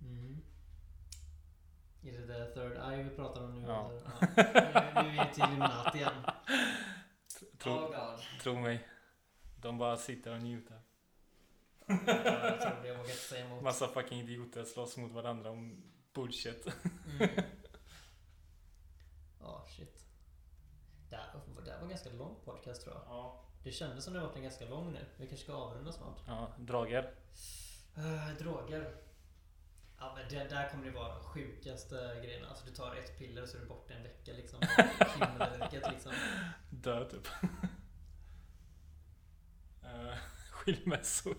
[0.00, 0.42] Mm.
[2.02, 3.66] Är det the third eye vi pratar om nu?
[3.68, 3.90] Ja.
[3.90, 4.02] eller?
[4.04, 5.02] ja.
[5.02, 6.12] Nu är vi till Illuminati igen.
[7.58, 8.88] Tro, Oh tro mig.
[9.56, 10.80] De bara sitter och njuter.
[11.86, 12.88] Ja, jag tror det.
[12.88, 13.62] Jag vågar inte säga emot.
[13.62, 16.66] Massa fucking idioter slåss mot varandra om bullshit.
[17.06, 17.30] Mm.
[19.40, 20.04] Ja, shit.
[21.12, 23.02] Det här, var- det här var en ganska lång podcast tror jag.
[23.06, 23.40] Ja.
[23.64, 25.06] Det kändes som det var en ganska lång nu.
[25.16, 26.18] Vi kanske ska avrunda snart.
[26.26, 27.10] Ja, drager.
[27.98, 28.94] Uh, droger.
[29.98, 32.48] Ja men det, där kommer det vara de sjukaste grejerna.
[32.48, 34.60] Alltså du tar ett piller så är du borta en vecka liksom.
[35.18, 36.12] Himmelriket liksom.
[36.70, 37.26] Dö typ.
[39.82, 40.16] Eh,
[40.50, 41.36] Skilmässor.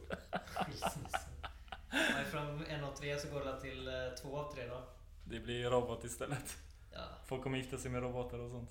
[0.56, 1.20] Skilsmässa.
[1.92, 4.84] Ja, från en av tre så går det till eh, två av tre då.
[5.26, 6.58] Det blir robot istället.
[6.92, 7.02] Ja.
[7.26, 8.70] Folk kommer gifta sig med robotar och sånt.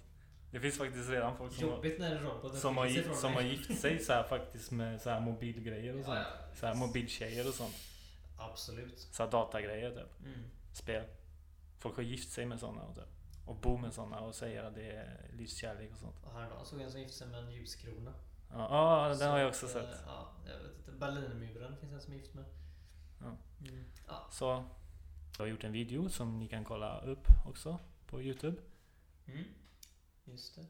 [0.53, 3.81] Det finns faktiskt redan folk som, Jobbigt när roboten som, har, gift, som har gift
[3.81, 6.19] sig så här faktiskt med så här mobilgrejer och Ja, sånt.
[6.19, 6.55] ja.
[6.55, 7.75] Så här mobiltjejer och sånt.
[8.39, 8.99] Absolut.
[8.99, 10.27] Så här datagrejer typ.
[10.27, 10.41] Mm.
[10.73, 11.05] Spel.
[11.79, 13.05] Folk har gift sig med såna och, typ.
[13.47, 16.17] och bor med såna och säger att det är livskärlek och sånt.
[16.25, 18.13] Och häromdagen såg jag en som gifte sig med en ljuskrona.
[18.51, 20.03] Ja, ah, den Så har jag också eh, sett.
[20.07, 20.93] Ja, jag vet inte.
[20.93, 22.45] Berlinmuren finns en som är gift med.
[23.21, 23.37] Ja.
[23.69, 23.85] Mm.
[24.09, 24.29] Ja.
[24.31, 24.65] Så
[25.39, 28.57] jag har gjort en video som ni kan kolla upp också på Youtube.
[29.27, 29.45] Mm.
[30.25, 30.67] Just det.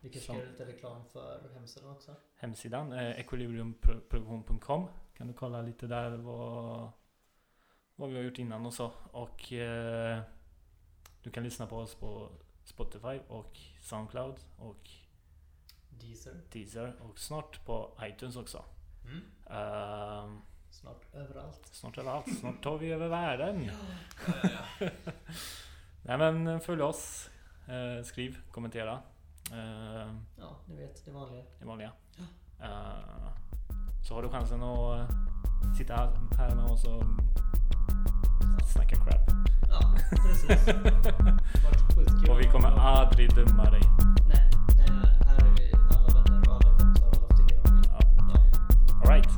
[0.00, 2.14] Vi kanske ska göra lite reklam för hemsidan också.
[2.34, 6.90] Hemsidan eh, equilibriumproduktion.com kan du kolla lite där vad,
[7.96, 8.92] vad vi har gjort innan och så.
[9.10, 10.20] Och eh,
[11.22, 12.28] du kan lyssna på oss på
[12.64, 14.90] Spotify och Soundcloud och
[15.90, 16.40] Deezer.
[16.52, 18.64] Deezer och snart på iTunes också.
[19.04, 19.22] Mm.
[19.50, 20.40] Ehm,
[20.70, 21.66] Snart överallt.
[21.66, 22.38] snart överallt.
[22.38, 23.64] Snart tar vi över världen.
[24.26, 24.34] Ja,
[24.80, 25.12] ja, ja.
[26.02, 27.30] Nej men följ oss.
[27.68, 28.98] Eh, skriv, kommentera.
[29.52, 31.42] Eh, ja, ni vet det vanliga.
[31.58, 31.90] det vanliga.
[32.60, 33.28] Eh,
[34.08, 35.16] så har du chansen att eh,
[35.78, 35.94] sitta
[36.38, 37.02] här med oss och
[38.72, 39.30] snacka crap.
[39.68, 40.64] Ja, precis.
[42.24, 42.32] Det.
[42.32, 43.80] Och vi kommer aldrig döma dig.
[44.28, 44.90] Nej, nej.
[45.26, 47.84] Här är vi alla vänner och alla kompisar och alla vad de vill.
[47.88, 48.00] Ja.
[48.16, 49.00] Ja.
[49.04, 49.30] Alright.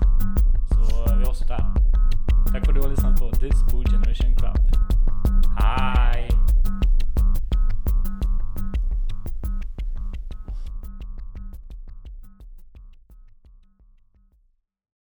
[0.69, 1.75] Så vi avslutar.
[2.53, 3.71] Tack för att du har lyssnat på This